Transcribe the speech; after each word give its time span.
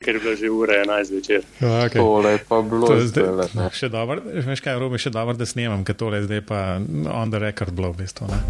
ker 0.00 0.14
je 0.14 0.20
bilo 0.20 0.32
že 0.34 0.48
ura 0.48 0.74
11 0.74 1.10
večer. 1.10 1.40
Okay. 1.60 1.88
Tole 1.94 2.30
je 2.30 2.38
pa 2.40 2.62
bilo 2.62 2.86
To 2.86 2.94
je 2.94 3.00
zdaj- 3.02 3.32
zdaj. 3.34 3.48
ne. 3.54 3.68
Še 3.70 3.88
dobro, 3.88 4.16
veš 4.24 4.60
kaj, 4.60 4.78
Robi, 4.78 4.96
še 4.96 5.10
dobro, 5.10 5.36
da 5.36 5.44
snemam, 5.44 5.84
ker 5.84 5.92
tole 5.94 6.16
je 6.16 6.24
zdaj 6.24 6.40
pa 6.40 6.80
on 7.12 7.28
the 7.28 7.38
record 7.38 7.70
bilo 7.70 7.92
v 7.92 7.96
bistvu. 7.98 8.24
Ne? 8.26 8.40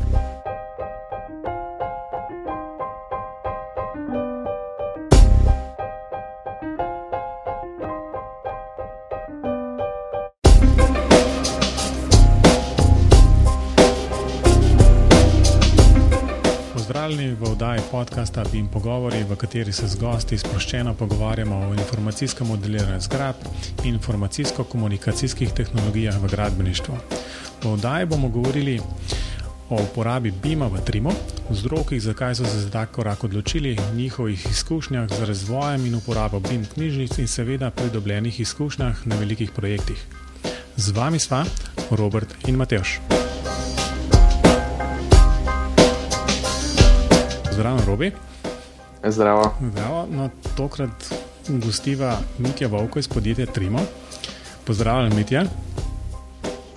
Podcasta 18.20 18.45
Bim 18.52 18.68
Pogovori, 18.68 19.24
v 19.24 19.36
kateri 19.36 19.73
se 19.73 19.86
z 19.88 19.96
gosti 19.96 20.36
sproščeno 20.38 20.92
pogovarjamo 20.95 21.56
o 21.56 21.73
informacijskem 21.73 22.46
modeliranju 22.46 23.00
zgradb 23.00 23.46
in 23.84 23.95
informacijsko-komunikacijskih 23.95 25.54
tehnologijah 25.56 26.18
v 26.20 26.28
gradbeništvu. 26.28 26.98
V 27.62 27.72
oddaji 27.72 28.06
bomo 28.06 28.28
govorili 28.28 28.76
o 29.70 29.78
uporabi 29.80 30.34
BIM-a 30.42 30.68
v 30.68 30.82
Trimu, 30.84 31.14
vzrokih, 31.48 32.02
zakaj 32.02 32.34
so 32.34 32.45
se 32.45 32.60
za 32.60 32.70
tak 32.70 32.90
korak 32.90 33.24
odločili, 33.24 33.78
njihovih 33.95 34.46
izkušnjah 34.50 35.09
z 35.09 35.24
razvojem 35.24 35.87
in 35.87 35.95
uporabo 35.95 36.40
BIM 36.40 36.66
knjižnic 36.74 37.18
in 37.18 37.28
seveda 37.28 37.70
pridobljenih 37.70 38.40
izkušnjah 38.40 39.06
na 39.06 39.16
velikih 39.16 39.50
projektih. 39.50 40.04
Z 40.76 40.92
vami 40.92 41.18
sva 41.18 41.45
Robert 41.90 42.37
in 42.46 42.60
Mateoš. 42.60 43.20
Pozdravljen, 47.60 47.87
Robi. 47.87 48.12
Zdravo. 49.05 49.55
Zdravo, 49.73 50.06
no, 50.10 50.30
tokrat 50.56 51.14
gostiva 51.48 52.18
Mitja 52.38 52.68
Vovko 52.68 52.98
iz 52.98 53.09
podjetja 53.09 53.46
Trimo. 53.46 53.78
Pozdravljen, 54.64 55.16
Mitja. 55.16 55.45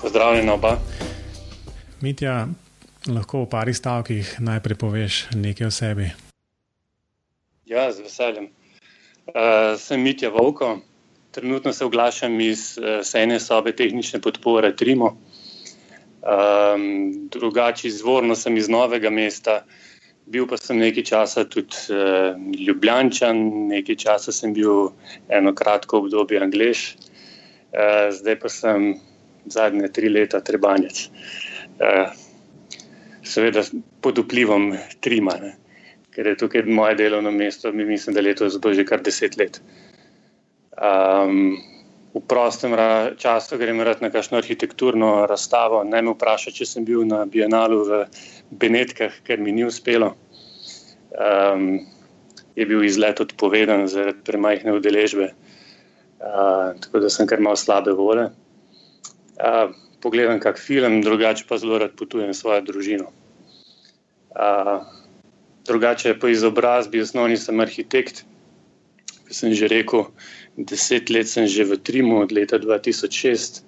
Pozdravljena 0.01 0.53
oba. 0.53 0.77
Mitja, 2.01 2.47
lahko 3.07 3.45
v 3.45 3.49
parih 3.49 3.77
stavkih 3.77 4.35
najprej 4.39 4.77
poveš 4.77 5.21
nekaj 5.31 5.67
o 5.67 5.71
sebi. 5.71 6.09
Ja, 7.65 7.87
z 7.91 8.03
veseljem. 8.03 8.49
Uh, 9.27 9.79
sem 9.79 10.03
Mitja 10.03 10.29
Vovko, 10.35 10.81
trenutno 11.31 11.73
se 11.73 11.85
oglašam 11.85 12.41
iz 12.41 12.75
uh, 12.75 12.99
sejne 13.07 13.39
sobe 13.39 13.71
tehnične 13.71 14.19
podpore 14.21 14.75
Trimo. 14.75 15.15
Um, 16.27 17.29
drugače, 17.31 17.87
izvorno 17.87 18.35
sem 18.35 18.57
iz 18.57 18.67
novega 18.69 19.09
mesta, 19.09 19.63
bil 20.27 20.47
pa 20.47 20.57
sem 20.57 20.79
nekaj 20.79 21.03
časa 21.09 21.45
tudi 21.45 21.75
uh, 21.93 22.35
Ljubljančan, 22.59 23.41
nekaj 23.71 23.99
časa 24.05 24.31
sem 24.31 24.53
bil 24.53 24.91
eno 25.29 25.53
kratko 25.55 26.03
obdobje 26.03 26.41
Anglež, 26.43 26.83
uh, 26.93 28.11
zdaj 28.15 28.39
pa 28.39 28.49
sem 28.49 28.93
zadnje 29.45 29.91
tri 29.91 30.09
leta 30.09 30.39
Trebanjec. 30.39 31.09
Uh, 31.79 32.13
seveda 33.23 33.63
pod 34.01 34.19
vplivom 34.23 34.71
Trima. 35.01 35.35
Ne 35.41 35.57
ker 36.13 36.27
je 36.27 36.37
tukaj 36.37 36.65
moje 36.69 36.95
delovno 36.95 37.31
mesto, 37.31 37.71
mi 37.71 37.85
mislim, 37.85 38.15
da 38.15 38.21
letos 38.21 38.59
bo 38.61 38.73
že 38.73 38.85
kar 38.85 39.01
deset 39.01 39.37
let. 39.37 39.61
Um, 40.77 41.57
v 42.13 42.21
prostem 42.21 42.77
času 43.17 43.57
grem 43.57 43.81
rad 43.81 44.01
na 44.01 44.09
kakšno 44.13 44.37
arhitekturno 44.37 45.25
razstavo. 45.25 45.81
Ne 45.83 46.01
me 46.01 46.13
vpraša, 46.13 46.53
če 46.53 46.65
sem 46.69 46.85
bil 46.85 47.05
na 47.09 47.25
Bienalu 47.25 47.81
v 47.89 47.91
Benetkah, 48.53 49.13
ker 49.25 49.41
mi 49.41 49.51
ni 49.51 49.65
uspelo. 49.65 50.13
Um, 51.13 51.85
je 52.53 52.65
bil 52.69 52.85
izlet 52.85 53.17
odpovedan 53.21 53.87
zaradi 53.89 54.21
premajhne 54.25 54.77
udeležbe, 54.77 55.33
uh, 55.33 56.77
tako 56.77 57.01
da 57.01 57.09
sem 57.09 57.29
kar 57.29 57.41
mal 57.41 57.57
slabe 57.57 57.93
vole. 57.97 58.29
Uh, 59.41 59.73
pogledam 60.05 60.37
kak 60.41 60.61
film, 60.61 61.01
drugače 61.01 61.49
pa 61.49 61.57
zelo 61.57 61.81
rad 61.81 61.97
potujem 61.97 62.33
s 62.33 62.45
svojo 62.45 62.61
družino. 62.61 63.09
Uh, 64.37 64.85
drugače 65.65 66.13
po 66.19 66.29
izobrazbi, 66.29 67.01
osnovni 67.01 67.37
sem 67.41 67.57
arhitekt, 67.59 68.25
kot 69.33 69.41
sem 69.41 69.53
že 69.53 69.65
rekel, 69.67 70.05
deset 70.57 71.09
let 71.09 71.25
sem 71.25 71.49
že 71.49 71.65
v 71.65 71.81
Trimu, 71.81 72.21
od 72.21 72.31
leta 72.31 72.61
2006. 72.61 73.65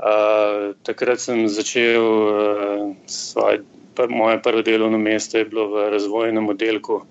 Uh, 0.00 0.72
takrat 0.82 1.20
sem 1.20 1.44
začel 1.46 2.00
uh, 2.00 2.96
svoje, 3.06 3.60
pr, 3.94 4.08
moje 4.08 4.40
prvo 4.40 4.64
delovno 4.64 4.98
mesto, 4.98 5.36
je 5.36 5.44
bilo 5.44 5.68
v 5.68 5.92
razvojnem 5.92 6.48
oddelku, 6.48 7.04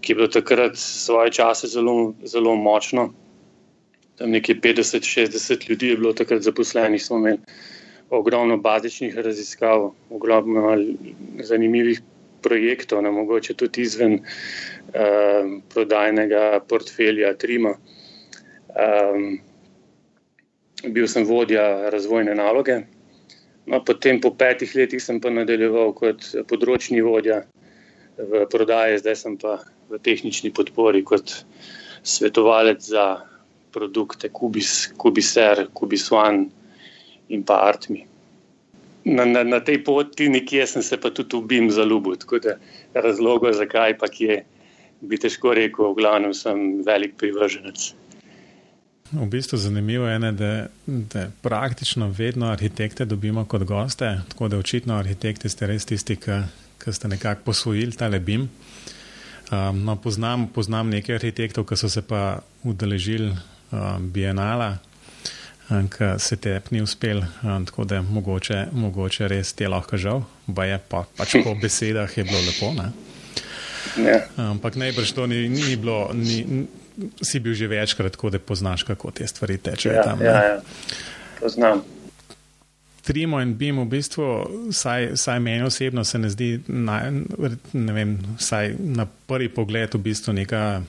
ki 0.00 0.12
je 0.12 0.16
bilo 0.16 0.28
takrat 0.32 0.74
svoje 0.80 1.30
čase 1.36 1.68
zelo, 1.68 2.16
zelo 2.24 2.56
močno. 2.56 3.12
Tam 4.16 4.32
nekje 4.32 4.56
50-60 4.56 5.68
ljudi 5.68 5.92
je 5.92 6.00
bilo 6.00 6.16
takrat 6.16 6.42
zaposlenih, 6.42 6.96
smo 6.96 7.20
imeli 7.20 7.38
ogromno 8.10 8.56
bazičnih 8.56 9.14
raziskav, 9.14 9.92
ogromno 10.10 10.74
zanimivih 11.44 12.00
projektov, 12.42 13.02
ne 13.02 13.12
mogoče 13.14 13.54
tudi 13.54 13.84
izven 13.86 14.18
uh, 14.20 15.52
prodajnega 15.72 16.60
portfelja 16.68 17.34
Trima. 17.38 17.74
Um, 18.70 19.40
bil 20.88 21.08
sem 21.08 21.26
vodja 21.28 21.90
razvojne 21.92 22.34
naloge. 22.34 22.80
No, 23.66 23.82
potem, 23.84 24.20
po 24.20 24.32
petih 24.34 24.72
letih, 24.74 25.02
sem 25.02 25.20
pa 25.20 25.30
nadaljeval 25.30 25.92
kot 25.94 26.24
področni 26.48 27.02
vodja 27.04 27.42
v 28.16 28.46
prodaji, 28.50 29.00
zdaj 29.02 29.16
sem 29.16 29.36
pa 29.40 29.58
v 29.90 30.00
tehnični 30.02 30.52
podpori 30.54 31.02
kot 31.06 31.42
svetovalec 32.02 32.80
za 32.82 33.06
produkte 33.70 34.30
Kubis, 34.32 34.90
Kubiser, 34.98 35.68
Kubis 35.74 36.08
One 36.12 36.48
in 37.28 37.44
pa 37.46 37.60
Artmi. 37.68 38.09
Na, 39.04 39.24
na, 39.24 39.42
na 39.44 39.60
tej 39.64 39.80
poti 39.84 40.28
nekje 40.28 40.66
sem 40.66 40.82
se 40.82 40.96
pa 41.00 41.10
tudi 41.10 41.36
ubim 41.36 41.70
zaljubil, 41.72 42.18
tako 42.20 42.38
da 42.38 42.56
razlogov, 42.94 43.52
zakaj 43.56 43.96
pa 43.98 44.08
kje, 44.12 44.42
bi 45.00 45.16
težko 45.16 45.54
rekel, 45.56 45.92
v 45.92 46.02
glavnem 46.02 46.34
sem 46.36 46.82
velik 46.84 47.16
privrženec. 47.16 47.94
V 49.12 49.26
bistvu 49.26 49.58
zanimivo 49.58 50.06
je, 50.06 50.18
ne, 50.18 50.32
da, 50.32 50.66
da 50.86 51.30
praktično 51.42 52.10
vedno 52.18 52.46
arhitekte 52.46 53.04
dobimo 53.04 53.44
kot 53.44 53.64
goste, 53.64 54.20
tako 54.28 54.48
da 54.48 54.58
očitno 54.58 54.94
arhitekti 54.94 55.48
ste 55.48 55.66
res 55.66 55.88
tisti, 55.88 56.16
ki, 56.16 56.36
ki 56.78 56.92
ste 56.92 57.08
nekako 57.08 57.48
posvojili 57.50 57.96
ta 57.96 58.08
lebim. 58.08 58.46
Um, 59.50 59.82
no, 59.84 59.96
poznam, 59.96 60.46
poznam 60.54 60.92
nekaj 60.92 61.16
arhitektov, 61.16 61.66
ki 61.66 61.76
so 61.76 61.88
se 61.90 62.04
pa 62.06 62.38
udeležili 62.62 63.32
um, 63.32 64.06
bienala, 64.12 64.76
ki 65.70 66.04
se 66.18 66.36
te 66.36 66.60
ni 66.70 66.82
uspel, 66.82 67.22
tako 67.42 67.84
da 67.84 68.02
mogoče, 68.02 68.66
mogoče 68.72 69.28
res 69.28 69.52
ti 69.52 69.64
je 69.64 69.68
lahko 69.70 69.96
žal, 69.96 70.24
pa 70.54 70.64
je 70.66 70.78
pa, 70.88 71.04
pač 71.16 71.36
po 71.44 71.54
besedah 71.62 72.10
je 72.18 72.24
bilo 72.24 72.40
lepo. 72.42 72.72
Ne? 72.74 72.90
Ja. 74.02 74.18
Ampak 74.50 74.76
najbrž 74.76 75.12
to 75.14 75.26
ni, 75.26 75.48
ni 75.48 75.76
bilo, 75.76 76.10
ni, 76.14 76.66
si 77.22 77.40
bil 77.40 77.54
že 77.54 77.66
večkrat, 77.70 78.12
tako 78.12 78.30
da 78.30 78.38
poznaš, 78.38 78.82
kako 78.82 79.10
te 79.10 79.26
stvari 79.26 79.58
tečejo 79.58 79.94
Ja, 79.94 80.02
tam. 80.04 80.18
ne. 80.18 80.24
ja, 80.26 80.42
ja. 80.44 80.60
Poznam. 81.40 81.82
Trimo 83.00 83.40
in 83.40 83.54
BIM 83.56 83.78
v 83.80 83.86
bistvu, 83.88 84.24
vsaj, 84.68 85.14
vsaj 85.16 85.38
meni 85.40 85.62
osebno 85.64 86.04
se 86.04 86.18
ne 86.18 86.28
zdi, 86.30 86.60
na, 86.68 86.98
ne 87.72 87.92
vem, 87.92 88.18
vsaj 88.38 88.74
na 88.78 89.06
prvi 89.26 89.48
pogled 89.48 89.94
v 89.94 89.98
bistvu 89.98 90.34
neka 90.36 90.82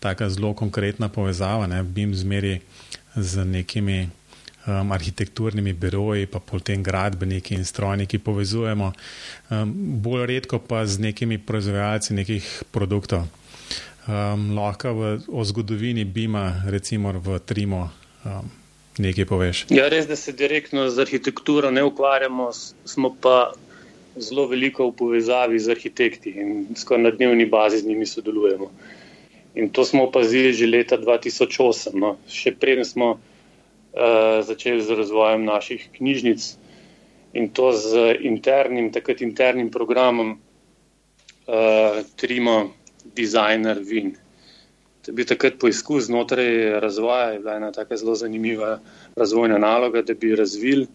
taka 0.00 0.30
zelo 0.30 0.54
konkretna 0.54 1.08
povezava. 1.12 1.66
Ne? 1.66 1.82
BIM 1.82 2.14
zmeri 2.14 2.60
z 3.16 3.44
nekimi 3.44 4.08
um, 4.66 4.92
arhitekturnimi 4.92 5.72
biroji, 5.72 6.26
pa 6.26 6.40
potem 6.40 6.82
gradbeniki 6.82 7.54
in 7.54 7.64
strojniki 7.64 8.18
povezujemo, 8.18 8.92
um, 9.50 9.74
bolj 10.02 10.26
redko 10.26 10.58
pa 10.58 10.86
z 10.86 10.98
nekimi 10.98 11.38
proizvajalci 11.38 12.14
nekih 12.14 12.50
produktov. 12.70 13.26
Um, 14.08 14.50
lahko 14.56 14.92
v, 14.92 15.10
o 15.28 15.44
zgodovini 15.44 16.04
BIM-a, 16.04 16.64
recimo 16.66 17.12
v 17.12 17.38
Trimo, 17.46 17.90
um, 18.24 18.50
nekaj 18.98 19.24
poveš. 19.24 19.64
Ja, 19.70 19.88
res, 19.88 20.08
da 20.08 20.16
se 20.16 20.32
direktno 20.32 20.88
z 20.90 20.98
arhitekturo 20.98 21.70
ne 21.70 21.84
ukvarjamo, 21.84 22.50
smo 22.84 23.14
pa 23.20 23.52
zelo 24.16 24.46
veliko 24.50 24.88
v 24.90 24.96
povezavi 24.96 25.58
z 25.58 25.70
arhitekti 25.70 26.32
in 26.34 26.50
skoraj 26.76 27.02
na 27.02 27.10
dnevni 27.14 27.46
bazi 27.46 27.78
z 27.78 27.86
njimi 27.86 28.06
sodelujemo. 28.06 28.70
In 29.54 29.70
to 29.70 29.84
smo 29.84 30.04
opazili 30.04 30.52
že 30.52 30.66
leta 30.66 30.98
2008, 30.98 31.94
no. 31.94 32.16
še 32.28 32.54
preden 32.54 32.84
smo 32.84 33.18
začeli 34.42 34.82
z 34.82 34.90
razvojem 34.90 35.44
naših 35.44 35.88
knjižnic 35.96 36.56
in 37.32 37.48
to 37.50 37.72
z 37.72 38.16
internim, 38.20 38.92
takrat 38.92 39.20
internim 39.20 39.70
programom 39.70 40.38
uh, 41.46 42.02
Trimo 42.16 42.72
Designer 43.04 43.78
Win. 43.82 44.14
To 45.02 45.10
je 45.10 45.14
bil 45.14 45.26
takrat 45.26 45.58
poizkus 45.58 46.06
znotraj 46.06 46.80
razvoja, 46.80 47.32
je 47.32 47.38
bila 47.38 47.56
ena 47.56 47.72
tako 47.72 47.96
zelo 47.96 48.14
zanimiva 48.14 48.80
razvojna 49.16 49.58
naloga, 49.58 50.02
da 50.02 50.14
bi 50.14 50.36
razvili 50.36 50.86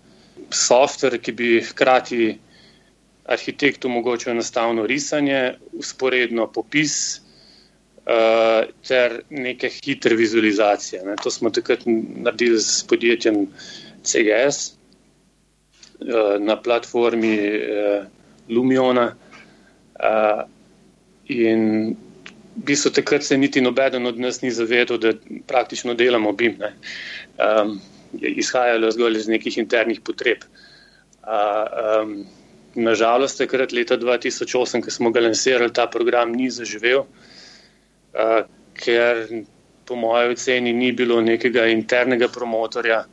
softver, 0.52 1.18
ki 1.18 1.32
bi 1.32 1.62
hkrati 1.62 2.38
arhitektu 3.26 3.88
omogočil 3.88 4.32
enostavno 4.32 4.86
risanje, 4.86 5.56
usporedno 5.74 6.48
popis 6.48 7.25
uh, 8.06 8.66
ter 8.88 9.22
neke 9.30 9.69
hitre 9.69 10.16
vizualizacije. 10.16 11.04
Ne. 11.06 11.16
To 11.24 11.31
smo 11.31 11.50
takrat 11.50 11.86
naredili 11.86 12.60
s 12.60 12.84
podjetjem 12.88 13.48
CGS 14.04 14.74
uh, 14.74 16.40
na 16.40 16.62
platformi 16.62 17.38
uh, 17.40 18.06
Lumiona. 18.50 19.16
Uh, 19.96 20.44
in 21.25 21.96
v 22.56 22.63
bistvu 22.68 22.92
takrat 22.92 23.24
se 23.24 23.38
niti 23.38 23.62
noben 23.62 24.06
od 24.06 24.19
nas 24.19 24.42
ni 24.42 24.51
zavedal, 24.51 24.98
da 24.98 25.13
praktično 25.48 25.94
delamo 25.94 26.31
BIM. 26.31 26.60
Um, 26.62 27.80
izhajalo 28.13 28.92
zgolj 28.92 29.18
iz 29.18 29.28
nekih 29.28 29.58
internih 29.58 30.00
potreb. 30.01 30.46
Uh, 31.25 32.04
um, 32.04 32.25
nažalost, 32.75 33.38
takrat 33.40 33.74
leta 33.74 33.98
2008, 33.98 34.84
ko 34.84 34.92
smo 34.92 35.12
ga 35.12 35.24
lansirali, 35.25 35.74
ta 35.74 35.88
program 35.88 36.31
ni 36.31 36.50
zaživel, 36.51 37.00
uh, 37.00 37.35
ker 38.76 39.22
po 39.86 39.96
mojem 39.96 40.32
oceni 40.34 40.74
ni 40.74 40.92
bilo 40.92 41.22
nekega 41.22 41.68
internega 41.72 42.30
promotorja. 42.32 43.04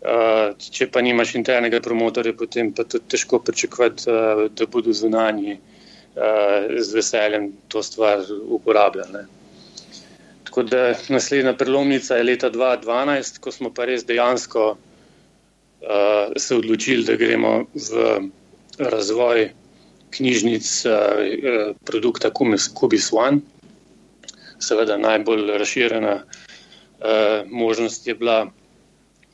Uh, 0.00 0.56
če 0.56 0.86
pa 0.88 1.02
nimaš 1.04 1.34
internega 1.36 1.80
promotorja, 1.84 2.32
potem 2.32 2.70
pa 2.72 2.86
tudi 2.88 3.04
težko 3.12 3.42
pričakovati, 3.44 4.06
uh, 4.08 4.46
da 4.56 4.66
bodo 4.66 4.94
zunanji 4.96 5.58
z 6.10 6.94
veseljem 6.94 7.52
to 7.70 7.82
stvar 7.86 8.24
uporabljali. 8.56 9.22
Tako 10.44 10.62
da 10.62 10.94
naslednja 11.08 11.52
prelomnica 11.54 12.16
je 12.16 12.24
leta 12.24 12.50
2012, 12.50 13.38
ko 13.38 13.52
smo 13.54 13.70
pa 13.70 13.84
res 13.86 14.02
dejansko 14.04 14.64
uh, 14.70 16.32
se 16.36 16.56
odločili, 16.56 17.04
da 17.06 17.14
gremo 17.14 17.52
v 17.74 18.16
razvoj 18.78 19.50
knjižnic 20.10 20.72
uh, 20.90 21.70
produkta 21.86 22.32
Cubis 22.34 23.12
One. 23.12 23.40
Seveda 24.60 24.98
najbolj 25.00 25.46
razširjena 25.58 26.14
uh, 26.20 27.50
možnost 27.50 28.06
je 28.06 28.14
bila 28.14 28.50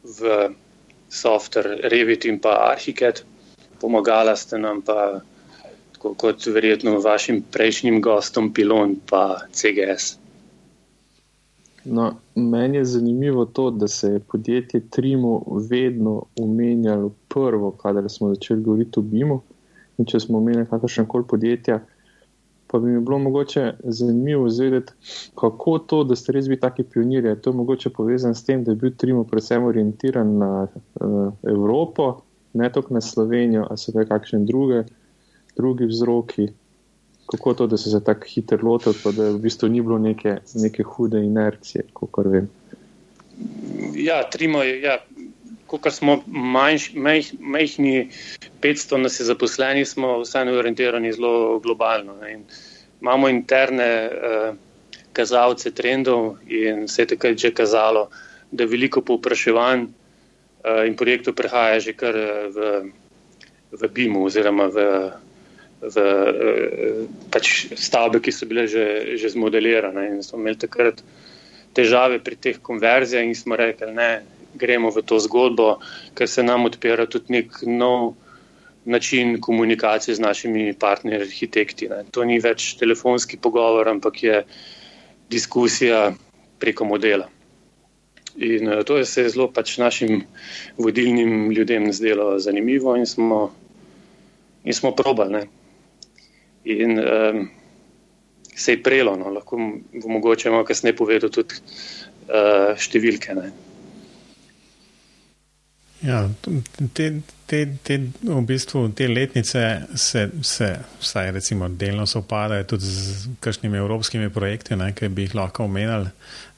v 0.02 0.50
software 1.10 1.80
Revit 1.90 2.24
in 2.24 2.38
pa 2.38 2.70
Archicad, 2.70 3.22
pomagala 3.80 4.36
ste 4.36 4.58
nam 4.58 4.82
pa, 4.82 5.20
kot 5.98 6.46
verjetno 6.46 6.98
vašim 7.00 7.42
prejšnjim 7.52 8.00
gostom, 8.02 8.52
Pilon 8.54 8.90
in 8.90 9.00
CGS. 9.52 10.16
No, 11.84 12.14
meni 12.34 12.78
je 12.78 12.84
zanimivo 12.84 13.44
to, 13.44 13.70
da 13.70 13.88
se 13.88 14.08
je 14.08 14.20
podjetje 14.20 14.80
Trimo 14.90 15.42
vedno 15.70 16.22
omenjalo 16.38 17.12
prvo, 17.28 17.70
kadar 17.70 18.10
smo 18.10 18.34
začeli 18.34 18.62
govoriti 18.62 18.98
o 18.98 19.02
BIM-u. 19.02 19.40
In 19.98 20.04
če 20.04 20.20
smo 20.20 20.38
omenjali 20.38 20.66
kakršne 20.66 21.06
koli 21.08 21.24
podjetja, 21.28 21.78
pa 22.66 22.78
bi 22.78 22.90
mi 22.90 23.00
bilo 23.00 23.18
mogoče 23.18 23.72
zanimivo 23.84 24.46
izvedeti, 24.46 24.92
kako 25.34 25.78
to, 25.78 26.04
da 26.04 26.16
ste 26.16 26.32
res 26.32 26.48
bili 26.48 26.60
taki 26.60 26.82
pionirji. 26.82 27.28
Je 27.28 27.40
to 27.42 27.52
mogoče 27.52 27.90
povezano 27.90 28.34
s 28.34 28.44
tem, 28.44 28.64
da 28.64 28.72
je 28.72 28.76
bil 28.76 28.90
Trimo 28.96 29.24
predvsem 29.24 29.64
orientiran 29.64 30.36
na 30.38 30.66
uh, 30.66 31.32
Evropo, 31.42 32.20
ne 32.52 32.72
toliko 32.72 32.94
na 32.94 33.00
Slovenijo, 33.00 33.66
ali 33.70 33.78
so 33.78 33.92
kakšne 34.08 34.44
druge, 34.44 34.84
drugi 35.56 35.86
vzroki 35.86 36.48
kako 37.26 37.54
to, 37.54 37.66
da 37.66 37.76
so 37.76 37.90
se 37.90 38.04
tako 38.04 38.26
hitro 38.26 38.68
lotili, 38.68 38.94
pa 39.04 39.12
da 39.12 39.30
v 39.30 39.38
bistvu 39.38 39.68
ni 39.68 39.82
bilo 39.82 39.98
neke, 39.98 40.36
neke 40.54 40.82
hude 40.82 41.24
inercije, 41.24 41.84
kot 41.92 42.26
vem. 42.26 42.48
Ja, 43.94 44.22
trimo 44.30 44.62
je. 44.62 44.80
Ja. 44.82 44.98
Ko 45.66 45.90
smo 45.90 46.20
manjš, 46.26 46.92
meh, 46.94 47.32
mehni, 47.40 48.10
500 48.62 49.00
nas 49.02 49.20
je 49.20 49.26
zaposlenih, 49.26 49.88
smo 49.88 50.20
vseeno 50.20 50.54
orientirani 50.58 51.12
zelo 51.12 51.58
globalno. 51.58 52.14
Ne. 52.20 52.38
Imamo 53.00 53.28
interne 53.28 53.88
uh, 54.06 54.54
kazalce 55.12 55.74
trendov 55.74 56.36
in 56.46 56.88
se 56.88 57.02
je 57.02 57.06
takrat 57.14 57.38
že 57.38 57.50
kazalo, 57.50 58.08
da 58.50 58.64
veliko 58.64 59.02
povpraševanj 59.02 59.82
uh, 59.82 60.86
in 60.86 60.96
projektov 60.96 61.34
prehaja 61.34 61.80
že 61.80 61.96
kar 61.98 62.14
v, 62.14 62.72
v 63.72 63.90
BIM-u 63.92 64.24
oziroma 64.30 64.70
v 64.70 64.86
v 65.80 65.96
eh, 66.00 67.04
pač 67.30 67.72
stavbe, 67.76 68.20
ki 68.20 68.32
so 68.32 68.48
bile 68.48 68.66
že, 68.66 69.16
že 69.20 69.32
zmodelirane. 69.36 70.16
In 70.16 70.22
smo 70.24 70.40
imeli 70.40 70.58
takrat 70.58 71.02
težave 71.76 72.18
pri 72.24 72.36
teh 72.40 72.56
konverzijah, 72.58 73.24
in 73.24 73.36
smo 73.36 73.56
rekli, 73.56 73.92
ne, 73.92 74.24
gremo 74.56 74.90
v 74.90 75.02
to 75.02 75.18
zgodbo, 75.22 75.78
ker 76.14 76.28
se 76.28 76.42
nam 76.42 76.64
odpira 76.68 77.06
tudi 77.06 77.38
nek 77.38 77.60
nov 77.66 78.14
način 78.86 79.40
komunikacije 79.40 80.14
z 80.14 80.20
našimi 80.20 80.74
partnerji, 80.78 81.20
arhitekti. 81.20 81.88
Ne. 81.88 82.04
To 82.10 82.24
ni 82.24 82.38
več 82.38 82.76
telefonski 82.78 83.38
pogovor, 83.42 83.88
ampak 83.88 84.22
je 84.22 84.44
diskusija 85.30 86.12
preko 86.58 86.84
modela. 86.84 87.28
In 88.36 88.68
uh, 88.68 88.84
to 88.84 88.98
je 89.00 89.04
se 89.08 89.28
zelo 89.28 89.48
pač 89.52 89.78
našim 89.78 90.22
vodilnim 90.78 91.50
ljudem 91.50 91.92
zdelo 91.92 92.38
zanimivo, 92.38 92.96
in 92.96 93.06
smo, 93.06 93.50
in 94.64 94.74
smo 94.74 94.92
probali 94.94 95.46
in 96.66 96.98
um, 96.98 97.48
se 98.54 98.72
je 98.72 98.82
prelo. 98.82 99.16
No. 99.16 99.30
Lahko 99.30 99.56
bo 99.92 100.08
mogoče 100.08 100.50
malo 100.50 100.64
kasneje 100.64 100.96
povedal 100.96 101.30
tudi 101.30 101.58
uh, 101.58 102.74
številke. 102.78 103.34
Ne. 103.38 103.50
Ja, 106.04 106.28
te, 106.92 107.22
te, 107.46 107.68
te, 107.82 108.00
v 108.22 108.40
bistvu, 108.44 108.88
te 108.92 109.08
letnice 109.08 109.62
se, 109.94 110.26
se 110.42 110.68
vsaj 111.00 111.30
recimo 111.32 111.68
delno 111.68 112.04
sopadajo 112.06 112.64
tudi 112.64 112.84
z 112.84 113.30
kakšnimi 113.40 113.78
evropskimi 113.78 114.28
projekti, 114.30 114.76
ne, 114.76 114.90
ki 114.92 115.08
bi 115.08 115.24
jih 115.24 115.34
lahko 115.38 115.64
omenjali. 115.64 116.12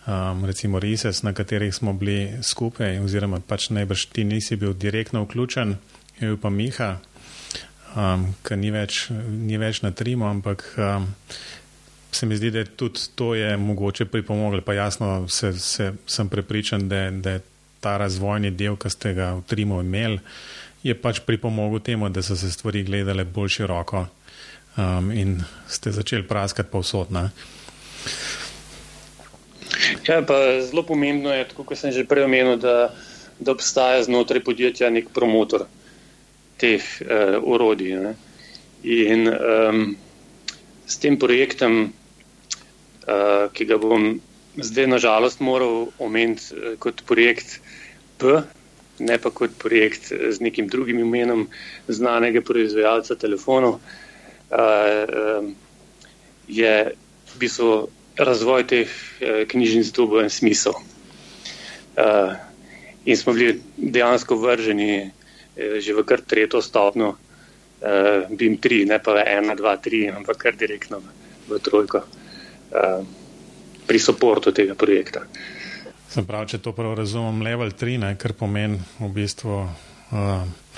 Um, 0.09 0.45
recimo 0.49 0.81
RISES, 0.81 1.23
na 1.23 1.35
katerih 1.37 1.75
smo 1.75 1.93
bili 1.93 2.33
skupaj, 2.43 2.99
oziroma 3.05 3.43
pač 3.45 3.69
najbrž 3.77 4.07
ti 4.17 4.25
nisi 4.25 4.57
bil 4.57 4.73
direktno 4.73 5.23
vključen, 5.27 5.77
je 6.19 6.31
bil 6.31 6.39
pa 6.41 6.51
Miha, 6.51 6.89
um, 7.95 8.25
ki 8.43 8.57
ni, 8.57 8.73
ni 8.73 9.61
več 9.61 9.83
na 9.85 9.93
trimu, 9.93 10.25
ampak 10.27 10.65
um, 10.81 11.07
se 12.11 12.27
mi 12.27 12.41
zdi, 12.41 12.51
da 12.51 12.65
tudi 12.65 13.05
to 13.15 13.35
je 13.37 13.53
mogoče 13.57 14.09
pripomoglo. 14.09 14.65
Pa 14.65 14.75
jasno, 14.75 15.29
se, 15.29 15.53
se, 15.53 15.93
sem 16.07 16.29
prepričan, 16.29 16.89
da, 16.89 17.11
da 17.11 17.37
je 17.37 17.45
ta 17.81 17.97
razvojni 17.97 18.51
del, 18.51 18.77
ki 18.77 18.91
ste 18.91 19.15
ga 19.15 19.33
v 19.39 19.45
trimu 19.49 19.81
imeli, 19.83 20.21
je 20.83 20.95
pač 20.95 21.21
pripomogel 21.27 21.81
temu, 21.81 22.09
da 22.09 22.23
so 22.23 22.37
se 22.37 22.51
stvari 22.51 22.85
gledale 22.87 23.25
bolj 23.25 23.59
široko 23.59 24.07
um, 24.79 25.11
in 25.13 25.39
ste 25.69 25.93
začeli 25.93 26.27
praskati 26.27 26.71
povsod. 26.71 27.13
Ja, 30.07 30.23
zelo 30.71 30.83
pomembno 30.83 31.35
je, 31.35 31.47
kot 31.55 31.79
sem 31.79 31.93
že 31.93 32.07
prej 32.09 32.25
omenil, 32.25 32.57
da, 32.63 32.95
da 33.39 33.53
obstaja 33.53 34.03
znotraj 34.07 34.43
podjetja 34.45 34.91
nek 34.91 35.11
promotor 35.15 35.67
teh 36.59 36.83
uh, 37.03 37.39
orodij. 37.43 37.99
Ne. 38.03 38.15
In 38.83 39.29
um, 39.29 39.97
s 40.87 40.99
tem 41.03 41.19
projektom, 41.19 41.91
uh, 43.07 43.47
ki 43.53 43.67
ga 43.67 43.79
bom 43.79 44.19
zdaj 44.59 44.87
nažalost 44.91 45.43
moral 45.45 45.91
omeniti 45.99 46.55
uh, 46.55 46.75
kot 46.83 47.05
projekt 47.07 47.59
P, 48.19 48.41
ne 48.99 49.19
pa 49.19 49.31
kot 49.31 49.55
projekt 49.59 50.11
z 50.11 50.41
nekim 50.43 50.69
drugim 50.69 50.99
imenom 51.05 51.47
znanega 51.89 52.43
proizvajalca 52.43 53.15
telefonov, 53.15 53.79
uh, 53.79 55.47
je 56.49 56.75
v 57.35 57.39
bistvu 57.39 57.89
razvoj 58.19 58.67
teh 58.67 58.89
uh, 58.89 59.45
knjižnic 59.49 59.93
dobil 59.95 60.27
en 60.27 60.33
smisel. 60.33 60.75
Uh, 61.99 62.35
in 63.05 63.17
smo 63.17 63.33
bili 63.33 63.61
dejansko 63.77 64.37
vrženi 64.37 65.13
Eh, 65.59 65.83
že 65.83 65.91
v 65.91 66.07
kar 66.07 66.23
tretjo 66.23 66.63
stopno, 66.63 67.19
uh, 67.19 68.31
BIM 68.31 68.63
3, 68.63 68.87
ne 68.87 69.03
pa 69.03 69.19
1, 69.27 69.59
2, 69.59 69.77
3, 69.83 70.15
ampak 70.15 70.39
kar 70.39 70.55
direktno 70.55 71.03
v 71.51 71.59
trojko 71.59 71.99
uh, 71.99 73.03
pri 73.83 73.99
podporu 73.99 74.55
tega 74.55 74.79
projekta. 74.79 75.27
Sem 76.09 76.25
prav, 76.27 76.47
če 76.49 76.61
to 76.65 76.73
prav 76.73 76.95
razumem, 76.99 77.43
level 77.45 77.73
3, 77.77 77.99
ne, 78.01 78.15
kar 78.17 78.33
pomeni 78.33 78.79
v 78.99 79.11
bistvu 79.13 79.59
uh, 79.61 80.71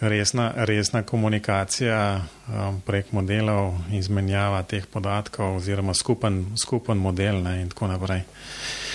resna, 0.00 0.50
resna 0.68 1.02
komunikacija 1.08 2.00
uh, 2.18 2.58
prek 2.84 3.14
modelov, 3.16 3.78
izmenjava 3.96 4.60
teh 4.68 4.84
podatkov 4.86 5.56
oziroma 5.62 5.96
skupen, 5.96 6.44
skupen 6.60 7.00
model 7.00 7.40
ne, 7.42 7.62
in 7.62 7.72
tako 7.72 7.88
naprej. 7.94 8.22
Uh, 8.24 8.88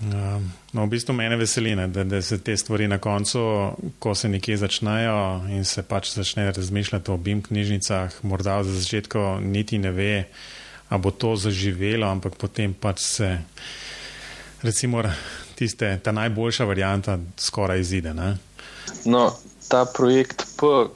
No, 0.00 0.86
v 0.86 0.88
bistvu 0.88 1.12
mene 1.12 1.36
veseli, 1.36 1.74
ne, 1.76 1.84
da, 1.92 2.04
da 2.08 2.22
se 2.24 2.38
te 2.40 2.56
stvari 2.56 2.86
na 2.88 2.98
koncu, 2.98 3.40
ko 3.98 4.14
se 4.14 4.28
nekje 4.32 4.56
začnejo 4.56 5.50
in 5.52 5.64
se 5.64 5.82
pač 5.84 6.14
začne 6.14 6.46
razmišljati 6.52 7.10
o 7.10 7.16
BIM 7.16 7.42
knjižnicah, 7.42 8.22
morda 8.22 8.62
za 8.64 8.72
začetku 8.80 9.40
niti 9.44 9.78
ne 9.78 9.92
ve, 9.92 10.24
a 10.88 10.98
bo 10.98 11.10
to 11.10 11.34
zaživelo, 11.36 12.08
ampak 12.08 12.38
potem 12.40 12.72
pač 12.74 13.02
se, 13.04 13.28
recimo, 14.62 15.02
tiste, 15.54 15.98
ta 16.02 16.12
najboljša 16.12 16.64
varianta 16.64 17.18
skoraj 17.36 17.80
izide. 17.80 18.14
Ne. 18.14 18.36
No, 19.04 19.30
ta 19.68 19.84
projekt 19.84 20.44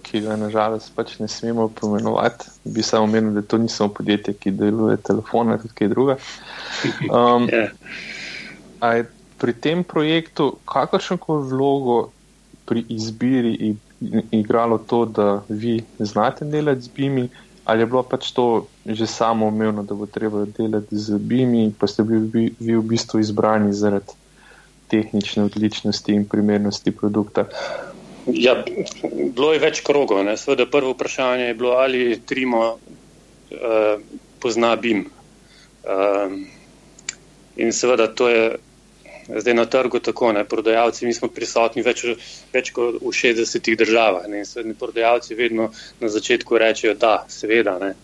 ki 0.03 0.21
ga 0.21 0.37
nažalost 0.37 0.93
pač 0.97 1.19
ne 1.19 1.29
smemo 1.29 1.69
pomenovati, 1.69 2.51
bi 2.65 2.83
samo 2.83 3.05
omenil, 3.05 3.33
da 3.39 3.43
to 3.43 3.59
ni 3.59 3.69
samo 3.69 3.93
podjetje, 3.95 4.35
ki 4.35 4.51
deluje 4.51 4.97
telefone, 4.97 5.59
tudi 5.63 5.75
kaj 5.75 5.89
druga. 5.89 6.17
Um, 7.11 7.49
yeah. 7.49 7.71
Ja. 8.85 9.01
Pri 9.41 9.53
tem 9.57 9.81
projektu, 9.85 10.59
kakršno 10.69 11.17
koli 11.17 11.47
vlogo 11.49 11.95
pri 12.69 12.83
izbiri 12.93 13.75
igralo 14.31 14.79
to, 14.79 15.05
da 15.07 15.43
vi 15.49 15.79
znate 15.99 16.45
delati 16.45 16.83
z 16.83 16.89
BIMI, 16.97 17.29
ali 17.65 17.83
je 17.83 17.87
bilo 17.87 18.03
pač 18.03 18.33
to 18.33 18.67
že 18.87 19.07
samo 19.07 19.47
umevno, 19.47 19.83
da 19.83 19.95
bo 19.95 20.07
treba 20.07 20.45
delati 20.45 20.97
z 20.97 21.19
BIMI, 21.19 21.73
pa 21.79 21.87
ste 21.87 22.03
bili 22.03 22.53
vi 22.61 22.77
v 22.77 22.83
bistvu 22.83 23.21
izbrani 23.21 23.73
zaradi 23.73 24.13
tehnične 24.89 25.45
odličnosti 25.45 26.13
in 26.13 26.29
primernosti 26.29 26.93
produkta? 26.93 27.49
Ja, 28.27 28.57
bilo 29.35 29.53
je 29.53 29.61
več 29.61 29.81
krogov. 29.85 30.25
Sveda, 30.37 30.67
prvo 30.67 30.93
vprašanje 30.93 31.51
je 31.51 31.55
bilo, 31.55 31.73
ali 31.77 32.21
Trimo 32.27 32.77
uh, 32.77 34.01
pozna 34.41 34.77
BIM. 34.77 35.07
Uh, 35.85 36.33
in 37.57 37.73
seveda, 37.73 38.09
to 38.09 38.29
je 38.29 38.57
zdaj 39.29 39.55
na 39.55 39.65
trgu 39.67 39.99
tako. 39.99 40.33
Ne? 40.33 40.45
Prodajalci, 40.45 41.07
mi 41.07 41.15
smo 41.15 41.29
prisotni 41.29 41.83
več, 41.83 42.05
več 42.53 42.73
kot 42.75 43.01
v 43.01 43.13
60 43.13 43.77
državah. 43.79 44.29
Ne? 44.29 44.45
In 44.65 44.75
prodajalci 44.79 45.35
vedno 45.35 45.71
na 46.01 46.09
začetku 46.09 46.59
rečejo, 46.59 46.95
da, 46.95 47.25
seveda, 47.29 47.79
ne? 47.81 47.95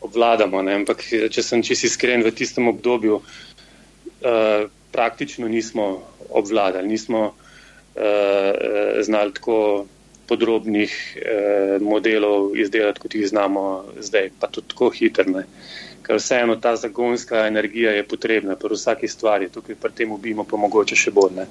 obvladamo. 0.00 0.62
Ne? 0.62 0.76
Ampak, 0.82 1.02
če 1.32 1.42
sem 1.42 1.64
čisto 1.66 1.88
iskren, 1.90 2.24
v 2.26 2.34
tistem 2.36 2.68
obdobju 2.68 3.20
uh, 3.20 4.68
praktično 4.92 5.48
nismo 5.48 5.90
obvladali. 6.30 6.88
Nismo, 6.88 7.32
uh, 7.32 9.02
znali 9.02 9.34
tako 9.34 9.86
podrobnih 10.26 10.92
uh, 11.16 11.82
modelov 11.82 12.56
izdelati, 12.58 13.00
kot 13.00 13.14
jih 13.14 13.28
znamo 13.30 13.62
zdaj, 14.02 14.30
pa 14.40 14.50
tudi 14.50 14.74
tako 14.74 14.90
hitro. 14.90 15.46
Ker 16.06 16.20
vseeno 16.20 16.56
ta 16.62 16.76
zagonska 16.76 17.46
energija 17.46 17.90
je 17.96 18.04
potrebna 18.06 18.54
pri 18.56 18.74
vsaki 18.78 19.08
stvari, 19.08 19.48
tukaj 19.50 19.74
pri 19.74 19.92
tem 19.92 20.12
ubijemo 20.12 20.44
pa 20.44 20.56
mogoče 20.56 20.96
še 20.96 21.10
bolj. 21.10 21.32
Ne. 21.40 21.46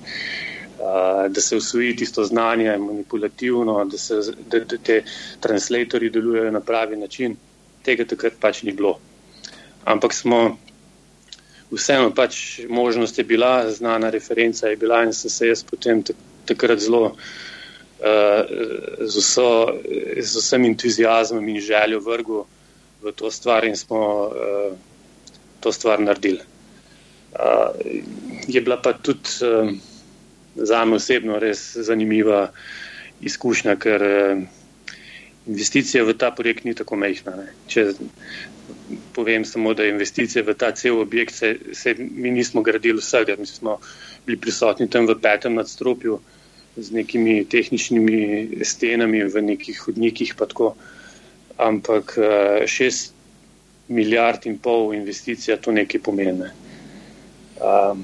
Uh, 0.75 1.25
da 1.31 1.41
se 1.41 1.57
usvoji 1.57 1.95
tisto 1.95 2.23
znanje 2.23 2.77
manipulativno, 2.77 3.77
da, 3.91 3.97
se, 3.97 4.21
da, 4.51 4.59
da 4.59 4.77
te 4.77 5.01
translatorji 5.43 6.09
delujejo 6.09 6.51
na 6.51 6.61
pravi 6.61 6.95
način, 6.99 7.35
tega 7.83 8.05
takrat 8.05 8.39
pač 8.39 8.63
ni 8.63 8.71
bilo. 8.71 8.97
Ampak 9.85 10.13
smo 10.13 10.57
vseeno 11.71 12.11
pač 12.15 12.59
možnost 12.69 13.17
je 13.17 13.23
bila, 13.23 13.71
znana 13.71 14.09
referenca 14.09 14.67
je 14.67 14.79
bila 14.79 15.03
in 15.03 15.13
sem 15.13 15.31
se 15.31 15.47
jaz 15.47 15.63
potem 15.63 16.03
takrat 16.45 16.79
zelo 16.79 17.03
uh, 17.11 17.15
z, 18.99 19.15
vso, 19.19 19.49
z 20.19 20.43
vsem 20.43 20.65
entuzijazmom 20.71 21.47
in 21.49 21.61
željo 21.61 21.99
vrgu 21.99 22.45
v 23.05 23.13
to 23.13 23.31
stvar 23.31 23.65
in 23.65 23.77
smo 23.77 24.01
uh, 24.27 24.73
to 25.61 25.71
stvar 25.71 26.01
naredili. 26.01 26.41
Uh, 27.35 27.69
je 28.47 28.61
bila 28.61 28.81
pa 28.81 28.93
tudi 28.93 29.29
uh, 29.45 29.69
za 30.55 30.85
me 30.85 30.95
osebno 30.95 31.39
res 31.39 31.77
zanimiva 31.77 32.49
izkušnja, 33.21 33.75
ker 33.75 34.01
uh, 34.01 34.43
investicija 35.47 36.03
v 36.03 36.17
ta 36.17 36.31
projekt 36.31 36.65
ni 36.65 36.73
tako 36.73 36.97
mehna. 36.97 37.45
Če 37.69 37.91
povem 39.13 39.45
samo, 39.45 39.73
da 39.77 39.85
investicije 39.85 40.43
v 40.43 40.55
ta 40.57 40.71
cel 40.71 40.97
objekt, 40.99 41.35
se, 41.35 41.55
se 41.73 41.93
mi 41.99 42.31
nismo 42.31 42.63
gradili 42.65 43.01
vsega, 43.01 43.35
mi 43.39 43.45
smo 43.45 43.77
bili 44.25 44.39
prisotni 44.41 44.89
tam 44.89 45.05
v 45.05 45.17
petem 45.21 45.53
nadstropju 45.53 46.19
z 46.77 46.91
nekimi 46.91 47.45
tehničnimi 47.45 48.63
stenami 48.65 49.23
v 49.23 49.41
nekih 49.53 49.79
hodnikih, 49.85 50.35
pa 50.35 50.49
tako. 50.49 50.75
Ampak 51.57 52.17
eh, 52.17 52.67
šest 52.67 53.13
milijard 53.87 54.45
in 54.45 54.57
pol 54.59 54.93
investicija 54.93 55.57
to 55.57 55.71
nekaj 55.71 56.01
pomeni. 56.01 56.49
Um, 57.55 58.01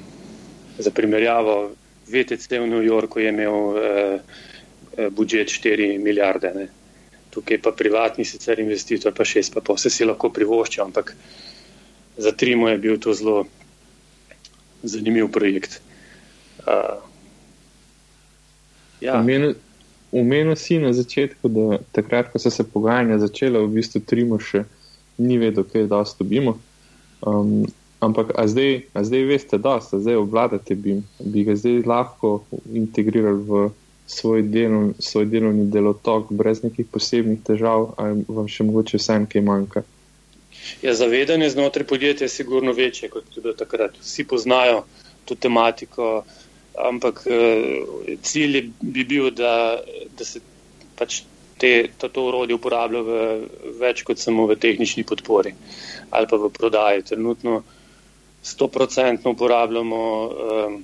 za 0.77 0.91
primerjavo, 0.91 1.71
VTC 2.07 2.61
v 2.61 2.67
New 2.69 2.83
Yorku 2.85 3.19
je 3.19 3.29
imel 3.29 3.51
uh, 3.51 5.09
budžet 5.11 5.49
4 5.49 5.97
milijarde, 5.99 6.51
ne. 6.55 6.67
tukaj 7.29 7.59
pa 7.61 7.71
privatni 7.71 8.25
sicer 8.25 8.59
investitor, 8.59 9.13
pa 9.13 9.25
šest, 9.25 9.53
pa 9.53 9.61
pa 9.61 9.73
vse 9.73 9.89
si 9.89 10.05
lahko 10.05 10.29
privoščijo, 10.29 10.85
ampak 10.85 11.15
za 12.17 12.31
Trimo 12.31 12.69
je 12.69 12.77
bil 12.77 12.99
to 12.99 13.13
zelo 13.13 13.45
zanimiv 14.83 15.31
projekt. 15.31 15.81
Uh, 16.67 17.01
Ja. 19.01 19.17
Umenil 20.11 20.55
si 20.55 20.79
na 20.79 20.93
začetku, 20.93 21.49
da 21.49 21.79
takrat, 21.95 22.31
ko 22.31 22.39
so 22.39 22.51
se 22.51 22.63
pogajanja 22.67 23.19
začela, 23.21 23.61
v 23.63 23.79
bistvu 23.79 24.01
Trimo 24.03 24.39
še 24.39 24.65
ni 25.17 25.37
vedel, 25.39 25.63
kaj 25.63 25.87
da 25.87 26.01
ostobimo. 26.03 26.57
Um, 27.21 27.63
ampak, 28.03 28.33
a 28.35 28.47
zdaj, 28.47 28.91
a 28.93 29.03
zdaj 29.07 29.23
veste, 29.29 29.57
da 29.61 29.77
ste 29.81 30.01
zdaj 30.01 30.19
obvladate, 30.19 30.75
bi, 30.75 30.97
bi 31.19 31.45
ga 31.47 31.55
zdaj 31.55 31.85
lahko 31.87 32.41
integrirali 32.73 33.45
v 33.47 33.69
svoj, 34.11 34.43
delov, 34.51 34.93
svoj 34.99 35.25
delovni 35.31 35.69
delotok 35.71 36.31
brez 36.35 36.63
nekih 36.65 36.89
posebnih 36.91 37.39
težav, 37.47 37.93
ali 38.01 38.25
vam 38.27 38.49
še 38.51 38.67
mogoče 38.67 38.99
vsem 38.99 39.27
kaj 39.29 39.45
manjka? 39.47 39.85
Ja, 40.81 40.93
zavedanje 40.93 41.49
znotraj 41.49 41.87
podjetja 41.87 42.25
je 42.25 42.35
sigurno 42.35 42.73
večje 42.73 43.09
kot 43.09 43.29
tudi 43.33 43.53
takrat. 43.57 43.95
Vsi 44.01 44.27
poznajo 44.27 44.83
to 45.25 45.35
tematiko 45.35 46.23
ampak 46.77 47.23
uh, 47.27 48.15
cilj 48.21 48.71
bi 48.81 49.03
bil, 49.03 49.31
da, 49.35 49.81
da 50.17 50.25
se 50.25 50.39
pač 50.95 51.21
te, 51.61 51.89
to, 51.97 52.09
to 52.09 52.23
urodje 52.29 52.55
uporablja 52.57 53.01
v, 53.05 53.17
več 53.81 54.01
kot 54.07 54.21
samo 54.21 54.47
v 54.49 54.57
tehnični 54.57 55.03
podpori 55.07 55.53
ali 56.11 56.27
pa 56.27 56.37
v 56.41 56.49
prodaji. 56.51 57.03
Trenutno 57.11 57.61
100% 58.43 59.29
uporabljamo 59.29 59.99
um, 60.01 60.79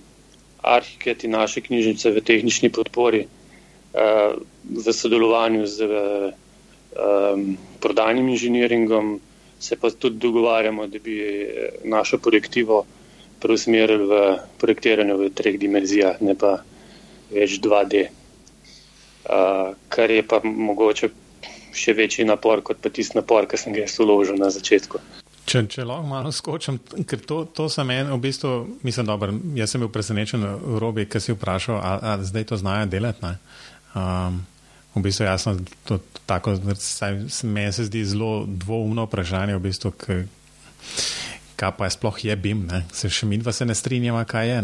arhiketi 0.63 1.27
naše 1.27 1.61
knjižnice 1.65 2.11
v 2.15 2.21
tehnični 2.23 2.69
podpori 2.69 3.23
uh, 3.25 4.37
v 4.63 4.93
sodelovanju 4.93 5.65
z 5.67 5.87
um, 5.89 7.57
prodajnim 7.83 8.29
inženiringom. 8.35 9.17
Se 9.59 9.73
pa 9.75 9.89
tudi 9.89 10.21
dogovarjamo, 10.21 10.85
da 10.87 10.99
bi 11.01 11.17
našo 11.83 12.19
projektivo 12.21 12.83
preusmerili 13.41 14.07
v 14.07 14.21
projektiranje 14.61 15.13
v 15.17 15.29
treh 15.33 15.59
dimenzijah, 15.59 16.21
ne 16.21 16.35
pa 16.35 16.59
več 17.31 17.59
2D. 17.63 18.07
Uh, 19.27 19.75
kar 19.91 20.11
je 20.11 20.23
pa 20.23 20.39
mogoče 20.43 21.11
še 21.77 21.93
večji 21.93 22.25
napor 22.25 22.63
kot 22.65 22.79
pa 22.81 22.89
tisti 22.89 23.19
napor, 23.19 23.47
ki 23.49 23.59
sem 23.59 23.75
ga 23.75 23.83
jaz 23.83 23.97
uložil 23.99 24.39
na 24.39 24.49
začetku. 24.53 25.01
Če, 25.47 25.63
če 25.71 25.85
lahko 25.87 26.07
malo 26.09 26.31
skočim, 26.35 26.79
ker 27.07 27.21
to, 27.23 27.45
to 27.55 27.69
sem 27.71 27.87
en, 27.95 28.11
v 28.11 28.19
bistvu, 28.19 28.53
mislim, 28.83 29.07
dobro, 29.07 29.35
jaz 29.55 29.71
sem 29.71 29.83
bil 29.83 29.91
presenečen 29.93 30.43
v 30.43 30.79
robi, 30.83 31.05
ker 31.07 31.23
si 31.23 31.35
vprašal, 31.35 31.79
ali, 31.79 32.03
ali 32.11 32.27
zdaj 32.27 32.47
to 32.49 32.59
znajo 32.59 32.89
delati. 32.91 33.31
Um, 33.95 34.41
v 34.97 35.03
bistvu 35.05 35.27
jasno, 35.27 35.55
to, 35.87 36.01
tako, 36.27 36.57
saj, 36.75 37.21
meni 37.47 37.71
se 37.71 37.87
zdi 37.87 38.03
zelo 38.03 38.43
dvoumno 38.47 39.07
vprašanje, 39.07 39.55
v 39.55 39.63
bistvu, 39.69 39.93
ker 39.95 40.25
kaj 41.57 41.73
pa 41.77 41.85
je 41.85 41.95
sploh 41.97 42.25
je 42.25 42.35
BIM, 42.35 42.65
ne? 42.69 42.83
se 42.93 43.09
še 43.09 43.25
mi 43.25 43.39
dva 43.41 43.51
se 43.53 43.65
ne 43.65 43.75
strinjava, 43.75 44.23
kaj 44.29 44.49
je. 44.49 44.59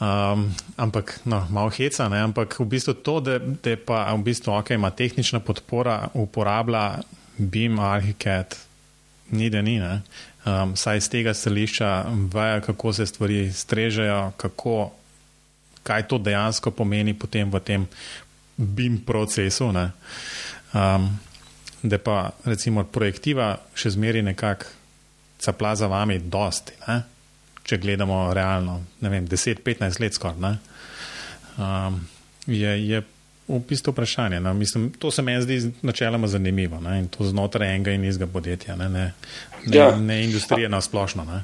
Um, 0.00 0.48
ampak, 0.76 1.20
no, 1.24 1.40
malo 1.50 1.70
heca, 1.70 2.08
ne? 2.12 2.20
ampak 2.26 2.58
v 2.60 2.66
bistvu 2.74 2.94
to, 3.00 3.20
da, 3.24 3.38
da 3.38 3.76
pa 3.78 4.04
v 4.12 4.24
bistvu 4.26 4.52
okay, 4.52 4.76
ima 4.76 4.90
tehnična 4.90 5.40
podpora, 5.40 6.10
uporablja 6.14 7.00
BIM, 7.38 7.78
Arhicad, 7.80 8.56
ni 9.30 9.48
da 9.50 9.62
ni. 9.62 9.78
Um, 9.80 10.74
saj 10.76 11.00
iz 11.00 11.08
tega 11.12 11.34
stališča 11.34 11.90
vejo, 12.32 12.60
kako 12.66 12.92
se 12.92 13.06
stvari 13.06 13.52
strežejo, 13.52 14.32
kako, 14.36 14.90
kaj 15.82 16.08
to 16.08 16.18
dejansko 16.18 16.74
pomeni 16.76 17.14
potem 17.14 17.48
v 17.52 17.60
tem 17.64 17.88
BIM 18.56 19.00
procesu. 19.06 19.70
Um, 19.70 21.08
da 21.82 21.96
pa 21.96 22.34
recimo 22.44 22.84
projektiva 22.84 23.54
še 23.72 23.94
zmeri 23.96 24.20
nekako 24.22 24.79
capla 25.40 25.74
za 25.76 25.86
vami 25.86 26.18
dosti, 26.18 26.72
ne? 26.88 27.02
če 27.64 27.78
gledamo 27.78 28.32
realno, 28.34 28.80
ne 29.00 29.10
vem, 29.12 29.26
10-15 29.28 30.00
let 30.00 30.16
skoraj. 30.16 30.56
Um, 31.60 32.00
je, 32.46 32.72
je 32.88 33.02
v 33.50 33.60
bistvu 33.68 33.92
vprašanje. 33.92 34.40
No? 34.40 34.54
Mislim, 34.54 34.90
to 34.98 35.10
se 35.10 35.22
meni 35.22 35.42
zdi 35.42 35.72
načeloma 35.82 36.26
zanimivo 36.26 36.80
ne? 36.80 36.98
in 36.98 37.08
to 37.08 37.24
znotraj 37.24 37.74
enega 37.74 37.92
in 37.92 38.04
izga 38.04 38.26
podjetja, 38.26 38.76
ne, 38.76 38.88
ne, 38.88 39.12
ne, 39.66 39.76
ja. 39.76 39.96
ne 39.96 40.24
industrije 40.24 40.68
na 40.68 40.80
splošno. 40.80 41.24
Ne? 41.24 41.42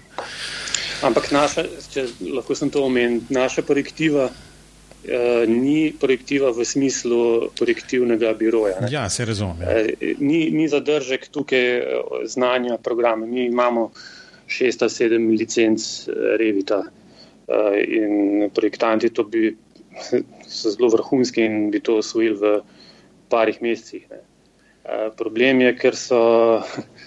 Ampak 1.02 1.30
naša, 1.30 1.66
če 1.92 2.06
lahko 2.32 2.54
sem 2.54 2.70
to 2.70 2.84
omenil, 2.86 3.20
naša 3.30 3.62
projektiva. 3.62 4.30
Uh, 5.06 5.46
ni 5.46 5.92
projektiva 6.00 6.50
v 6.50 6.64
smislu 6.64 7.50
projektivnega 7.54 8.32
biroja. 8.34 8.80
Ne? 8.80 8.88
Ja, 8.90 9.04
se 9.10 9.24
razume. 9.24 9.62
Uh, 9.62 10.16
ni, 10.18 10.50
ni 10.50 10.66
zadržek 10.68 11.28
tukaj 11.30 11.66
uh, 11.78 12.24
znanja 12.26 12.78
programa. 12.82 13.26
Mi 13.26 13.44
imamo 13.46 13.92
šest 14.46 14.82
ali 14.82 14.90
sedem 14.90 15.28
licenc 15.30 16.08
Revita 16.38 16.82
in 17.86 18.50
projektanti 18.54 19.12
to 19.14 19.22
bi, 19.22 19.52
so 20.58 20.70
zelo 20.70 20.88
vrhunski 20.90 21.44
in 21.46 21.70
bi 21.70 21.80
to 21.80 22.00
osvojili 22.02 22.38
v 22.40 22.54
parih 23.30 23.62
mesecih. 23.62 24.06
Ne. 24.10 24.22
Problem 25.18 25.60
je, 25.60 25.72
ker 25.78 25.98
so 25.98 26.20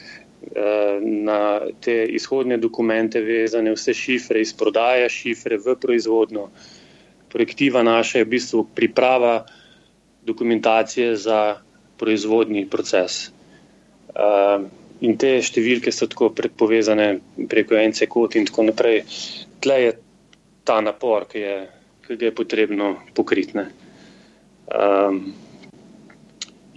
na 1.31 1.39
te 1.83 2.05
izhodne 2.15 2.57
dokumente 2.57 3.19
vezane 3.21 3.75
vse 3.75 3.93
šifre 3.93 4.41
iz 4.41 4.53
prodaje, 4.55 5.09
šifre 5.09 5.59
v 5.59 5.75
proizvodno. 5.75 6.49
Projektiva 7.29 7.83
naša 7.83 8.19
je 8.19 8.25
v 8.25 8.33
bistvu 8.35 8.67
priprava 8.75 9.45
dokumentacije 10.25 11.15
za 11.15 11.61
proizvodni 11.97 12.65
proces. 12.69 13.29
In 14.99 15.15
te 15.17 15.35
številke 15.39 15.91
so 15.95 16.09
tako 16.11 16.31
predpovezane 16.35 17.09
preko 17.47 17.77
NC-kod 17.79 18.35
in 18.35 18.47
tako 18.49 18.65
naprej. 18.67 19.03
Tle 19.63 19.77
je 19.83 19.91
ta 20.67 20.79
napor, 20.83 21.27
ki, 21.29 21.39
je, 21.39 21.55
ki 22.07 22.17
ga 22.19 22.27
je 22.27 22.35
potrebno 22.35 22.89
pokriti. 23.15 23.63
Um, 24.69 25.21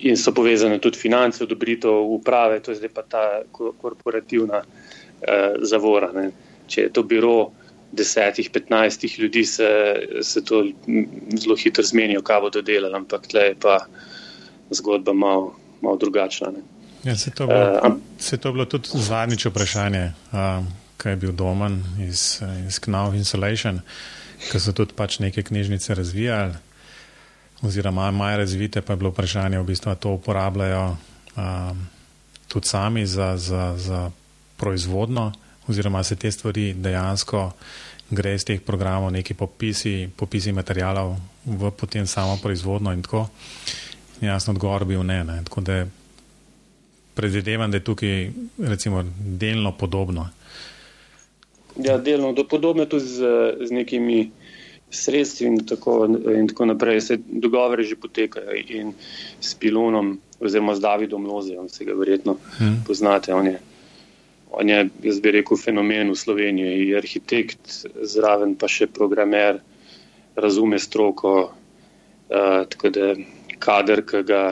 in 0.03 0.17
so 0.17 0.33
povezane 0.33 0.79
tudi 0.83 0.99
finance, 0.99 1.43
odobritev 1.45 2.15
uprave, 2.15 2.61
to 2.63 2.73
je 2.73 2.81
zdaj 2.81 2.93
pa 2.95 3.03
ta 3.03 3.25
korporativna 3.53 4.63
uh, 4.63 5.59
zavora. 5.67 6.13
Ne. 6.15 6.31
Če 6.71 6.87
je 6.87 6.95
to 6.95 7.03
biro 7.03 7.53
desetih, 7.93 8.51
petnajstih 8.51 9.19
ljudi, 9.19 9.45
se, 9.45 9.69
se 10.23 10.45
to 10.45 10.65
zelo 11.37 11.57
hitro 11.57 11.85
zmenijo, 11.85 12.23
kaj 12.23 12.41
bodo 12.41 12.63
delali, 12.63 12.97
ampak 12.97 13.27
tle 13.27 13.41
je 13.41 13.57
pa 13.61 13.79
zgodba 14.71 15.13
malo 15.13 15.55
mal 15.83 15.99
drugačna. 15.99 16.53
Ja, 17.05 17.17
se, 17.17 17.31
to 17.31 17.47
bilo, 17.47 17.81
uh, 17.85 17.93
se 18.19 18.37
to 18.37 18.53
bilo 18.53 18.65
tudi 18.65 18.89
zadnjič 18.95 19.47
vprašanje. 19.47 20.13
Uh, 20.33 20.65
kaj 20.97 21.13
je 21.13 21.17
bil 21.17 21.33
domen 21.33 21.83
iz, 21.99 22.43
iz 22.69 22.79
Knauf 22.79 23.15
Insulation, 23.19 23.81
ki 24.51 24.61
so 24.63 24.73
tudi 24.73 24.95
pač 24.95 25.19
neke 25.19 25.43
knjižnice 25.43 25.95
razvijali, 25.95 26.55
oziroma 27.63 28.09
imajo 28.09 28.39
razvite, 28.39 28.83
pa 28.83 28.93
je 28.93 29.03
bilo 29.03 29.11
vprašanje, 29.11 29.59
v 29.59 29.67
bistvu, 29.67 29.95
to 29.95 30.15
uporabljajo 30.19 30.85
um, 31.37 31.83
tudi 32.49 32.69
sami 32.69 33.07
za, 33.07 33.37
za, 33.37 33.75
za 33.79 34.11
proizvodno, 34.57 35.33
oziroma 35.69 36.03
se 36.03 36.17
te 36.17 36.31
stvari 36.31 36.73
dejansko 36.75 37.51
gre 38.11 38.35
iz 38.35 38.45
teh 38.45 38.61
programov, 38.61 39.11
neki 39.13 39.35
popisi, 39.35 40.09
popisi 40.17 40.53
materijalov 40.53 41.17
v 41.47 41.71
potem 41.71 42.07
samo 42.07 42.37
proizvodno 42.43 42.93
in 42.93 43.03
tako. 43.03 43.27
Jasno, 44.21 44.53
odgovor 44.53 44.85
bil 44.85 45.03
ne. 45.03 45.25
ne. 45.25 45.41
Tako 45.45 45.61
da 45.61 45.87
predvidevam, 47.15 47.71
da 47.71 47.77
je 47.77 47.85
tukaj 47.85 48.31
recimo 48.59 49.05
delno 49.19 49.73
podobno. 49.73 50.29
Ja, 51.77 51.99
delno 51.99 52.33
do 52.33 52.45
podobno 52.45 52.85
tudi 52.85 53.05
z, 53.05 53.25
z 53.65 53.71
nekimi 53.71 54.31
sredstvi 54.91 55.47
in 55.47 55.67
tako, 55.67 56.05
in 56.37 56.49
tako 56.49 56.67
naprej. 56.67 57.01
Se 57.01 57.19
dogovori 57.27 57.85
že 57.85 57.97
potekajo 57.97 58.55
in 58.69 58.93
s 59.41 59.55
Pilonom 59.55 60.19
oziroma 60.41 60.75
z 60.75 60.81
Davidom 60.81 61.27
Lozejem, 61.27 61.69
se 61.69 61.85
ga 61.85 61.95
verjetno 61.95 62.37
hmm. 62.59 62.85
poznate. 62.87 63.35
On 63.35 63.47
je, 63.47 63.59
on 64.53 64.69
je, 64.69 64.89
jaz 65.03 65.21
bi 65.21 65.33
rekel, 65.39 65.57
fenomen 65.57 66.11
v 66.13 66.19
Sloveniji. 66.19 66.89
Je 66.91 66.99
arhitekt, 66.99 67.73
zraven 68.09 68.55
pa 68.61 68.69
še 68.69 68.89
programer, 68.93 69.61
razume 70.37 70.81
stroko, 70.81 71.35
uh, 71.49 72.63
tako 72.73 72.93
da 72.93 73.13
kader, 73.63 74.05
ki 74.09 74.23
ga, 74.29 74.43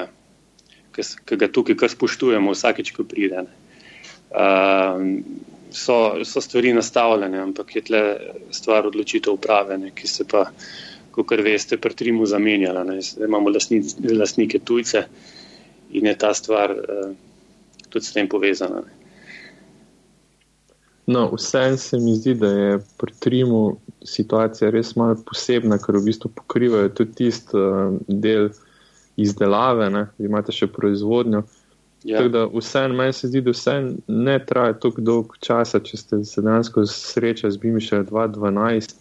ki 0.97 1.41
ga 1.41 1.49
tukaj 1.53 1.79
kar 1.81 1.93
spoštujemo 1.93 2.55
vsakeč, 2.57 2.93
ko 2.97 3.07
pride. 3.09 3.47
Uh, 4.31 5.05
so, 5.75 5.97
so 6.25 6.45
stvari 6.45 6.73
nastavljene, 6.77 7.41
ampak 7.41 7.77
je 7.77 7.85
tle 7.91 8.05
stvar 8.55 8.89
odločitev 8.91 9.37
upravljene, 9.37 9.93
ki 9.97 10.09
se 10.09 10.27
pa, 10.29 10.47
kot 11.11 11.35
veste, 11.45 11.77
pri 11.77 11.97
Trimu 11.97 12.29
zamenjala. 12.29 12.85
Ne. 12.89 13.01
Imamo 13.27 13.53
lasni, 13.53 13.83
lasnike 14.15 14.63
tujce 14.65 15.05
in 15.91 16.07
je 16.07 16.15
ta 16.17 16.31
stvar 16.35 16.73
uh, 16.73 17.13
tudi 17.91 18.07
s 18.07 18.15
tem 18.15 18.29
povezana. 18.31 18.85
Ne. 18.87 19.00
No, 21.11 21.31
Vsem 21.35 21.77
se 21.77 21.99
mi 21.99 22.15
zdi, 22.15 22.35
da 22.39 22.49
je 22.49 22.79
pri 22.99 23.13
Trimu 23.19 23.77
situacija 24.07 24.71
res 24.71 24.93
malo 24.97 25.17
posebna, 25.27 25.79
ker 25.83 25.97
v 25.99 26.05
bistvu 26.07 26.31
pokrivajo 26.37 26.93
tudi 26.95 27.17
tisti 27.19 27.59
uh, 27.59 27.97
del 28.07 28.53
izdelave, 29.19 29.89
da 29.91 30.05
imate 30.23 30.55
še 30.55 30.69
proizvodnjo. 30.71 31.43
Ja. 32.07 32.21
Tako 32.21 32.31
da 32.37 32.45
vsem, 32.55 32.95
meni 32.97 33.17
se 33.17 33.29
zdi, 33.29 33.43
da 33.43 33.51
vse 33.51 33.75
ne 34.07 34.37
traja 34.47 34.77
tako 34.79 35.03
dolgo 35.03 35.41
časa, 35.43 35.83
če 35.83 35.99
ste 35.99 36.21
se 36.25 36.47
dejansko 36.47 36.87
srečali 36.87 37.53
z 37.53 37.61
Bimi 37.65 37.83
še 37.83 38.05
2012, 38.07 38.95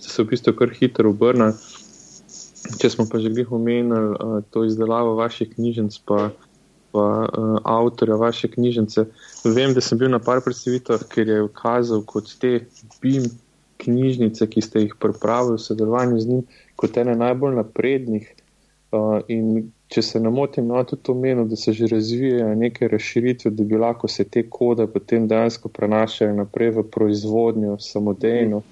ste 0.00 0.14
se 0.14 0.24
v 0.24 0.30
bistvu 0.32 0.56
kar 0.58 0.72
hitro 0.72 1.12
obrnili. 1.12 1.52
Če 2.80 2.88
smo 2.88 3.04
pa 3.04 3.20
že 3.20 3.28
glih 3.28 3.52
omenili 3.52 4.16
uh, 4.16 4.40
to 4.48 4.64
izdelavo 4.64 5.12
vaših 5.20 5.52
knjižnic, 5.52 6.00
pa, 6.08 6.30
pa 6.94 7.06
uh, 7.26 7.56
avtorja 7.66 8.16
vaše 8.20 8.48
knjižnice, 8.48 9.04
vem, 9.44 9.74
da 9.74 9.82
sem 9.82 9.98
bil 9.98 10.12
na 10.12 10.20
par 10.22 10.42
predstavitvah, 10.44 11.02
ker 11.10 11.28
je 11.28 11.42
ukazal 11.42 12.04
kot 12.06 12.30
te 12.38 12.60
BIM 13.02 13.26
knjižnice, 13.82 14.46
ki 14.46 14.62
ste 14.62 14.84
jih 14.86 14.94
pripravili 15.02 15.58
v 15.58 15.64
sodelovanju 15.66 16.20
z 16.22 16.30
njim, 16.30 16.44
kot 16.78 16.96
ene 17.02 17.16
najbolj 17.18 17.58
naprednih. 17.58 18.30
Uh, 18.94 19.18
in 19.26 19.72
če 19.90 20.02
se 20.06 20.20
ne 20.22 20.30
motim, 20.30 20.68
no, 20.70 20.78
tudi 20.86 21.10
omenil, 21.10 21.48
da 21.50 21.58
se 21.58 21.74
že 21.74 21.90
razvijajo 21.90 22.54
neke 22.58 22.88
razširitve, 22.88 23.50
da 23.50 23.66
bi 23.66 23.78
lahko 23.78 24.08
se 24.08 24.24
te 24.24 24.44
kode 24.50 24.86
potem 24.86 25.26
dejansko 25.30 25.68
prenašajo 25.68 26.34
naprej 26.38 26.70
v 26.78 26.84
proizvodnjo, 26.94 27.76
samodejno 27.82 28.62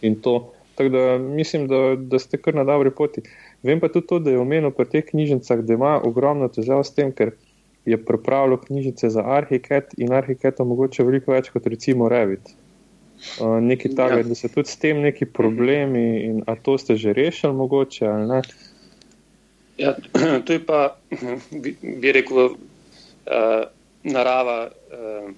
in 0.00 0.16
to. 0.24 0.38
Tako 0.76 0.92
da 0.92 1.18
mislim, 1.18 1.68
da, 1.68 1.96
da 1.96 2.18
ste 2.18 2.40
kar 2.40 2.54
na 2.54 2.64
dobri 2.64 2.90
poti. 2.90 3.22
Vem 3.62 3.80
pa 3.80 3.88
tudi 3.88 4.06
to, 4.06 4.18
da 4.18 4.32
je 4.32 4.40
omenil 4.40 4.72
pri 4.76 4.88
teh 4.92 5.04
knjižnicah, 5.04 5.60
da 5.64 5.76
ima 5.76 5.94
ogromno 6.04 6.48
težav 6.52 6.84
s 6.84 6.92
tem, 6.96 7.12
ker 7.12 7.32
je 7.86 7.96
pripravljal 8.04 8.58
knjižnice 8.64 9.10
za 9.10 9.22
Arhiket 9.24 9.94
in 9.96 10.12
Arhiket 10.12 10.60
omogoča 10.60 11.04
veliko 11.06 11.32
več 11.32 11.50
kot 11.54 11.66
recimo 11.66 12.08
Revit. 12.08 12.52
Uh, 13.40 13.56
nekaj 13.62 13.94
takega, 13.96 14.20
ja. 14.20 14.28
da 14.28 14.34
so 14.36 14.48
tudi 14.52 14.68
s 14.68 14.76
tem 14.76 15.00
neki 15.00 15.24
problemi 15.26 16.02
in 16.26 16.42
a 16.46 16.56
to 16.56 16.76
ste 16.78 16.96
že 17.00 17.14
rešili 17.16 17.54
mogoče 17.56 18.06
ali 18.06 18.26
ne? 18.28 18.42
Ja, 19.78 19.94
to 20.44 20.52
je 20.52 20.60
pa, 20.66 20.98
bi, 21.62 21.76
bi 21.80 22.12
rekel, 22.12 22.52
uh, 22.52 23.64
narava 24.04 24.58
uh, 24.68 25.30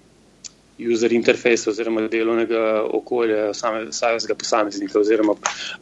user 0.79 1.13
interface 1.13 1.71
oziroma 1.71 2.09
delovnega 2.09 2.83
okolja 2.95 3.53
samega 3.55 4.35
posameznika 4.35 4.99
oziroma 4.99 5.35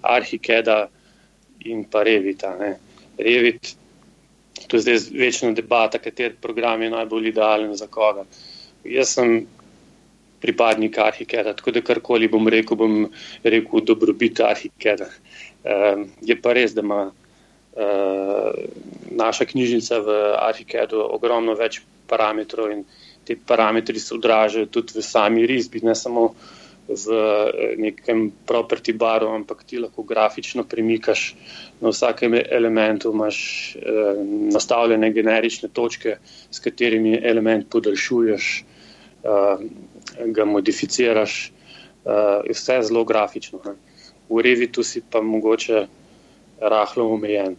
arhikeda 0.02 0.86
in 1.64 1.84
pa 1.84 2.02
Revita. 2.02 2.54
Ne. 2.60 2.76
Revit, 3.18 3.76
to 4.66 4.76
je 4.76 4.80
zdaj 4.80 4.98
večna 5.12 5.52
debata, 5.52 5.98
kater 5.98 6.34
program 6.40 6.82
je 6.82 6.90
najbolj 6.90 7.28
idealen 7.28 7.76
za 7.76 7.86
koga. 7.86 8.24
Jaz 8.84 9.14
sem 9.14 9.46
pripadnik 10.40 10.98
arhikeda, 10.98 11.52
tako 11.56 11.70
da 11.70 11.80
karkoli 11.80 12.28
bom 12.28 12.48
rekel, 12.48 12.76
bom 12.76 13.08
rekel 13.44 13.84
dobrobit 13.84 14.40
arhikeda. 14.40 15.08
Um, 15.66 16.06
je 16.22 16.36
pa 16.42 16.52
res, 16.54 16.74
da 16.74 16.84
ima 16.84 17.00
uh, 17.10 18.50
naša 19.10 19.44
knjižnica 19.44 19.98
v 19.98 20.18
Arhikedu 20.38 21.02
ogromno 21.02 21.56
več 21.58 21.80
parametrov 22.06 22.70
in 22.70 22.84
te 23.26 23.34
parametri 23.36 23.98
se 23.98 24.14
odražajo 24.14 24.70
tudi 24.70 24.94
v 24.98 25.02
sami 25.02 25.46
risbi, 25.46 25.82
ne 25.82 25.94
samo 25.94 26.28
v 26.88 27.06
eh, 27.10 27.74
nekem 27.76 28.30
property 28.46 28.94
baru, 28.94 29.34
ampak 29.34 29.64
ti 29.66 29.78
lahko 29.78 30.02
grafično 30.02 30.64
premikaš 30.64 31.34
na 31.80 31.90
vsakem 31.90 32.34
elementu, 32.34 33.10
imaš 33.12 33.38
uh, 33.76 34.16
nastavljene 34.54 35.10
generične 35.12 35.68
točke, 35.68 36.16
s 36.50 36.62
katerimi 36.64 37.18
element 37.20 37.66
podaljšuješ, 37.68 38.64
uh, 39.26 39.60
ga 40.32 40.44
modificiraš, 40.48 41.52
uh, 42.06 42.46
vse 42.48 42.78
zelo 42.82 43.04
grafično. 43.04 43.60
Ne. 43.66 43.74
V 44.30 44.40
Revitu 44.42 44.82
si 44.82 45.02
pa 45.04 45.20
mogoče 45.20 45.86
rahlo 46.60 47.10
omejen. 47.12 47.58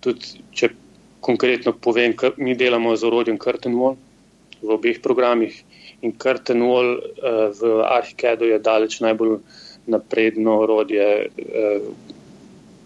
Tudi, 0.00 0.42
če 0.50 0.72
konkretno 1.20 1.72
povem, 1.72 2.16
mi 2.36 2.56
delamo 2.56 2.96
z 2.96 3.06
orodjem 3.06 3.38
Curtain 3.38 3.76
Wall 3.78 4.00
v 4.60 4.74
obeh 4.74 4.98
programih 5.00 5.54
in 6.02 6.12
Curtain 6.16 6.62
Wall 6.62 6.96
uh, 6.96 7.50
v 7.52 7.82
Arhikedu 7.84 8.48
je 8.48 8.58
daleč 8.58 9.00
najbolj 9.00 9.38
napredno 9.86 10.60
orodje 10.64 11.28
uh, 11.28 11.82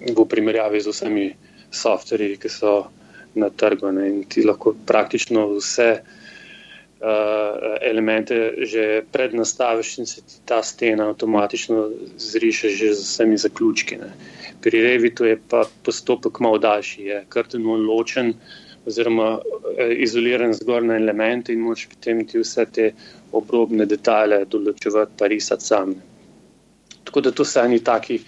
v 0.05 0.27
primerjavi 0.29 0.81
z 0.81 0.93
vsemi 0.93 1.27
softverji, 1.71 2.39
ki 2.39 2.51
so 2.51 2.75
na 3.35 3.51
trgu. 3.51 3.91
Ne? 3.93 4.09
In 4.09 4.21
ti 4.31 4.45
lahko 4.47 4.75
praktično 4.87 5.47
vse 5.57 5.91
uh, 6.01 7.09
elemente 7.83 8.55
že 8.67 9.03
prednastaviš 9.13 9.99
in 9.99 10.07
se 10.07 10.23
ti 10.23 10.43
ta 10.45 10.63
stena 10.63 11.09
avtomatično 11.11 11.91
zriše 12.19 12.69
že 12.69 12.95
z 12.95 13.01
vsemi 13.01 13.39
zaključki. 13.39 13.97
Ne? 13.97 14.11
Pri 14.61 14.83
Revitu 14.83 15.25
je 15.25 15.39
pa 15.49 15.65
postopek 15.83 16.41
malo 16.41 16.59
daljši, 16.59 17.03
je 17.03 17.25
krteno 17.29 17.77
ločen 17.77 18.35
oziroma 18.87 19.29
eh, 19.79 19.95
izoliran 20.05 20.53
zgoraj 20.55 20.89
na 20.89 20.97
elemente 20.97 21.53
in 21.53 21.61
moč 21.65 21.87
potem 21.91 22.25
ti 22.27 22.39
vse 22.39 22.67
te 22.73 22.91
obrobne 23.33 23.87
detajle 23.87 24.45
določevati 24.51 25.19
pa 25.19 25.29
risati 25.33 25.67
sam. 25.67 25.95
Tako 27.05 27.21
da 27.21 27.33
to 27.33 27.45
so 27.45 27.63
eni 27.65 27.81
taki 27.85 28.21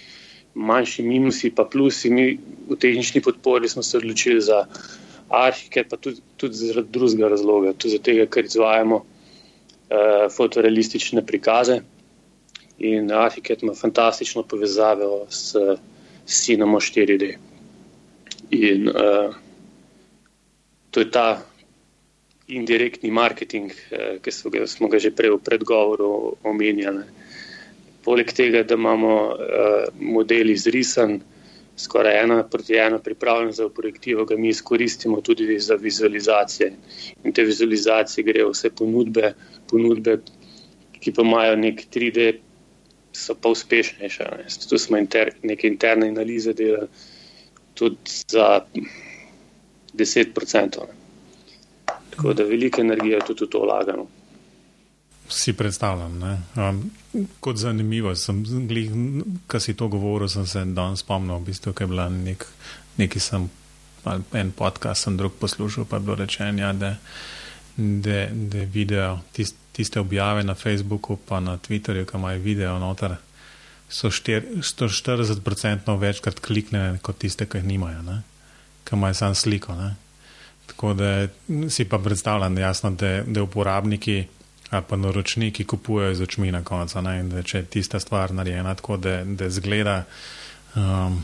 manjši 0.56 1.02
minusi 1.02 1.50
pa 1.54 1.64
plusi. 1.64 2.10
Mi 2.10 2.38
v 2.68 2.78
tehnični 2.80 3.20
podpori 3.20 3.68
smo 3.68 3.82
se 3.82 3.98
odločili 3.98 4.40
za 4.40 4.64
Arhiket 5.28 5.88
pa 5.90 5.96
tudi, 5.96 6.22
tudi 6.36 6.54
zaradi 6.54 6.92
drugega 6.92 7.28
razloga, 7.28 7.72
tudi 7.72 7.96
zato, 7.96 8.14
ker 8.30 8.46
izvajamo 8.46 9.00
uh, 9.02 10.26
fotorealistične 10.32 11.24
prikaze. 11.26 11.80
In 12.78 13.10
Arhiket 13.12 13.62
ima 13.62 13.74
fantastično 13.74 14.42
povezavo 14.42 15.26
s, 15.30 15.56
s 16.26 16.44
Cinema 16.44 16.78
4D. 16.78 17.32
In 18.50 18.88
uh, 18.88 19.34
to 20.96 21.04
je 21.04 21.10
ta 21.12 21.42
indirektni 22.48 23.10
marketing, 23.12 23.68
uh, 23.68 24.16
ki 24.24 24.32
ga, 24.54 24.64
smo 24.64 24.88
ga 24.88 24.96
že 24.96 25.12
prej 25.12 25.34
v 25.34 25.42
predgovoru 25.44 26.38
omenjali. 26.40 27.02
Poleg 28.00 28.32
tega, 28.32 28.62
da 28.64 28.78
imamo 28.80 29.12
uh, 29.28 29.90
model 30.00 30.54
izrisan, 30.54 31.18
skoraj 31.76 32.16
ena 32.22 32.38
proti 32.48 32.78
ena 32.80 32.96
pripravljen 32.96 33.52
za 33.52 33.68
projektivo, 33.68 34.24
ga 34.24 34.38
mi 34.40 34.48
izkoristimo 34.48 35.20
tudi 35.20 35.58
za 35.60 35.76
vizualizacije. 35.76 36.70
In 37.24 37.36
te 37.36 37.44
vizualizacije 37.44 38.24
grejo 38.24 38.54
vse 38.54 38.70
ponudbe, 38.72 39.34
ponudbe 39.68 40.16
ki 40.96 41.12
pa 41.12 41.26
imajo 41.28 41.58
nek 41.60 41.84
3D, 41.92 42.30
so 43.12 43.36
pa 43.36 43.52
uspešnejše. 43.52 44.30
Ne. 44.40 44.48
Tu 44.68 44.78
smo 44.80 44.96
inter, 44.96 45.34
neke 45.44 45.68
interne 45.68 46.08
analize 46.08 46.56
delali 46.56 46.88
tudi 47.76 48.16
za 48.32 48.64
10%. 49.96 50.86
Ne. 50.86 50.94
Tako 52.10 52.32
da 52.32 52.44
velike 52.44 52.80
energije 52.80 53.20
tudi 53.26 53.44
v 53.44 53.50
to 53.50 53.64
vlagamo 53.64 54.06
si 55.28 55.52
predstavljam. 55.52 56.40
Um, 56.56 56.90
kot 57.40 57.56
zanimivo, 57.56 58.12
kar 59.46 59.60
si 59.60 59.74
to 59.74 59.88
govoril, 59.88 60.28
sem 60.28 60.46
se 60.46 60.64
danes 60.64 61.00
spomnil, 61.00 61.38
v 61.38 61.46
bistvu, 61.50 61.72
ker 61.72 61.86
je 61.86 61.90
bila 61.90 62.08
nek, 62.08 62.46
neki 62.96 63.20
sem, 63.20 63.48
en 64.32 64.52
podcast, 64.52 65.02
sem 65.02 65.16
drug 65.16 65.32
poslušal, 65.40 65.84
pa 65.84 65.96
je 65.96 66.00
bilo 66.00 66.14
rečeno, 66.14 66.62
ja, 66.62 66.72
da, 66.72 66.94
da, 67.76 68.26
da 68.30 68.66
video, 68.72 69.18
tist, 69.32 69.56
tiste 69.72 70.00
objave 70.00 70.44
na 70.44 70.54
Facebooku, 70.54 71.16
pa 71.16 71.40
na 71.40 71.58
Twitterju, 71.58 72.06
ki 72.06 72.16
imajo 72.16 72.40
video 72.40 72.78
noter, 72.78 73.16
so 73.88 74.10
140% 74.10 75.98
večkrat 75.98 76.40
kliknjene 76.40 76.98
kot 77.02 77.18
tiste, 77.22 77.46
ki 77.46 77.58
jih 77.58 77.68
nimajo, 77.74 78.02
ki 78.86 78.94
imajo 78.96 79.14
samo 79.14 79.34
sliko. 79.34 79.74
Ne? 79.74 79.94
Tako 80.66 80.94
da 80.94 81.28
si 81.70 81.84
pa 81.84 81.98
predstavljam, 81.98 82.58
jasno, 82.58 82.90
da, 82.90 83.22
da 83.26 83.42
uporabniki 83.42 84.24
ali 84.70 84.84
pa 84.88 84.96
naročniki 84.96 85.64
kupujejo 85.64 86.14
z 86.14 86.22
očmi 86.22 86.52
na 86.52 86.64
koncu. 86.64 86.98
Če 87.44 87.58
je 87.58 87.64
tista 87.64 88.00
stvar 88.00 88.34
narejena 88.34 88.74
tako, 88.74 88.96
da, 88.96 89.24
da 89.24 89.50
zgleda, 89.50 90.04
um, 90.74 91.20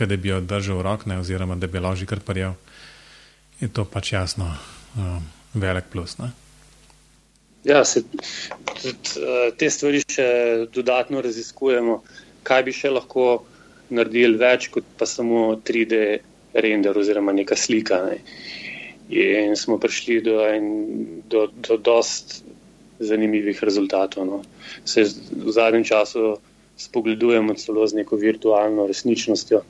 da 0.00 0.16
bi 0.16 0.28
jo 0.28 0.40
držal 0.40 0.78
v 0.78 0.82
rok, 0.82 1.06
ne, 1.06 1.18
oziroma 1.18 1.54
da 1.56 1.66
bi 1.66 1.78
lahko 1.78 2.06
kar 2.06 2.20
parjel, 2.20 2.54
je 3.60 3.68
to 3.68 3.84
pač 3.84 4.12
jasno 4.12 4.50
um, 4.96 5.22
velik 5.54 5.84
plus. 5.92 6.18
Ne. 6.18 6.30
Ja, 7.64 7.84
se, 7.84 8.02
tudi, 8.82 9.22
uh, 9.22 9.54
te 9.56 9.70
stvari 9.70 10.02
še 10.02 10.28
dodatno 10.74 11.22
raziskujemo, 11.22 12.02
kaj 12.42 12.62
bi 12.62 12.74
še 12.74 12.90
lahko 12.90 13.44
naredili 13.94 14.36
več 14.40 14.68
kot 14.74 14.84
pa 14.98 15.06
samo 15.06 15.54
3D 15.62 16.00
render 16.54 16.98
oziroma 16.98 17.32
neka 17.32 17.56
slika. 17.56 18.00
Ne. 18.06 18.18
In 19.10 19.56
smo 19.56 19.78
prišli 19.78 20.20
do, 20.24 20.40
do, 21.28 21.46
do 21.68 21.76
dost 21.76 22.44
zanimivih 22.98 23.58
rezultatov. 23.62 24.26
No. 24.26 24.42
Se 24.84 25.04
v 25.30 25.52
zadnjem 25.52 25.84
času 25.84 26.36
spogledujemo 26.76 27.54
celo 27.54 27.86
z 27.86 28.00
neko 28.00 28.16
virtualno 28.16 28.86
resničnostjo. 28.86 29.62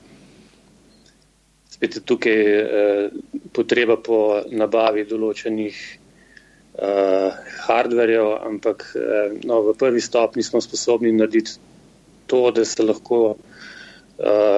Spet 1.69 1.95
je 1.95 2.01
tukaj 2.01 2.39
eh, 2.39 3.09
potreba 3.51 3.97
po 3.99 4.41
nabavi 4.47 5.03
določenih 5.05 5.75
eh, 5.75 7.29
hardverjev, 7.67 8.31
ampak 8.47 8.87
eh, 8.95 9.35
no, 9.43 9.61
v 9.69 9.75
prvi 9.77 10.01
stopni 10.01 10.43
smo 10.43 10.63
sposobni 10.63 11.11
narediti 11.11 11.59
to, 12.31 12.49
da 12.55 12.65
se 12.65 12.83
lahko 12.83 13.35
eh, 13.35 13.54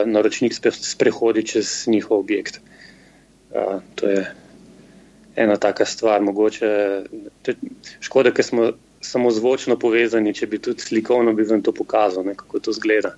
naročnik 0.06 0.54
sprehodi 0.72 1.44
čez 1.44 1.88
njihov 1.88 2.20
objekt. 2.20 2.60
Eh, 3.56 3.80
to 3.96 4.10
je 4.10 4.32
ena 5.36 5.56
taka 5.56 5.86
stvar, 5.86 6.22
mogoče 6.22 6.68
škoda, 8.00 8.32
ker 8.32 8.46
smo 8.46 8.72
samo 9.02 9.32
zvočno 9.32 9.78
povezani, 9.80 10.34
če 10.34 10.48
bi 10.48 10.60
tudi 10.60 10.82
slikovno 10.82 11.34
bi 11.34 11.44
vam 11.44 11.62
to 11.62 11.72
pokazal, 11.72 12.26
ne, 12.26 12.36
kako 12.36 12.60
to 12.60 12.74
zgleda. 12.74 13.14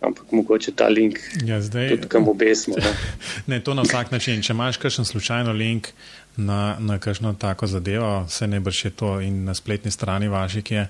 Ampak 0.00 0.32
mogoče 0.32 0.72
ta 0.76 0.88
link, 0.88 1.18
ja, 1.44 1.60
zdaj, 1.60 1.88
tudi 1.88 2.08
kam 2.08 2.28
obesmo. 2.28 2.76
Ne. 2.78 2.92
ne, 3.56 3.60
to 3.64 3.74
na 3.74 3.82
vsak 3.82 4.12
način. 4.12 4.42
Če 4.42 4.52
imaš 4.52 4.76
kakšen 4.76 5.04
slučajno 5.04 5.52
link 5.52 5.88
na, 6.36 6.76
na 6.78 6.98
kakšno 6.98 7.34
tako 7.40 7.66
zadevo, 7.66 8.26
se 8.28 8.46
ne 8.46 8.60
brši 8.60 8.90
to 8.90 9.20
in 9.20 9.44
na 9.44 9.54
spletni 9.54 9.90
strani 9.90 10.28
vaši, 10.28 10.62
ki 10.62 10.74
je. 10.74 10.88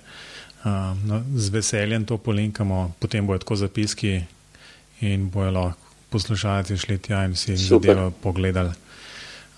Uh, 0.66 0.72
no, 1.06 1.20
z 1.36 1.52
veseljem 1.54 2.04
to 2.04 2.16
polinkamo, 2.18 2.92
potem 2.98 3.26
bojo 3.26 3.38
tako 3.38 3.56
zapiski 3.56 4.16
in 5.00 5.30
bojo 5.30 5.50
lahko 5.50 5.86
poslušalci 6.10 6.76
šli 6.76 6.98
tja 6.98 7.24
in 7.24 7.34
si 7.36 7.56
zadevo 7.56 8.10
pogledali. 8.10 8.70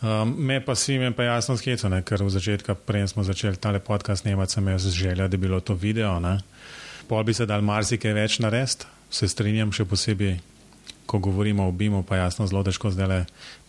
Um, 0.03 0.35
me 0.39 0.61
pa 0.65 0.75
si 0.75 0.99
mi 0.99 1.13
pa 1.13 1.23
jasno 1.23 1.57
skecano, 1.57 1.99
ker 2.03 2.23
v 2.23 2.31
začetku, 2.31 2.75
prej 2.87 3.09
smo 3.11 3.25
začeli 3.27 3.59
tale 3.59 3.81
podcast 3.83 4.23
snemati, 4.23 4.53
sem 4.53 4.69
jaz 4.69 4.87
želel, 4.95 5.29
da 5.29 5.37
bi 5.37 5.47
bilo 5.47 5.61
to 5.61 5.75
video. 5.75 6.21
Ne? 6.21 6.39
Pol 7.09 7.25
bi 7.25 7.35
se 7.35 7.47
dal 7.47 7.63
marsikaj 7.67 8.15
več 8.15 8.39
narediti, 8.39 8.87
se 9.11 9.29
strinjam, 9.29 9.73
še 9.75 9.85
posebej, 9.85 10.39
ko 11.09 11.19
govorimo 11.19 11.67
o 11.67 11.73
BIM-u, 11.73 12.05
pa 12.07 12.21
jasno 12.23 12.47
zelo 12.47 12.63
težko 12.63 12.93
zdaj 12.95 13.09
le 13.09 13.21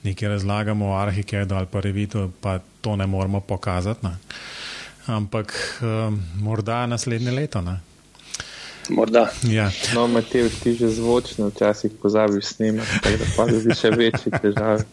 nekaj 0.04 0.30
razlagamo 0.30 0.92
o 0.92 0.98
Arhikedu 1.00 1.56
ali 1.56 1.68
pa 1.72 1.82
Revitu, 1.82 2.32
pa 2.42 2.60
to 2.82 2.96
ne 2.96 3.08
moramo 3.08 3.42
pokazati. 3.42 4.06
Ne? 4.06 4.18
Ampak 5.10 5.54
um, 5.82 6.20
morda 6.46 6.86
naslednje 6.86 7.32
leto. 7.32 7.62
Ne? 7.62 7.80
Morda. 8.90 9.30
Ja. 9.44 9.70
No, 9.96 10.08
Matej, 10.08 10.50
ti 10.64 10.74
že 10.74 10.90
zvočno 10.90 11.50
včasih 11.50 11.92
pozabiš 12.02 12.46
snemati, 12.46 13.02
tako 13.04 13.18
da 13.18 13.26
pa 13.38 13.46
bi 13.46 13.76
še 13.76 13.90
večji 13.90 14.32
težave. 14.42 14.86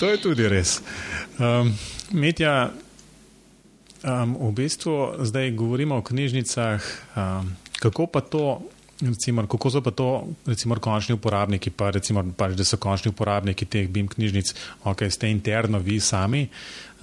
To 0.00 0.10
je 0.10 0.20
tudi 0.20 0.48
res. 0.48 0.80
Um, 1.38 1.74
Mitja, 2.12 2.70
um, 4.04 4.36
v 4.48 4.52
bistvu 4.52 5.24
zdaj 5.28 5.52
govorimo 5.52 6.00
o 6.00 6.02
knjižnicah. 6.02 6.80
Um, 7.16 7.56
kako 7.80 8.06
pa 8.06 8.20
to, 8.20 8.60
recimo, 9.00 9.46
kako 9.46 9.70
so 9.70 9.82
pa 9.82 9.90
to, 9.90 10.28
recimo, 10.46 10.76
končni 10.80 11.14
uporabniki, 11.14 11.70
pa 11.70 11.90
recimo, 11.90 12.24
pač, 12.36 12.56
da 12.56 12.64
so 12.64 12.76
končni 12.76 13.12
uporabniki 13.12 13.66
teh 13.66 13.88
BIM 13.88 14.08
knjižnic, 14.08 14.54
ok, 14.84 15.08
ste 15.08 15.30
interno 15.30 15.78
vi 15.78 16.00
sami, 16.00 16.48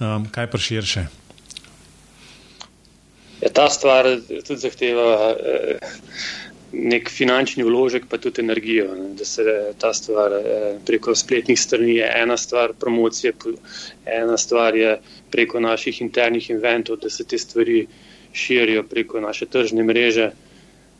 um, 0.00 0.26
kaj 0.30 0.50
pa 0.50 0.58
širše? 0.58 1.27
Ja, 3.40 3.48
ta 3.54 3.68
stvar 3.70 4.06
tudi 4.46 4.60
zahteva. 4.60 5.34
Eh, 5.38 5.78
nek 6.72 7.08
finančni 7.10 7.64
vložek, 7.64 8.04
pa 8.10 8.18
tudi 8.20 8.42
energijo, 8.42 8.92
ne, 8.94 9.14
da 9.16 9.24
se 9.24 9.42
ta 9.80 9.92
stvar 9.94 10.32
eh, 10.36 10.74
preko 10.86 11.14
spletnih 11.14 11.60
strani 11.60 11.94
je 11.96 12.10
ena 12.22 12.36
stvar, 12.36 12.74
promocije, 12.80 13.32
ena 14.04 14.36
stvar 14.36 14.76
je 14.76 14.98
preko 15.30 15.60
naših 15.60 16.02
internih 16.02 16.50
inventov, 16.50 16.96
da 16.96 17.10
se 17.10 17.24
te 17.24 17.38
stvari 17.38 17.86
širijo 18.32 18.82
preko 18.82 19.20
naše 19.20 19.46
tržne 19.46 19.82
mreže. 19.82 20.30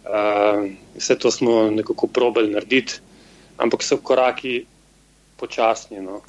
Uh, 0.09 0.71
vse 0.97 1.19
to 1.19 1.31
smo 1.31 1.71
nekako 1.71 2.07
probali 2.07 2.49
narediti, 2.51 2.95
ampak 3.57 3.83
so 3.83 3.97
koraki 3.97 4.65
počasni. 5.37 6.01
No. 6.01 6.23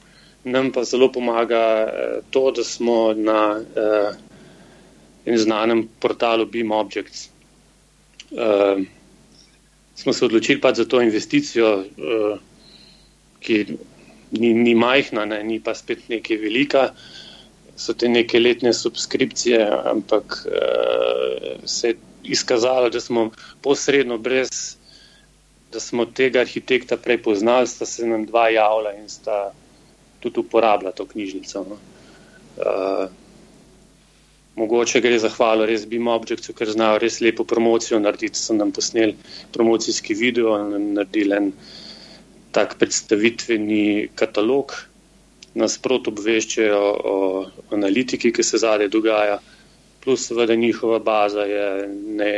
Nam 0.44 0.72
pa 0.72 0.84
zelo 0.84 1.12
pomaga 1.12 1.88
uh, 1.88 2.26
to, 2.30 2.52
da 2.52 2.64
smo 2.64 3.14
na 3.14 3.56
uh, 3.56 4.16
enem 5.30 5.38
znanem 5.38 5.84
portalu 6.02 6.46
Beam 6.50 6.72
Objects. 6.74 7.30
Uh, 8.32 8.82
smo 9.96 10.14
se 10.14 10.26
odločili 10.26 10.62
pač 10.62 10.82
za 10.82 10.86
to 10.86 11.02
investicijo, 11.02 11.70
uh, 11.86 12.40
ki 13.40 13.60
ni, 14.32 14.54
ni 14.54 14.76
majhna, 14.76 15.26
ne, 15.26 15.44
ni 15.44 15.60
pa 15.62 15.74
spet 15.76 16.10
nekaj 16.10 16.38
velika. 16.42 16.90
So 17.80 17.94
te 17.96 18.10
neke 18.10 18.42
letne 18.42 18.74
subskripcije, 18.76 19.62
ampak 19.94 20.42
uh, 20.50 21.64
se 21.66 21.94
je 21.94 22.00
izkazalo, 22.36 22.90
da 22.90 23.00
smo 23.00 23.30
posredno, 23.62 24.18
brez 24.18 24.76
da 25.72 25.80
smo 25.80 26.06
tega 26.06 26.42
arhitekta 26.42 26.98
prej 26.98 27.22
poznali, 27.24 27.68
sta 27.68 27.86
se 27.86 28.08
nam 28.08 28.26
dva 28.26 28.50
javila 28.50 28.94
in 28.98 29.10
sta 29.10 29.52
tudi 30.20 30.40
uporabljala 30.42 30.92
to 30.92 31.06
knjižnico. 31.06 31.66
No. 31.70 31.78
Uh, 32.58 33.10
mogoče 34.56 35.02
gre 35.02 35.20
za 35.20 35.30
hvalo 35.30 35.66
res 35.66 35.86
BIM 35.88 36.08
Objectu, 36.08 36.54
ker 36.54 36.72
znajo 36.72 37.00
res 37.04 37.20
lepo 37.22 37.44
promocijo 37.44 38.00
narediti. 38.00 38.40
So 38.40 38.54
nam 38.54 38.72
posneli 38.72 39.16
promocijski 39.54 40.14
video 40.14 40.58
in 40.60 40.94
naredili 40.94 41.36
en 41.36 41.52
tak 42.52 42.78
predstavitveni 42.80 44.10
katalog. 44.16 44.74
Nasprot 45.60 46.08
obveščajo 46.08 46.82
o 47.12 47.16
analitiki, 47.74 48.32
ki 48.32 48.44
se 48.46 48.62
zadaj 48.62 48.92
dogaja, 48.94 49.40
plus 50.04 50.28
seveda 50.30 50.56
njihova 50.56 51.00
baza 51.00 51.46
je 51.50 51.88
ne, 52.20 52.34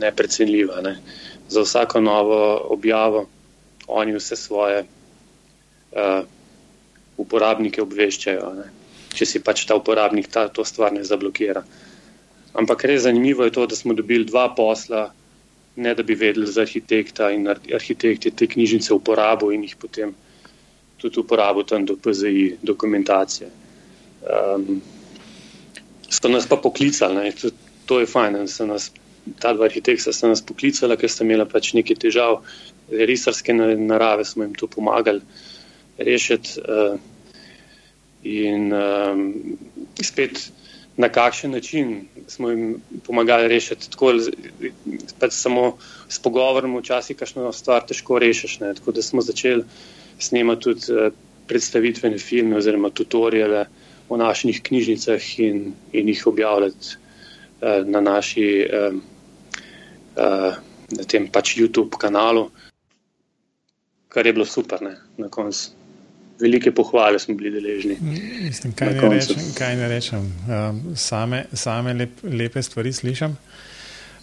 neprecenljiva. 0.00 0.80
Ne. 0.86 0.96
Za 1.48 1.62
vsako 1.66 2.00
novo 2.00 2.40
objavo 2.76 3.26
oni 3.86 4.16
vse 4.16 4.36
svoje 4.36 4.82
uh, 4.82 6.24
uporabnike 7.16 7.82
obveščajo, 7.82 8.52
ne? 8.56 8.68
Če 9.14 9.26
si 9.26 9.40
pač 9.44 9.64
ta 9.66 9.76
uporabnik 9.78 10.28
ta, 10.30 10.48
to 10.48 10.64
stvar 10.64 10.92
ne 10.94 11.04
zablokira. 11.04 11.64
Ampak 12.54 12.84
res 12.90 13.04
zanimivo 13.06 13.46
je 13.46 13.54
to, 13.54 13.66
da 13.66 13.76
smo 13.78 13.94
dobili 13.94 14.26
dva 14.26 14.48
posla, 14.54 15.08
ne 15.76 15.94
da 15.94 16.02
bi 16.02 16.14
vedeli 16.18 16.46
za 16.46 16.64
arhitekta 16.66 17.30
in 17.30 17.46
arhitekt 17.48 18.26
je 18.26 18.32
te 18.34 18.46
knjižnice 18.46 18.94
uporabil 18.94 19.54
in 19.54 19.66
jih 19.68 19.76
potem 19.78 20.14
tudi 21.00 21.20
uporabil 21.22 21.64
tam 21.64 21.86
do 21.86 21.96
PZI 21.96 22.58
dokumentacije. 22.62 23.48
Um, 24.20 24.82
so 26.10 26.28
nas 26.28 26.46
pa 26.46 26.56
poklicali, 26.56 27.32
to, 27.32 27.50
to 27.86 28.00
je 28.00 28.10
fajn, 28.10 28.42
da 28.42 28.46
so 28.50 28.66
nas 28.66 28.90
ta 29.40 29.52
dva 29.54 29.68
arhitekta 29.70 30.12
sta 30.12 30.28
nas 30.28 30.42
poklicala, 30.44 30.98
ker 31.00 31.10
sta 31.10 31.24
imela 31.24 31.46
pač 31.48 31.72
nekaj 31.76 32.00
težav, 32.02 32.42
risarske 32.90 33.54
narave 33.54 34.26
smo 34.26 34.44
jim 34.44 34.54
to 34.58 34.66
pomagali 34.66 35.22
rešiti. 35.98 36.60
Uh, 36.60 36.98
in 38.22 38.72
um, 38.72 39.34
spet 40.02 40.50
na 40.96 41.08
kakšen 41.08 41.50
način 41.50 42.08
smo 42.28 42.50
jim 42.50 42.82
pomagali 43.06 43.48
rešiti. 43.48 43.90
Tako, 43.90 44.12
pač 45.18 45.32
samo 45.32 45.76
s 46.08 46.18
pogovorom 46.18 46.76
včasih 46.78 47.16
kakšno 47.16 47.52
stvar 47.52 47.86
težko 47.86 48.18
rešiš. 48.18 48.60
Ne? 48.60 48.74
Tako 48.74 48.92
da 48.92 49.02
smo 49.02 49.22
začeli 49.22 49.64
snemati 50.18 50.62
tudi 50.62 50.92
uh, 50.92 51.12
predstavitvene 51.48 52.18
filme 52.18 52.56
oziroma 52.56 52.90
tutoriale 52.90 53.66
o 54.08 54.16
naših 54.16 54.62
knjižnicah 54.62 55.38
in, 55.40 55.72
in 55.92 56.08
jih 56.08 56.26
objavljati 56.26 56.96
uh, 56.96 57.86
na 57.86 58.00
naši 58.00 58.66
uh, 58.66 58.94
uh, 60.16 60.54
na 60.90 61.04
tem 61.06 61.28
pač 61.30 61.56
YouTube 61.56 61.98
kanalu, 61.98 62.50
kar 64.08 64.26
je 64.26 64.32
bilo 64.32 64.44
super 64.44 64.82
ne? 64.82 64.96
na 65.16 65.28
koncu 65.28 65.79
velike 66.40 66.72
pohvale 66.72 67.18
smo 67.18 67.34
bili 67.34 67.50
deležni. 67.50 67.96
Mislim, 68.42 68.72
kaj, 68.72 68.94
ne 68.94 69.08
rečem, 69.08 69.42
kaj 69.58 69.76
ne 69.76 69.88
rečem, 69.88 70.32
um, 70.48 70.80
same, 70.96 71.44
same 71.52 71.94
lep, 71.94 72.22
lepe 72.22 72.62
stvari 72.62 72.92
slišim. 72.92 73.36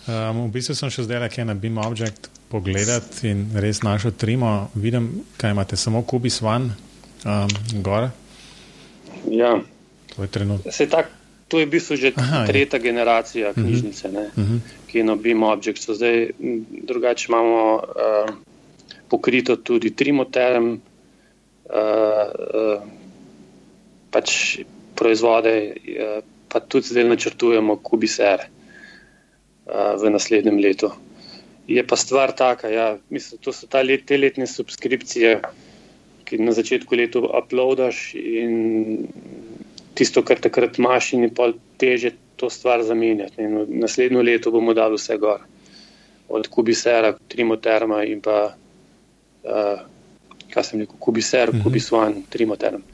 Um, 0.07 0.45
v 0.47 0.51
bistvu 0.55 0.75
sem 0.75 0.91
še 0.93 1.03
zdaj 1.03 1.19
le 1.19 1.45
na 1.45 1.53
Beam 1.53 1.77
Object 1.83 2.29
pogledat 2.47 3.23
in 3.27 3.49
res 3.59 3.83
našel 3.83 4.15
trimo. 4.15 4.69
Vidim, 4.75 5.09
kaj 5.37 5.51
imate, 5.51 5.75
samo 5.75 6.01
Kubis 6.07 6.41
One, 6.41 6.71
um, 7.25 7.51
gor. 7.83 8.09
Ja, 9.29 9.57
to 10.15 10.23
je 10.23 10.31
trenutno. 10.31 10.71
To 11.47 11.59
je 11.59 11.65
v 11.65 11.71
bistvu 11.71 11.95
že 11.95 12.11
Aha, 12.15 12.43
tretja 12.43 12.75
je. 12.75 12.83
generacija 12.83 13.51
mhm. 13.51 13.63
knjižnice, 13.63 14.07
uh 14.07 14.13
-huh. 14.13 14.27
uh 14.35 14.47
-huh. 14.49 14.59
ki 14.87 14.97
je 14.97 15.03
na 15.03 15.15
Beam 15.15 15.43
Object. 15.43 15.89
Zdaj, 15.89 16.29
drugače 16.83 17.25
imamo 17.29 17.75
uh, 17.75 18.35
pokrito 19.09 19.55
tudi 19.55 19.95
Trimoterm, 19.95 20.79
uh, 21.69 22.83
pač 24.11 24.59
proizvode, 24.97 25.53
uh, 25.73 26.19
pa 26.47 26.59
tudi 26.63 26.93
zdaj 26.93 27.07
načrtujemo 27.09 27.77
Kubiser 27.83 28.47
uh, 28.47 29.93
v 29.99 30.13
naslednjem 30.13 30.59
letu. 30.63 30.91
Je 31.67 31.83
pa 31.83 31.99
stvar 31.99 32.31
taka, 32.31 32.71
ja, 32.71 32.97
mislim, 33.11 33.41
to 33.43 33.51
so 33.51 33.67
let, 33.83 34.05
te 34.07 34.17
letne 34.17 34.47
subskripcije, 34.47 35.41
ki 36.27 36.39
na 36.39 36.51
začetku 36.55 36.95
leta 36.95 37.19
uploadaš 37.19 38.13
in 38.15 39.07
tisto, 39.95 40.23
kar 40.23 40.39
takrat 40.39 40.79
imaš, 40.79 41.13
in 41.15 41.27
je 41.27 41.33
pa 41.35 41.51
teže 41.79 42.13
to 42.37 42.49
stvar 42.49 42.83
zamenjati. 42.83 43.43
In 43.43 43.79
naslednjo 43.81 44.23
leto 44.23 44.51
bomo 44.51 44.73
dali 44.77 44.95
vse 44.95 45.17
gor, 45.17 45.43
od 46.29 46.47
Kubisera, 46.47 47.13
Trimoterma 47.27 48.03
in 48.05 48.21
pa 48.21 48.37
uh, 48.53 49.79
kaj 50.53 50.63
sem 50.63 50.83
rekel, 50.83 50.99
Kubiser, 50.99 51.53
mhm. 51.53 51.63
Kubiswan, 51.63 52.21
Trimoterm. 52.29 52.85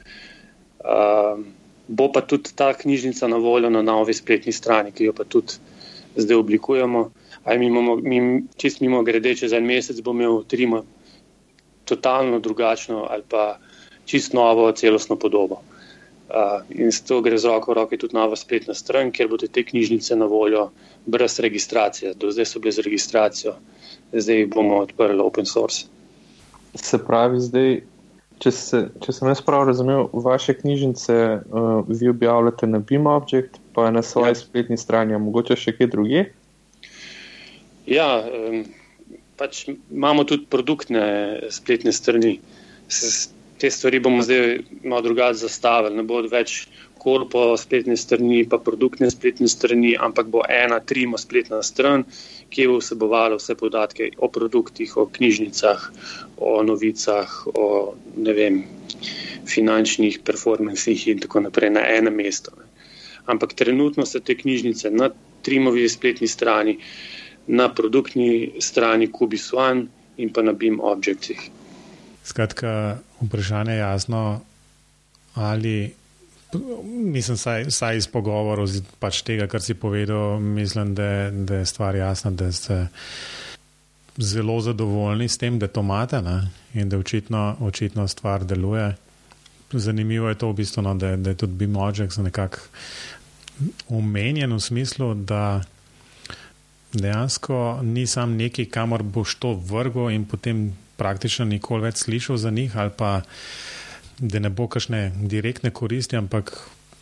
Uh, 0.84 1.40
bo 1.88 2.08
pa 2.12 2.20
tudi 2.20 2.52
ta 2.56 2.72
knjižnica 2.72 3.28
na 3.28 3.36
voljo 3.36 3.70
na 3.70 3.82
novi 3.82 4.14
spletni 4.14 4.52
strani, 4.52 4.92
ki 4.92 5.10
jo 5.10 5.12
pa 5.12 5.24
tudi 5.24 5.60
zdaj 6.16 6.36
oblikujemo. 6.36 7.10
Mi 7.46 7.66
imamo, 7.66 7.96
mi, 7.96 8.42
čist 8.56 8.80
mimo 8.80 9.02
grede, 9.02 9.34
čez 9.36 9.52
en 9.52 9.66
mesec 9.66 10.00
bomo 10.00 10.22
imeli 10.22 10.44
Trimo 10.48 10.84
totalno 11.84 12.38
drugačno 12.40 13.06
ali 13.10 13.22
pa 13.28 13.58
čist 14.04 14.32
novo 14.32 14.72
celostno 14.72 15.16
podobo. 15.16 15.60
Uh, 16.24 16.64
in 16.70 16.92
s 16.92 17.02
to 17.04 17.20
gre 17.20 17.38
z 17.38 17.46
roko 17.46 17.72
v 17.72 17.74
roki 17.74 17.96
tudi 18.00 18.16
nova 18.16 18.36
spletna 18.36 18.74
stran, 18.74 19.12
kjer 19.12 19.28
bodo 19.28 19.46
te 19.46 19.62
knjižnice 19.62 20.16
na 20.16 20.24
voljo 20.24 20.70
brez 21.06 21.38
registracije. 21.38 22.14
Do 22.14 22.30
zdaj 22.32 22.46
so 22.46 22.60
bile 22.64 22.72
z 22.72 22.80
registracijo, 22.80 23.52
zdaj 24.12 24.46
bomo 24.46 24.80
odprli 24.86 25.20
open 25.20 25.46
source. 25.46 25.84
Se 26.74 26.98
pravi, 26.98 27.40
zdaj, 27.40 27.76
če, 28.42 28.50
se, 28.50 28.80
če 29.02 29.14
sem 29.14 29.28
jaz 29.30 29.42
prav 29.46 29.66
razumel, 29.68 30.08
vaše 30.12 30.56
knjižnice 30.58 31.18
uh, 31.38 31.84
vi 31.88 32.10
objavljate 32.10 32.66
na 32.66 32.80
Beam 32.82 33.06
Object, 33.06 33.60
pa 33.74 33.90
na 33.94 34.02
svoji 34.02 34.34
ja. 34.34 34.40
spletni 34.42 34.78
strani, 34.80 35.14
a 35.14 35.22
mogoče 35.22 35.56
še 35.58 35.76
kje 35.78 35.90
druge? 35.92 36.24
Ja, 37.86 38.08
um, 38.24 38.64
pač 39.38 39.66
imamo 39.68 40.24
tudi 40.28 40.48
produktne 40.50 41.04
spletne 41.54 41.92
strani. 41.92 42.38
S, 42.88 43.30
te 43.58 43.70
stvari 43.70 44.00
bomo 44.02 44.22
zdaj 44.22 44.58
malo 44.82 45.02
drugače 45.06 45.44
zastavili. 45.46 45.96
Ne 45.96 46.04
bo 46.06 46.20
več 46.28 46.64
korpo 47.04 47.52
spletne 47.60 47.96
strani, 48.00 48.42
pa 48.48 48.58
produktne 48.58 49.10
spletne 49.12 49.48
strani, 49.48 49.92
ampak 50.00 50.30
bo 50.32 50.42
ena, 50.48 50.80
trima 50.80 51.20
spletna 51.20 51.62
stran 51.62 52.06
ki 52.54 52.68
bo 52.70 52.78
vsebovala 52.78 53.38
vse 53.40 53.56
podatke 53.58 54.10
o 54.18 54.28
produktih, 54.30 54.96
o 54.96 55.06
knjižnicah, 55.10 55.88
o 56.38 56.62
novicah, 56.62 57.32
o 57.54 57.94
vem, 58.16 58.62
finančnih 59.46 60.20
performancih 60.24 61.08
in 61.10 61.20
tako 61.24 61.42
naprej 61.48 61.74
na 61.74 61.82
enem 61.96 62.14
mestu. 62.14 62.54
Ne. 62.58 62.70
Ampak 63.26 63.56
trenutno 63.58 64.06
so 64.06 64.20
te 64.20 64.36
knjižnice 64.38 64.90
na 64.90 65.10
Trimovi 65.44 65.88
spletni 65.88 66.28
strani, 66.28 66.78
na 67.46 67.68
produktni 67.68 68.60
strani 68.60 69.10
Kubis 69.12 69.52
One 69.52 69.86
in 70.16 70.32
pa 70.32 70.42
na 70.42 70.52
BIM 70.52 70.80
Objectih. 70.80 71.40
Skratka, 72.24 72.98
vprašanje 73.20 73.72
je 73.72 73.78
jasno, 73.78 74.40
ali 75.34 75.92
Mislim, 76.84 77.36
saj, 77.36 77.70
saj 77.70 77.96
iz 77.96 78.06
pogovorov, 78.06 78.68
pač 78.98 79.22
tega, 79.26 79.46
kar 79.50 79.62
si 79.62 79.74
povedal, 79.74 80.38
mislim, 80.40 80.94
da, 80.94 81.30
da 81.30 81.62
je 81.62 81.66
stvar 81.66 81.96
jasna, 81.96 82.30
da 82.30 82.52
ste 82.52 82.86
zelo 84.16 84.60
zadovoljni 84.60 85.28
s 85.28 85.38
tem, 85.38 85.58
da 85.58 85.68
to 85.68 85.80
imate 85.80 86.22
ne? 86.22 86.50
in 86.74 86.88
da 86.88 86.98
očitno, 86.98 87.56
očitno 87.60 88.08
stvar 88.08 88.44
deluje. 88.44 88.94
Zanimivo 89.72 90.28
je 90.28 90.38
to, 90.38 90.50
v 90.50 90.54
bistvu, 90.54 90.82
no, 90.82 90.94
da, 90.94 91.16
da 91.16 91.30
je 91.30 91.36
tudi 91.36 91.52
Bimožek 91.52 92.16
nekako 92.16 92.58
omenjen 93.88 94.52
v 94.52 94.60
smislu, 94.60 95.14
da 95.14 95.62
dejansko 96.92 97.80
ni 97.82 98.06
sam 98.06 98.36
neki, 98.36 98.66
kamor 98.66 99.02
boš 99.02 99.34
to 99.34 99.52
vrgel 99.52 100.10
in 100.10 100.24
potem 100.24 100.76
praktično 100.96 101.44
nikoli 101.44 101.88
več 101.88 102.04
slišal 102.04 102.36
za 102.36 102.50
njih 102.50 102.76
ali 102.76 102.90
pa 102.96 103.20
da 104.18 104.38
ne 104.38 104.50
bo 104.50 104.68
kakšne 104.68 105.12
direktne 105.16 105.70
koristi, 105.70 106.16
ampak 106.16 106.52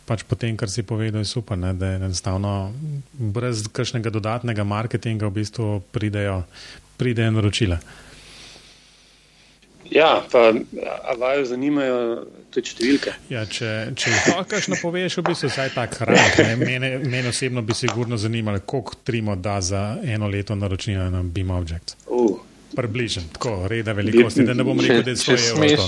pač 0.05 0.23
po 0.27 0.35
tem, 0.35 0.57
kar 0.59 0.69
si 0.69 0.83
povedal, 0.83 1.23
je 1.23 1.29
super, 1.31 1.57
ne, 1.57 1.73
da 1.73 1.93
je 1.93 1.99
enostavno 2.01 2.73
brez 3.13 3.67
kakšnega 3.71 4.11
dodatnega 4.11 4.63
marketinga 4.67 5.29
v 5.29 5.37
bistvu 5.39 5.67
pridejo, 5.95 6.43
pridejo 6.97 7.31
naročila. 7.31 7.79
Ja, 9.93 10.23
pa 10.31 10.49
vaju 11.19 11.45
zanimajo 11.45 11.97
tudi 12.53 12.71
številke. 12.71 13.13
Ja, 13.29 13.43
če 13.45 13.93
če 13.99 14.13
lahko 14.13 14.45
kakšno 14.55 14.79
poveš, 14.81 15.19
v 15.19 15.25
bistvu 15.27 15.51
vsaj 15.51 15.73
tak 15.75 15.97
hran. 16.01 16.57
Mene, 16.59 16.95
mene 17.03 17.29
osebno 17.29 17.61
bi 17.61 17.75
sigurno 17.77 18.17
zanimalo, 18.17 18.63
koliko 18.65 18.97
trimo 19.03 19.35
da 19.35 19.59
za 19.61 19.83
eno 20.03 20.27
leto 20.31 20.55
naročila 20.55 21.09
na 21.13 21.21
Beam 21.23 21.51
Object. 21.51 21.97
Uh, 22.07 22.39
približen, 22.75 23.23
tako 23.33 23.67
reda 23.67 23.93
velikosti, 23.93 24.43
da 24.43 24.53
ne 24.53 24.63
bom 24.63 24.79
rekel, 24.79 25.03
da 25.03 25.11
je 25.11 25.17
to 25.21 25.37
eno. 25.63 25.87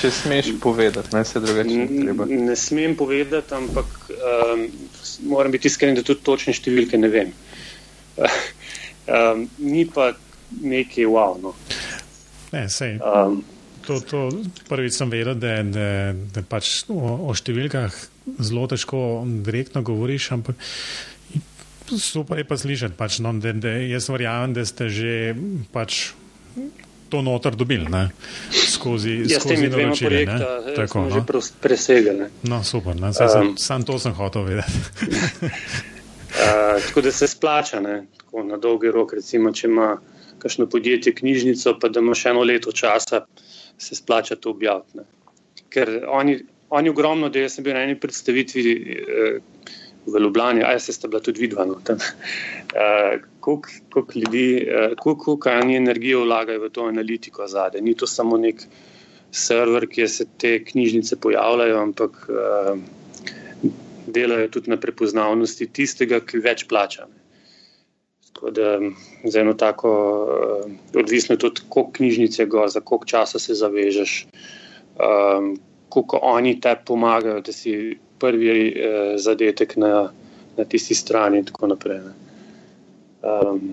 Če 0.00 0.10
smeš 0.10 0.50
povedati, 0.62 1.14
ne 1.16 1.24
se 1.24 1.40
drugače 1.40 1.76
ne 1.76 1.86
treba. 2.04 2.26
Ne 2.30 2.56
smem 2.56 2.96
povedati, 2.96 3.54
ampak 3.54 4.10
um, 4.10 4.66
moram 5.30 5.52
biti 5.52 5.68
iskren, 5.68 5.94
da 5.98 6.06
tudi 6.06 6.24
točne 6.26 6.54
številke 6.56 6.98
ne 6.98 7.12
vem. 7.12 7.32
um, 8.18 9.46
ni 9.72 9.86
pa 9.86 10.12
nekaj 10.60 11.08
wow. 11.10 11.38
No. 11.42 11.54
Ne, 12.52 12.68
sej. 12.68 12.98
Um, 12.98 13.42
To, 13.80 13.96
to 14.04 14.18
prvič 14.68 14.92
sem 14.92 15.08
vedel, 15.10 15.34
da, 15.40 15.62
da, 15.64 16.12
da 16.12 16.42
pač 16.46 16.84
o, 16.92 17.00
o 17.26 17.32
številkah 17.34 17.94
zelo 18.38 18.66
težko 18.70 19.24
direktno 19.42 19.80
govoriš, 19.82 20.28
ampak 20.36 20.60
super 21.98 22.38
je 22.38 22.44
pa 22.44 22.56
slišati. 22.60 22.94
Pač, 22.94 23.18
no, 23.24 23.32
da, 23.40 23.52
da 23.56 23.72
jaz 23.82 24.08
verjamem, 24.12 24.54
da 24.54 24.64
ste 24.68 24.88
že 24.92 25.14
pač 25.72 26.12
to 27.10 27.22
notor 27.22 27.56
dobili 27.56 27.86
ne? 27.90 28.08
skozi, 28.50 29.24
ja, 29.28 29.40
skozi 29.40 29.68
naročile. 29.68 30.22
Eh, 30.22 30.74
Tako, 30.76 31.00
no? 31.00 31.10
že 31.10 31.20
presegli. 31.60 32.28
No, 32.42 32.62
super, 32.64 32.96
um, 32.96 33.12
sam, 33.12 33.54
sam 33.58 33.82
to 33.82 33.98
sem 33.98 34.14
hotel 34.14 34.42
vedeti. 34.42 34.72
uh, 35.10 36.80
tako 36.86 37.00
da 37.00 37.12
se 37.12 37.28
splača 37.28 37.80
tako, 38.16 38.42
na 38.42 38.56
dolgi 38.56 38.90
rok. 38.90 39.12
Recimo, 39.18 39.52
če 39.52 39.68
ima 39.68 39.96
kakšno 40.38 40.66
podjetje 40.66 41.14
knjižnico, 41.14 41.76
pa 41.80 41.88
da 41.88 42.00
ima 42.00 42.14
še 42.14 42.32
eno 42.32 42.42
leto 42.46 42.72
časa, 42.72 43.24
se 43.78 43.94
splača 43.94 44.36
to 44.36 44.50
objaviti. 44.50 45.04
ker 45.70 46.04
oni, 46.08 46.38
oni 46.70 46.88
ogromno, 46.88 47.28
da 47.28 47.38
jaz 47.38 47.54
sem 47.54 47.64
bil 47.64 47.74
na 47.74 47.84
eni 47.86 47.98
predstavitvi 48.00 48.64
uh, 48.72 49.42
v 50.06 50.20
Ljubljani, 50.20 50.62
a 50.64 50.72
jaz 50.72 50.90
ste 50.94 51.08
bila 51.08 51.20
tudi 51.20 51.40
vidva. 51.40 51.64
No, 51.68 51.76
uh, 51.80 53.20
Koliko 53.40 54.06
ljudi, 54.14 54.66
uh, 54.66 54.96
koliko 54.98 55.38
oni 55.62 55.76
energijo 55.76 56.24
vlagajo 56.24 56.60
v 56.64 56.70
to 56.70 56.86
analitiko 56.88 57.46
zadaj. 57.46 57.80
Ni 57.80 57.94
to 57.94 58.06
samo 58.06 58.36
nek 58.36 58.64
server, 59.30 59.86
kjer 59.86 60.10
se 60.10 60.26
te 60.38 60.58
knjižnice 60.64 61.20
pojavljajo, 61.20 61.78
ampak 61.82 62.28
uh, 62.28 62.78
delajo 64.06 64.48
tudi 64.48 64.70
na 64.70 64.76
prepoznavnosti 64.80 65.68
tistega, 65.72 66.20
ki 66.20 66.42
več 66.42 66.66
plača. 66.68 67.06
Tako 68.32 68.50
da 68.50 68.78
za 69.24 69.40
eno 69.40 69.54
tako, 69.54 69.90
uh, 70.24 70.70
odvisno 71.00 71.36
tudi, 71.36 71.66
koliko 71.68 71.92
knjižnice 72.00 72.46
go, 72.46 72.68
za 72.68 72.80
koliko 72.80 73.06
časa 73.06 73.38
se 73.38 73.54
zavežeš, 73.54 74.26
um, 74.96 75.56
koliko 75.88 76.20
oni 76.22 76.60
te 76.60 76.76
pomagajo, 76.86 77.40
da 77.40 77.52
si 77.52 77.98
prvi 78.20 78.50
uh, 78.70 79.14
zadetek 79.20 79.76
na, 79.80 80.10
na 80.56 80.64
tisti 80.64 80.94
strani 80.94 81.40
in 81.40 81.48
tako 81.48 81.72
naprej. 81.72 82.00
Um, 83.20 83.72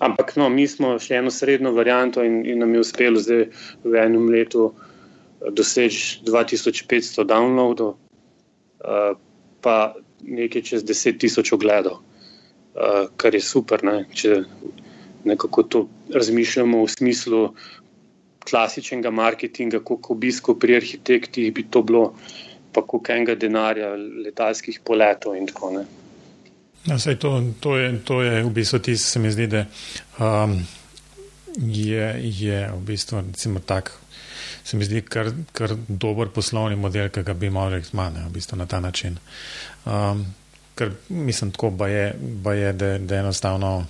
ampak 0.00 0.36
no, 0.36 0.48
mi 0.50 0.66
smo 0.70 0.96
še 1.02 1.20
eno 1.20 1.30
srednjo 1.34 1.74
varianto 1.76 2.24
in, 2.26 2.42
in 2.46 2.62
nam 2.62 2.74
je 2.74 2.82
uspelo 2.86 3.22
zdaj 3.22 3.48
v 3.84 4.02
enem 4.02 4.28
letu 4.32 4.72
doseči 5.54 6.24
2500 6.26 7.26
downloadov, 7.26 7.94
uh, 7.94 9.14
pa 9.62 9.78
nekaj 10.22 10.62
čez 10.72 10.86
10 10.86 11.18
tisoč 11.22 11.52
ogledov. 11.54 12.02
Eh, 12.78 13.06
kar 13.16 13.34
je 13.34 13.40
super. 13.42 13.82
Ne? 13.82 14.04
Če 14.14 14.42
nekako 15.26 15.62
to 15.66 15.80
razmišljamo 16.14 16.84
v 16.84 16.90
smislu 16.92 17.40
klasičnega 18.46 19.10
marketinga, 19.10 19.80
koliko 19.82 20.14
obiskov 20.14 20.60
pri 20.62 20.78
arhitektih 20.78 21.50
bi 21.54 21.66
to 21.66 21.82
bilo, 21.82 22.12
pa 22.72 22.82
koliko 22.86 23.12
enega 23.12 23.34
denarja, 23.34 23.94
letalskih 24.24 24.80
poletov 24.84 25.36
in 25.36 25.46
tako 25.46 25.70
naprej. 25.70 25.98
Ja, 26.86 26.96
to, 27.16 27.42
to, 27.60 27.70
to 28.04 28.22
je 28.22 28.42
v 28.44 28.50
bistvu 28.50 28.78
tisto, 28.78 29.10
se 29.10 29.18
mi 29.18 29.30
zdi, 29.30 29.46
da 29.46 29.64
um, 30.18 30.54
je, 31.56 32.20
je 32.22 32.70
v 32.72 32.80
bistvu 32.80 33.22
tak, 33.66 33.92
se 34.64 34.76
mi 34.76 34.84
zdi 34.84 35.02
kar, 35.02 35.32
kar 35.52 35.74
dober 35.88 36.30
poslovni 36.32 36.76
model, 36.76 37.10
ki 37.10 37.22
ga 37.22 37.34
bi 37.34 37.50
morali 37.50 37.82
imeti 37.92 38.24
v 38.24 38.32
bistvu 38.32 38.56
na 38.56 38.66
ta 38.66 38.80
način. 38.80 39.18
Um, 39.84 40.24
ker 40.78 40.94
mislim, 41.08 41.50
tako 41.52 41.70
ba 41.70 41.88
je, 41.88 42.14
ba 42.20 42.54
je 42.54 42.72
da, 42.72 42.98
da 42.98 43.16
enostavno 43.16 43.86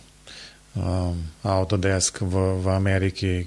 um, 0.74 1.22
Autodesk 1.42 2.20
v, 2.20 2.48
v 2.64 2.68
Ameriki, 2.68 3.46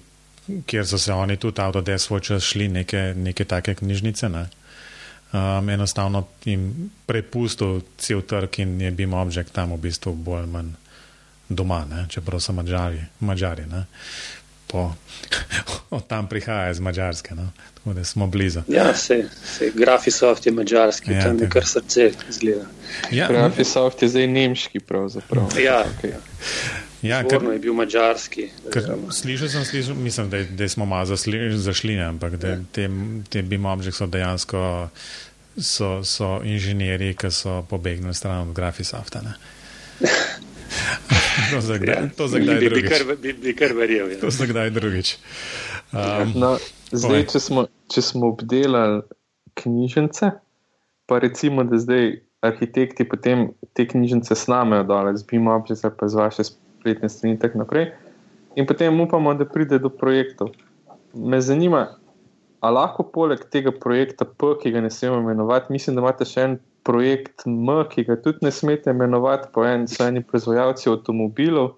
kjer 0.65 0.87
so 0.87 0.97
se 0.97 1.13
oni 1.13 1.37
tudi 1.37 1.61
Autodesk 1.61 2.05
svoj 2.05 2.21
čas 2.21 2.43
šli, 2.43 2.67
neke, 2.67 3.13
neke 3.17 3.45
take 3.45 3.75
knjižnice, 3.75 4.29
ne? 4.29 4.47
Um, 5.33 5.69
enostavno 5.69 6.27
jim 6.45 6.91
prepustil 7.05 7.81
cel 7.97 8.21
trg 8.21 8.59
in 8.59 8.81
je 8.81 8.91
bil 8.91 9.13
objekt 9.13 9.51
tam 9.51 9.73
v 9.73 9.77
bistvu 9.77 10.13
bolj 10.13 10.45
manj 10.45 10.73
doma, 11.49 11.85
ne? 11.89 12.05
čeprav 12.09 12.39
so 12.39 12.53
mađari. 12.53 13.01
mađari 13.19 13.65
po, 14.71 14.91
od 15.89 16.07
tam 16.07 16.29
prihaja 16.29 16.69
iz 16.71 16.79
Mačarske, 16.79 17.35
no? 17.35 17.49
tako 17.73 17.93
da 17.93 18.03
smo 18.03 18.27
blizu. 18.27 18.61
Ja, 18.67 18.93
se, 18.93 19.23
se 19.43 19.71
Graphisoft 19.75 20.45
je 20.45 20.51
mačarski, 20.51 21.11
ja, 21.11 21.23
tam 21.23 21.39
je 21.39 21.49
kar 21.49 21.65
srce 21.65 22.11
zgleda. 22.29 22.65
Ja, 23.11 23.27
Graphisoft 23.27 24.01
je 24.01 24.09
zdaj 24.09 24.27
nemški, 24.27 24.79
pravzaprav. 24.79 25.43
Ja, 25.63 25.85
okay. 25.85 26.13
Ja 27.01 27.23
kar, 27.27 27.43
je 27.53 27.59
bil 27.59 27.73
mačarski. 27.73 28.49
Slišal 29.11 29.49
sem, 29.49 29.65
slišal, 29.65 29.95
mislim, 29.95 30.29
da, 30.29 30.43
da 30.43 30.69
smo 30.69 30.85
malo 30.85 31.05
zasli, 31.05 31.57
zašli, 31.57 31.99
ampak 31.99 32.35
da 32.35 32.47
ja. 32.47 32.59
te, 32.71 32.89
te 33.29 33.41
BIM-objekti 33.41 33.97
so 33.97 34.07
dejansko 34.07 34.89
so, 35.57 36.03
so 36.03 36.39
inženirji, 36.43 37.15
ki 37.17 37.31
so 37.31 37.61
pobegnili 37.69 38.13
stran 38.13 38.47
od 38.47 38.55
Graphisofta. 38.55 39.21
To 41.51 41.61
za 41.61 41.77
kdaj, 41.77 41.95
ja. 41.95 42.09
to 42.17 42.27
za 42.27 42.39
kdaj 42.39 42.55
bi, 42.55 42.69
drugič. 42.69 42.83
Bi 42.83 42.89
kar, 42.89 43.17
bi, 43.21 43.33
bi 43.33 43.53
kar 43.55 43.73
verjel. 43.75 44.11
Ja. 44.11 44.19
To 44.19 44.29
za 44.31 44.45
kdaj 44.45 44.69
drugič. 44.69 45.17
Um, 45.91 46.31
no, 46.35 46.51
zdaj, 46.91 47.25
če 47.31 47.39
smo, 47.39 47.65
če 47.91 48.03
smo 48.03 48.31
obdelali 48.31 49.01
knjižnice, 49.59 50.31
pa 51.11 51.19
recimo, 51.19 51.63
da 51.67 51.79
zdaj 51.79 52.21
arhitekti 52.41 53.05
potem 53.07 53.49
te 53.75 53.85
knjižnice 53.87 54.35
snamejo 54.35 54.87
dol, 54.87 55.11
zbimo 55.19 55.55
občese 55.55 55.91
pa 55.91 56.07
z 56.07 56.19
vaše 56.19 56.47
spletne 56.81 57.09
strani 57.09 57.37
in 57.37 57.39
tako 57.39 57.61
naprej. 57.61 57.91
In 58.59 58.67
potem 58.67 58.99
upamo, 59.01 59.33
da 59.37 59.45
pride 59.45 59.79
do 59.79 59.89
projektov. 59.89 60.51
Me 61.13 61.39
zanima, 61.41 61.85
ali 62.59 62.75
lahko 62.75 63.03
poleg 63.03 63.45
tega 63.53 63.71
projekta 63.71 64.25
P, 64.25 64.55
ki 64.61 64.71
ga 64.71 64.81
ne 64.81 64.89
smemo 64.89 65.21
imenovati, 65.21 65.71
mislim, 65.71 65.95
da 65.95 66.03
imate 66.03 66.27
še 66.27 66.47
en 66.49 66.57
projekt 66.83 67.45
M, 67.45 67.83
ki 67.89 68.05
ga 68.09 68.17
tudi 68.21 68.45
ne 68.45 68.51
smete 68.51 68.91
imenovati, 68.91 69.51
po 69.53 69.65
eni 69.65 69.87
strani 69.87 70.23
proizvajalci 70.25 70.89
avtomobilov. 70.91 71.75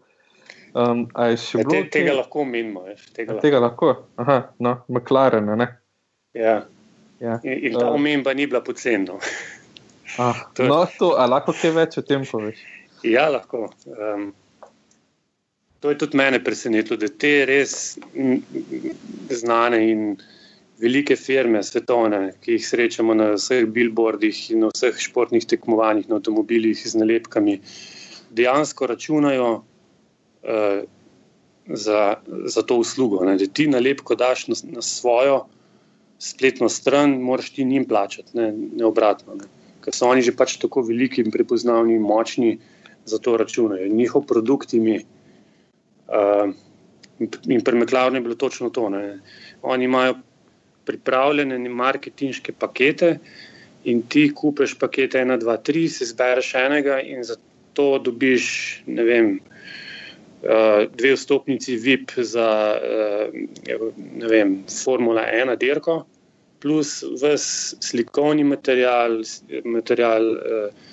Um, 0.73 1.05
ja, 1.13 1.35
te, 1.69 1.83
tega 1.93 2.15
lahko 2.17 2.41
omenimo. 2.41 2.87
Tega, 3.13 3.37
tega 3.43 3.59
lahko, 3.61 3.93
aha, 4.17 4.39
no, 4.65 4.77
McLaren. 4.89 5.51
Ne? 5.59 5.67
Ja. 6.33 6.63
Ja. 7.21 7.37
In, 7.43 7.59
in 7.69 7.77
ta 7.77 7.85
uh, 7.87 7.95
omemba 7.95 8.33
ni 8.33 8.47
bila 8.49 8.63
poceni. 8.65 9.05
No, 9.05 9.19
ah, 10.17 10.47
no 10.71 10.85
to, 10.97 11.13
lahko 11.29 11.53
kaj 11.55 11.75
več 11.77 11.99
o 12.01 12.03
tem 12.07 12.25
poveš? 12.27 12.63
Ja, 13.05 13.29
lahko. 13.31 13.69
Um, 13.93 14.31
to 15.83 15.89
je 15.91 15.97
tudi 15.97 16.15
mene 16.17 16.39
presenetilo, 16.39 16.95
da 16.95 17.09
te 17.11 17.31
res 17.43 17.97
znane 19.35 19.79
in 19.83 20.03
velike 20.79 21.17
firme, 21.19 21.59
svetovne, 21.59 22.21
ki 22.39 22.55
jih 22.55 22.63
srečamo 22.63 23.11
na 23.19 23.33
vseh 23.33 23.65
billboardih 23.67 24.37
in 24.55 24.63
na 24.63 24.69
vseh 24.71 25.01
športnih 25.05 25.43
tekmovanjih, 25.43 26.07
na 26.07 26.21
avtomobilih 26.21 26.79
z 26.79 27.01
nalepkami, 27.01 27.57
dejansko 28.31 28.87
računajo 28.93 29.49
uh, 29.59 30.77
za, 31.67 31.99
za 32.55 32.63
to 32.63 32.77
uslugo. 32.79 33.19
Ne? 33.27 33.35
Da 33.41 33.47
ti 33.51 33.67
nalepko 33.67 34.15
daš 34.15 34.45
na, 34.53 34.55
na 34.77 34.83
svojo 34.87 35.41
spletno 36.15 36.69
stran, 36.71 37.17
moraš 37.27 37.49
ti 37.57 37.65
njim 37.67 37.83
plačati, 37.91 38.37
ne, 38.39 38.53
ne 38.55 38.85
obratno. 38.87 39.35
Ne? 39.35 39.51
Ker 39.83 39.91
so 39.91 40.07
oni 40.07 40.23
že 40.23 40.31
pač 40.31 40.55
tako 40.63 40.85
veliki 40.87 41.27
in 41.27 41.35
prepoznavni 41.35 41.99
in 41.99 42.07
močni, 42.07 42.55
zato 43.03 43.35
računajo. 43.35 43.91
Njihov 43.91 44.23
produkt 44.31 44.71
jim 44.73 44.87
je. 44.87 45.01
Uh, 46.13 46.53
in 47.47 47.61
pri 47.63 47.75
Meklavni 47.75 48.17
je 48.17 48.21
bilo 48.21 48.35
točno 48.35 48.69
to. 48.69 48.89
Ne? 48.89 49.19
Oni 49.61 49.85
imajo 49.85 50.15
pripravljene 50.85 51.69
marketinške 51.69 52.53
pakete 52.59 53.17
in 53.83 54.01
ti 54.07 54.31
kupiš 54.35 54.77
pakete 54.79 55.19
1, 55.19 55.39
2, 55.39 55.57
3, 55.69 55.87
si 55.89 56.05
zbereš 56.05 56.53
enega 56.55 56.99
in 57.01 57.23
za 57.23 57.35
to 57.73 57.97
dobiš, 57.99 58.45
ne 58.87 59.03
vem, 59.03 59.29
uh, 59.39 60.83
dve 60.95 61.13
vstopnici 61.15 61.75
VIP 61.75 62.11
za, 62.17 62.49
uh, 62.79 64.27
vem, 64.29 64.63
Formula 64.83 65.25
1 65.33 65.57
dirko, 65.59 66.03
plus 66.63 67.01
vse 67.03 67.33
slikovni 67.83 68.43
material, 68.43 69.19
material 69.65 70.29
uh, 70.31 70.83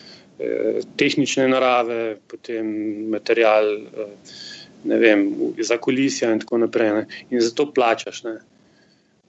tehnične 0.96 1.48
narave, 1.48 2.16
potem 2.26 2.72
material. 3.12 3.76
Uh, 3.76 4.48
Ne 4.84 4.96
vem, 4.96 5.26
za 5.58 5.76
kulisija, 5.76 6.30
in 6.32 6.40
tako 6.40 6.62
naprej. 6.64 6.92
Ne. 6.96 7.06
In 7.30 7.42
zato 7.44 7.68
plačaš. 7.74 8.22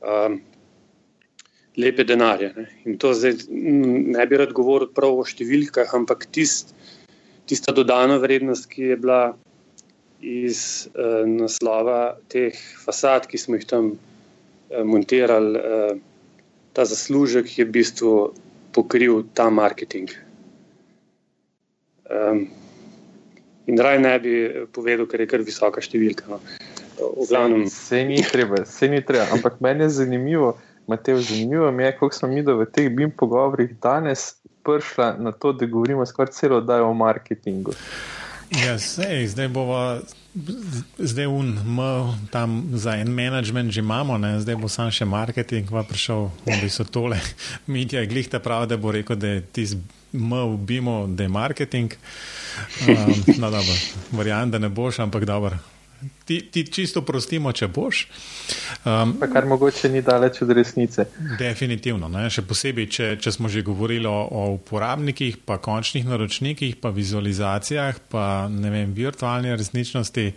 Um, 0.02 0.40
lepe 1.78 2.04
denarje. 2.04 2.54
Ne. 2.56 2.68
In 2.86 2.98
to 2.98 3.14
zdaj 3.14 3.48
ne 3.50 4.26
bi 4.28 4.40
rad 4.40 4.54
govoril 4.56 4.92
prav 4.96 5.22
o 5.22 5.26
številkah, 5.28 5.92
ampak 5.98 6.28
tist, 6.32 6.76
tista 7.50 7.76
dodana 7.76 8.20
vrednost, 8.22 8.70
ki 8.72 8.94
je 8.94 9.00
bila 9.00 9.22
iz 10.22 10.88
uh, 10.94 11.26
naslova 11.28 12.16
teh 12.32 12.56
fasad, 12.86 13.28
ki 13.28 13.40
smo 13.42 13.58
jih 13.58 13.68
tam 13.68 13.92
uh, 13.96 14.84
montirali, 14.86 15.60
uh, 15.60 15.94
ta 16.78 16.86
zaslužek 16.88 17.58
je 17.58 17.66
v 17.66 17.76
bistvu 17.82 18.12
pokril 18.72 19.26
ta 19.36 19.50
marketing. 19.52 20.14
Um, 22.12 22.48
in 23.72 23.80
raj 23.80 24.00
ne 24.04 24.12
bi 24.20 24.34
povedal, 24.76 25.08
ker 25.08 25.24
je 25.24 25.30
kar 25.32 25.46
visoka 25.48 25.84
številka. 25.84 26.28
No. 26.28 26.42
Glavnem... 27.00 27.66
Se, 27.72 27.88
se 27.88 28.04
ni 28.06 28.20
treba, 28.22 28.66
se 28.68 28.92
ni 28.92 29.02
treba, 29.06 29.32
ampak 29.34 29.62
meni 29.64 29.88
je 29.88 29.96
zanimivo. 30.04 30.58
Matej, 30.92 31.22
zanimivo 31.24 31.72
mi 31.72 31.86
je, 31.88 31.92
kako 31.96 32.14
smo 32.14 32.28
mi 32.28 32.42
v 32.44 32.66
teh 32.68 32.90
BIM 32.92 33.14
pogovorih 33.16 33.78
danes 33.82 34.42
prišli 34.66 35.24
na 35.24 35.32
to, 35.32 35.54
da 35.54 35.66
govorimo 35.66 36.06
skoraj 36.06 36.34
celo 36.36 36.62
dan 36.62 36.84
o 36.86 36.94
marketingu. 36.94 37.74
Ja, 38.66 38.76
sej, 38.80 39.32
zdaj 39.32 39.48
bomo, 39.48 40.02
zdaj 40.98 41.28
un, 41.28 41.60
tam 42.32 42.64
za 42.74 42.96
en 42.96 43.12
management 43.12 43.72
že 43.72 43.80
imamo, 43.80 44.18
ne? 44.18 44.40
zdaj 44.40 44.56
bo 44.56 44.70
sam 44.72 44.92
še 44.92 45.06
marketing, 45.06 45.68
pa 45.68 45.84
prišel, 45.84 46.30
da 46.46 46.56
bi 46.62 46.70
so 46.70 46.84
tole. 46.84 47.20
Mitja 47.72 48.00
je 48.00 48.08
glihta 48.08 48.40
prav, 48.40 48.68
da 48.72 48.78
bo 48.78 48.92
rekel, 48.92 49.16
da 49.16 49.28
je 49.28 49.42
tisti 49.42 49.82
M 50.14 50.32
v 50.32 50.58
BIM-u, 50.68 51.08
da 51.08 51.24
je 51.24 51.30
marketing. 51.32 51.94
Um, 52.88 53.24
no, 53.40 53.52
dobro, 53.52 53.76
verjamem, 54.12 54.52
da 54.52 54.60
ne 54.60 54.70
boš, 54.70 55.00
ampak 55.00 55.26
dobro. 55.26 55.56
Ti, 56.26 56.38
ti 56.52 56.64
čisto 56.66 57.02
prostimo, 57.06 57.52
če 57.54 57.68
boš. 57.68 58.02
Um, 58.86 59.14
kar 59.34 59.46
mogoče 59.46 59.90
ni 59.90 60.02
daleč 60.02 60.42
od 60.42 60.54
resnice. 60.58 61.06
Definitivno. 61.40 62.10
Ne? 62.10 62.26
Še 62.34 62.44
posebej, 62.48 62.88
če, 62.90 63.10
če 63.22 63.34
smo 63.36 63.52
že 63.52 63.62
govorili 63.66 64.10
o, 64.10 64.16
o 64.26 64.46
uporabnikih, 64.56 65.42
pa 65.46 65.60
končnih 65.62 66.08
naročnikih, 66.10 66.78
pa 66.82 66.90
vizualizacijah, 66.96 68.00
pa 68.10 68.26
ne 68.50 68.74
vem, 68.74 68.96
virtualni 68.98 69.54
resničnosti. 69.54 70.28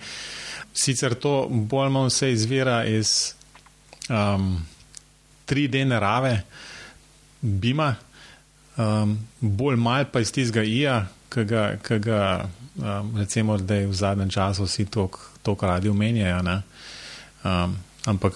Sicer 0.74 1.16
to 1.20 1.46
bolj 1.48 1.92
malo 1.94 2.10
vse 2.12 2.32
izvira 2.34 2.82
iz 2.90 3.32
um, 4.10 4.58
3D 5.48 5.84
narave, 5.88 6.40
bima, 7.40 7.94
um, 8.76 9.16
bolj 9.40 9.80
mal 9.80 10.10
pa 10.12 10.20
iz 10.24 10.32
tistega 10.34 10.64
IA, 10.64 10.98
ki 11.32 11.48
ga 12.04 12.26
um, 12.76 13.14
recimo, 13.18 13.58
da 13.58 13.74
je 13.74 13.86
v 13.86 13.94
zadnjem 13.94 14.30
času 14.30 14.64
vsi 14.64 14.86
to 15.42 15.56
radi 15.60 15.88
omenjajo. 15.88 16.40
Um, 17.44 17.76
ampak, 18.04 18.32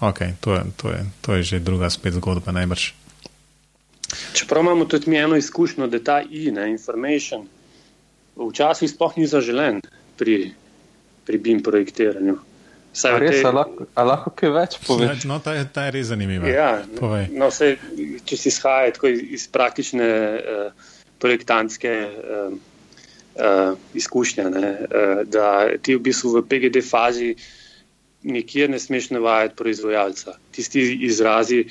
ok, 0.00 0.18
to 0.40 0.54
je, 0.54 0.62
to, 0.76 0.90
je, 0.90 1.00
to 1.20 1.34
je 1.34 1.42
že 1.42 1.58
druga 1.58 1.90
spet 1.90 2.14
zgodba, 2.14 2.52
najbrž. 2.52 2.92
Čeprav 4.32 4.62
imamo 4.62 4.84
tudi 4.84 5.10
mi 5.10 5.16
eno 5.16 5.36
izkušnjo, 5.36 5.86
da 5.86 5.98
ta 5.98 6.22
I, 6.30 6.50
ne, 6.50 6.70
information, 6.70 7.46
včasih 8.36 8.90
sploh 8.90 9.16
ni 9.16 9.26
zaželen 9.26 9.80
pri, 10.16 10.52
pri 11.24 11.38
BIM 11.38 11.62
projektiranju. 11.62 12.38
A 13.04 13.18
res, 13.20 13.42
te... 13.42 13.50
lahko, 13.52 13.84
a 13.92 14.02
lahko 14.08 14.30
kaj 14.32 14.52
več 14.54 14.76
poveš? 14.86 15.24
No, 15.30 15.36
ta, 15.44 15.52
ta 15.68 15.84
je 15.88 15.96
res 15.98 16.06
zanimiva. 16.08 16.48
Ja, 16.48 16.70
no, 17.32 17.50
vse, 17.50 17.74
če 18.24 18.38
si 18.40 18.48
izhaja 18.48 18.94
iz, 19.10 19.20
iz 19.36 19.44
praktične 19.52 20.06
uh, 20.08 20.94
projektantske 21.20 21.92
uh, 22.06 22.56
uh, 23.36 23.78
izkušnja, 23.94 24.48
ne, 24.50 24.72
uh, 24.80 25.22
da 25.28 25.68
ti 25.82 25.94
v 25.96 26.02
bistvu 26.08 26.36
v 26.38 26.42
PGD 26.48 26.82
fazi 26.84 27.34
nikjer 28.26 28.70
ne 28.70 28.78
smeš 28.78 29.10
navajati 29.10 29.56
proizvajalca. 29.56 30.38
Tisti 30.50 30.98
izrazi, 31.02 31.64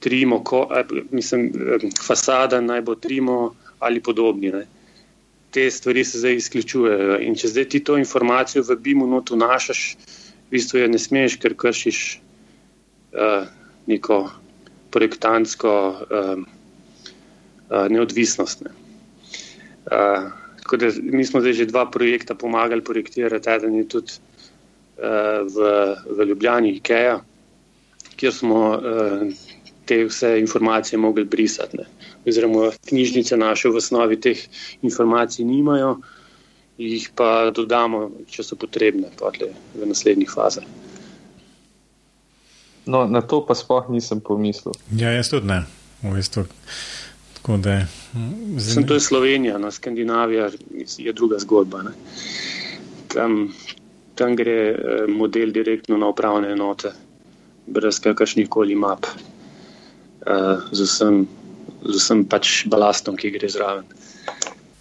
trimo, 0.00 0.44
ko, 0.44 0.68
mislim, 1.10 1.52
fasada 2.06 2.60
naj 2.60 2.80
bo 2.80 2.94
trimo 2.94 3.54
ali 3.78 4.00
podobni. 4.00 4.50
Ne. 4.50 4.66
Te 5.50 5.70
stvari 5.70 6.04
se 6.04 6.18
zdaj 6.18 6.36
izključujejo. 6.36 7.18
In 7.20 7.34
če 7.34 7.48
zdaj 7.48 7.68
ti 7.68 7.80
to 7.84 7.98
informacijo 7.98 8.64
v 8.68 8.76
BIM-u 8.76 9.06
notu 9.06 9.36
našaš, 9.36 9.96
v 10.48 10.56
bistvu 10.56 10.78
je 10.78 10.88
ne 10.88 10.98
smeš, 10.98 11.36
ker 11.42 11.56
kršiš 11.58 12.20
uh, 13.12 13.48
neko 13.86 14.30
projektantsko 14.90 15.72
uh, 15.88 16.38
uh, 16.38 17.88
neodvisnost. 17.90 18.64
Ne. 18.64 18.70
Uh, 19.90 20.30
Tako 20.72 20.84
da 20.84 20.92
mi 21.02 21.24
smo 21.24 21.40
zdaj 21.40 21.52
že 21.52 21.64
dva 21.68 21.90
projekta 21.90 22.34
pomagali 22.34 22.84
projektirati, 22.84 23.50
eden 23.50 23.74
je 23.74 23.88
tudi 23.88 24.12
uh, 24.16 25.04
v, 25.44 25.56
v 26.16 26.24
Ljubljani, 26.28 26.70
IKEA, 26.78 27.18
kjer 28.16 28.32
smo 28.32 28.60
uh, 28.70 29.34
te 29.84 29.98
vse 30.04 30.38
informacije 30.40 30.98
mogli 30.98 31.24
brisati. 31.24 31.76
Ne. 31.76 31.84
Oziroma, 32.26 32.70
knjižnice 32.88 33.36
naše 33.36 33.68
v 33.68 33.76
osnovi 33.76 34.20
teh 34.20 34.40
informacij 34.82 35.44
nimajo, 35.44 35.98
jih 36.78 37.10
pa 37.14 37.50
dodamo, 37.50 38.08
če 38.32 38.40
so 38.40 38.56
potrebne, 38.56 39.12
v 39.76 39.90
naslednjih 39.92 40.32
fazah. 40.32 40.64
No, 42.86 43.04
na 43.04 43.20
to 43.20 43.44
pa 43.44 43.52
sploh 43.54 43.92
nisem 43.92 44.24
pomislil. 44.24 44.72
Ja, 44.96 45.12
jaz 45.12 45.28
tudi 45.28 45.52
ne. 45.52 45.66
V 46.00 46.16
bistvu. 46.16 46.48
Da, 47.42 47.86
Sem 48.58 48.86
to 48.86 48.94
je 48.94 49.00
Slovenija, 49.00 49.58
no, 49.58 49.70
Skandinavija 49.70 50.50
je 50.98 51.12
druga 51.12 51.38
zgodba. 51.42 51.82
Tam, 53.10 53.52
tam 54.14 54.36
gre 54.36 54.58
eh, 54.70 55.06
model 55.08 55.50
direktno 55.50 55.98
na 55.98 56.06
upravne 56.08 56.52
enote, 56.52 56.92
brez 57.66 57.98
kakršnih 58.00 58.48
koli 58.48 58.78
map, 58.78 59.06
eh, 59.06 60.56
z 60.70 60.86
vsem, 60.86 61.26
z 61.82 61.96
vsem 61.98 62.24
pač 62.24 62.62
balastom, 62.70 63.18
ki 63.18 63.34
gre 63.34 63.50
zraven. 63.50 63.90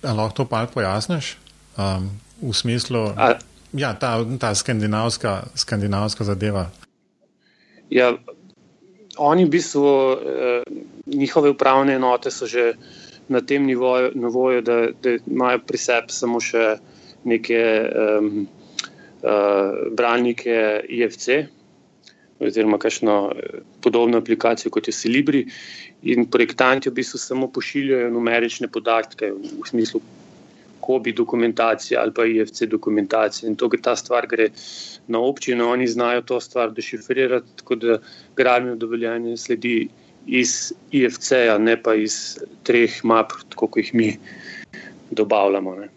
Lahko 0.03 0.43
to 0.43 0.45
pa 0.45 0.65
pojasniš 0.69 1.35
um, 1.77 2.09
v 2.41 2.53
smislu, 2.53 3.09
da 3.17 3.37
ja, 3.73 3.93
ta, 3.93 4.25
ta 4.39 4.55
skandinavska, 4.55 5.43
skandinavska 5.55 6.23
zadeva. 6.23 6.69
Ja, 7.89 8.13
oni 9.17 9.45
v 9.45 9.49
bistvu. 9.49 9.87
Eh, 10.13 10.63
njihove 11.11 11.49
upravne 11.49 11.95
enote 11.95 12.31
so 12.31 12.47
že 12.47 12.73
na 13.27 13.41
tem 13.41 13.65
nivoju, 13.65 14.11
nivoju 14.15 14.61
da, 14.61 14.87
da 15.03 15.17
imajo 15.27 15.59
pri 15.67 15.77
sebi 15.77 16.11
samo 16.13 16.39
še 16.39 16.77
neke 17.23 17.59
um, 18.19 18.47
uh, 19.23 19.93
branike 19.95 20.81
IFC 20.89 21.29
oziroma 22.41 22.77
kakšno 22.81 23.31
eh, 23.31 23.61
podobno 23.81 24.17
aplikacijo 24.17 24.71
kot 24.71 24.87
je 24.87 24.93
Silibri 24.93 25.45
in 26.01 26.25
projektanti 26.25 26.89
v 26.89 26.93
bistvu 26.97 27.19
samo 27.21 27.47
pošiljajo 27.53 28.09
numerične 28.09 28.67
podatke 28.67 29.31
v 29.31 29.67
smislu 29.69 30.01
kobi 30.81 31.13
dokumentacije 31.13 31.99
ali 31.99 32.13
pa 32.13 32.25
IFC 32.25 32.63
dokumentacije 32.67 33.49
in 33.49 33.55
to, 33.55 33.69
ta 33.81 33.95
stvar 33.95 34.27
gre 34.27 34.49
na 35.07 35.19
občino, 35.19 35.69
oni 35.69 35.87
znajo 35.87 36.21
to 36.21 36.39
stvar 36.39 36.71
dešifrirati, 36.71 37.47
tako 37.55 37.75
da 37.75 37.97
gradnjo 38.35 38.75
dovoljanje 38.75 39.37
sledi 39.37 39.87
iz 40.25 40.73
IFC-ja, 40.91 41.57
ne 41.57 41.81
pa 41.83 41.95
iz 41.95 42.37
treh 42.63 42.99
map, 43.03 43.31
kot 43.55 43.77
jih 43.77 43.93
mi 43.95 44.17
dobavljamo. 45.11 45.75
Ne. 45.75 45.89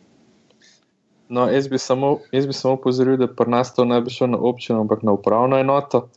No, 1.28 1.49
jaz 1.51 1.68
bi 1.68 1.78
samo 1.78 2.74
upozoril, 2.74 3.16
da 3.16 3.26
pri 3.26 3.51
nas 3.51 3.74
to 3.74 3.85
ne 3.85 4.01
bi 4.01 4.11
šlo 4.11 4.26
na 4.26 4.39
občino, 4.39 4.80
ampak 4.80 5.03
na 5.03 5.12
upravno 5.12 5.59
enoto. 5.59 6.09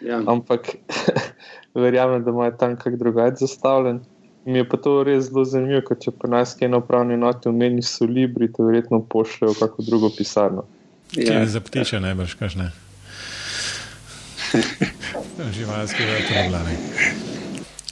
Ja. 0.00 0.22
Ampak 0.26 0.68
verjamem, 1.74 2.24
da 2.24 2.30
imajo 2.30 2.56
tam 2.58 2.76
kaj 2.76 2.96
drugače 2.96 3.46
zastavljen. 3.46 4.00
Mi 4.46 4.58
je 4.58 4.68
pa 4.68 4.76
to 4.76 5.02
res 5.04 5.30
zelo 5.30 5.44
zanimivo, 5.48 5.80
ker 5.88 5.96
če 6.00 6.12
pri 6.12 6.30
nas 6.34 6.52
kaj 6.58 6.68
na 6.68 6.82
upravni 6.82 7.16
enoti 7.16 7.48
omeniš, 7.48 7.94
so 7.96 8.08
libri, 8.08 8.50
te 8.52 8.64
verjetno 8.64 9.00
pošljajo 9.00 9.54
v 9.54 9.60
kako 9.60 9.84
drugo 9.86 10.10
pisarno. 10.12 10.66
Ja, 11.16 11.46
za 11.46 11.60
ptiče 11.64 12.00
najbrž, 12.00 12.34
kaj 12.40 12.56
ne. 12.60 12.70
Živalske 15.56 16.06
vrtove. 16.06 16.76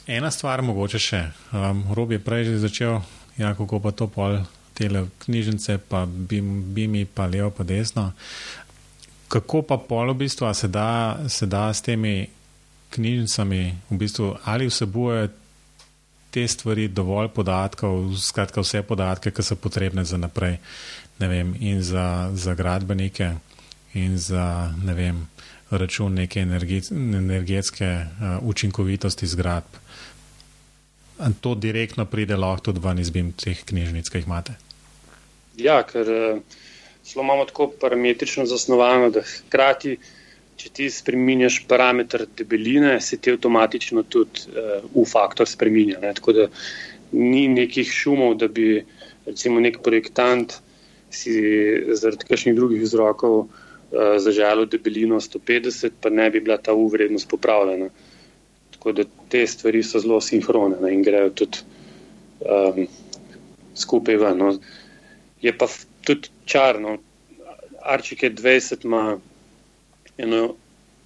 Ena 0.07 0.31
stvar, 0.31 0.61
mogoče 0.61 0.99
še. 0.99 1.21
Um, 1.55 1.83
Rob 1.95 2.11
je 2.11 2.19
prej 2.19 2.51
že 2.51 2.57
začel, 2.67 2.99
ja, 3.39 3.53
kako 3.57 3.79
pa 3.79 3.91
to 3.95 4.07
pol, 4.11 4.43
te 4.77 4.89
knjižnice, 5.25 5.77
pa 5.89 6.05
bi 6.05 6.87
mi 6.87 7.05
pa 7.05 7.25
levo, 7.25 7.49
pa 7.49 7.63
desno. 7.63 8.11
Kako 9.27 9.63
pa 9.65 9.77
pol 9.77 10.13
v 10.13 10.25
bistvu 10.25 10.53
se 10.53 10.67
da, 10.67 11.23
se 11.27 11.45
da 11.49 11.73
s 11.73 11.81
temi 11.81 12.27
knjižnicami, 12.93 13.61
v 13.89 13.97
bistvu, 13.97 14.35
ali 14.45 14.67
vsebujejo 14.69 15.29
te 16.33 16.47
stvari 16.47 16.87
dovolj 16.89 17.29
podatkov, 17.35 18.15
skratka 18.17 18.63
vse 18.65 18.81
podatke, 18.81 19.31
ki 19.31 19.45
so 19.45 19.55
potrebne 19.55 20.05
za 20.05 20.17
naprej, 20.17 20.57
ne 21.21 21.29
vem, 21.29 21.53
in 21.61 21.83
za, 21.85 22.31
za 22.33 22.55
gradbenike, 22.57 23.29
in 23.93 24.17
za, 24.17 24.73
ne 24.83 24.97
vem, 24.97 25.21
račun 25.69 26.13
neke 26.17 26.41
energetske 26.41 27.89
uh, 27.93 28.37
učinkovitosti 28.49 29.27
zgradb 29.27 29.79
to 31.41 31.55
direktno 31.55 32.05
pride 32.05 32.35
lahko 32.35 32.71
tudi 32.71 32.79
ven 32.83 32.99
iz 32.99 33.11
teh 33.37 33.63
knjižnic, 33.65 34.09
ki 34.09 34.17
jih 34.17 34.27
imate? 34.27 34.55
Ja, 35.57 35.83
ker 35.83 36.05
zelo 36.05 37.21
eh, 37.21 37.23
imamo 37.23 37.45
tako 37.45 37.69
parametrično 37.81 38.45
zasnovano, 38.45 39.09
da 39.09 39.21
hkrati, 39.21 39.97
če 40.57 40.69
ti 40.69 40.89
spremeniš 40.91 41.63
parameter 41.67 42.25
debeline, 42.37 42.95
se 43.01 43.17
ti 43.17 43.33
avtomatično 43.33 44.03
tudi 44.03 44.47
uh, 44.51 44.83
v 44.93 45.05
faktor 45.09 45.49
spremenja. 45.49 45.99
Ne? 46.03 46.13
Tako 46.17 46.35
da 46.37 46.47
ni 47.13 47.47
nekih 47.51 47.89
šumov, 47.91 48.37
da 48.41 48.47
bi 48.47 48.83
recimo 49.25 49.61
nek 49.63 49.81
projektant 49.85 50.57
si 51.13 51.33
zaradi 51.93 52.27
kakšnih 52.29 52.55
drugih 52.57 52.81
vzrokov 52.83 53.37
uh, 53.43 53.49
zaželil 54.21 54.69
debelino 54.69 55.21
150, 55.21 55.99
pa 56.01 56.09
ne 56.09 56.29
bi 56.33 56.41
bila 56.41 56.57
ta 56.57 56.73
uvrednost 56.73 57.29
popravljena. 57.29 57.89
Tako 58.73 58.91
da 58.91 59.05
te 59.29 59.45
stvari 59.47 59.83
so 59.83 60.01
zelo 60.03 60.19
sinhrone 60.21 60.79
ne, 60.81 60.93
in 60.93 61.03
grejo 61.05 61.29
tudi 61.43 61.61
um, 62.43 62.87
skupaj 63.75 64.17
ven. 64.21 64.41
No. 64.41 64.55
Je 65.41 65.53
pa 65.57 65.67
tudi 66.03 66.29
čarno. 66.45 66.97
Arčik 67.83 68.23
je 68.23 68.31
20, 68.31 68.85
ima 68.85 69.19
eno 70.17 70.55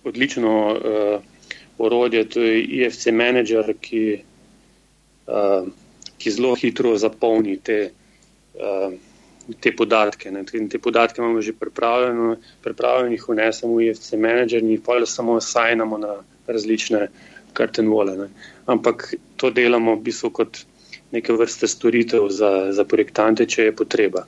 odlično 0.04 0.54
uh, 0.72 1.22
orodje, 1.78 2.30
to 2.30 2.42
je 2.42 2.64
IFC 2.64 3.08
Manager, 3.12 3.74
ki, 3.82 4.22
uh, 5.28 5.68
ki 6.18 6.32
zelo 6.32 6.56
hitro 6.56 6.96
zapolni 6.98 7.58
te, 7.60 7.92
uh, 8.56 8.94
te 9.60 9.76
podatke. 9.76 10.32
Ne. 10.32 10.44
Te 10.46 10.80
podatke 10.80 11.22
imamo 11.22 11.42
že 11.42 11.54
pripravljene, 11.54 13.12
jih 13.12 13.28
vnesemo 13.30 13.76
v 13.76 13.90
IFC 13.90 14.14
Manager 14.14 14.64
in 14.64 14.76
jih 14.76 14.82
pa 14.86 15.00
samo 15.06 15.40
sajnamo 15.42 15.98
na 15.98 16.16
različne 16.48 17.08
karten 17.54 17.90
vole. 17.90 18.18
Ne. 18.18 18.30
Ampak 18.66 19.14
to 19.36 19.52
delamo 19.52 19.96
v 19.96 20.04
bistvu 20.10 20.30
kot 20.30 20.66
neke 21.12 21.34
vrste 21.34 21.68
storitev 21.68 22.28
za, 22.30 22.72
za 22.72 22.84
projektante, 22.84 23.46
če 23.46 23.70
je 23.70 23.76
potreba. 23.76 24.26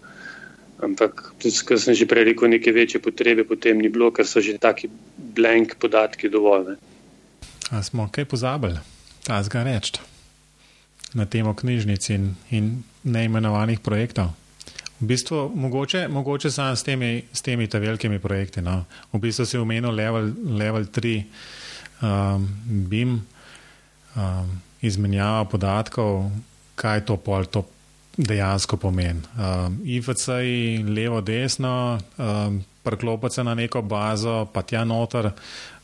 Ampak, 0.80 1.34
kot 1.40 1.80
sem 1.80 1.96
že 1.96 2.08
prej 2.08 2.32
rekel, 2.32 2.48
neke 2.56 2.72
večje 2.72 3.02
potrebe 3.04 3.44
potem 3.44 3.78
ni 3.78 3.92
bilo, 3.92 4.12
ker 4.16 4.24
so 4.24 4.40
že 4.40 4.56
taki 4.56 4.88
blank 5.18 5.76
podatki 5.76 6.32
dovolj. 6.32 6.80
A 7.70 7.84
smo 7.84 8.08
kaj 8.12 8.26
pozabili, 8.26 8.80
ta 9.28 9.44
zga 9.44 9.64
reči, 9.68 10.00
na 11.14 11.26
temo 11.26 11.54
knjižnic 11.54 12.10
in, 12.16 12.36
in 12.50 12.84
neimenovanih 13.04 13.84
projektov? 13.84 14.32
V 15.00 15.08
bistvu, 15.08 15.52
mogoče, 15.56 16.08
mogoče 16.08 16.52
samo 16.52 16.76
s 16.76 16.84
temi, 16.84 17.24
s 17.32 17.42
temi 17.42 17.68
ta 17.68 17.80
velikimi 17.80 18.20
projekti. 18.20 18.62
No. 18.62 18.84
V 19.14 19.20
bistvu 19.20 19.46
si 19.46 19.58
omenil 19.58 19.96
level, 19.96 20.34
level 20.60 20.88
3 20.92 21.24
um, 22.04 22.48
BIM, 22.68 23.22
um, 24.16 24.62
izmenjava 24.82 25.46
podatkov, 25.46 26.28
kaj 26.76 27.06
to 27.06 27.16
pol 27.16 27.46
to 27.46 27.64
dejansko 28.28 28.78
pomeni. 28.78 29.22
Um, 29.40 29.80
IFC 29.86 30.28
je 30.28 30.84
levo, 30.84 31.22
desno, 31.22 32.00
um, 32.18 32.60
preklopiti 32.84 33.36
se 33.36 33.44
na 33.44 33.56
neko 33.56 33.82
bazo, 33.82 34.46
pa 34.54 34.62
tja 34.62 34.84
noter 34.86 35.32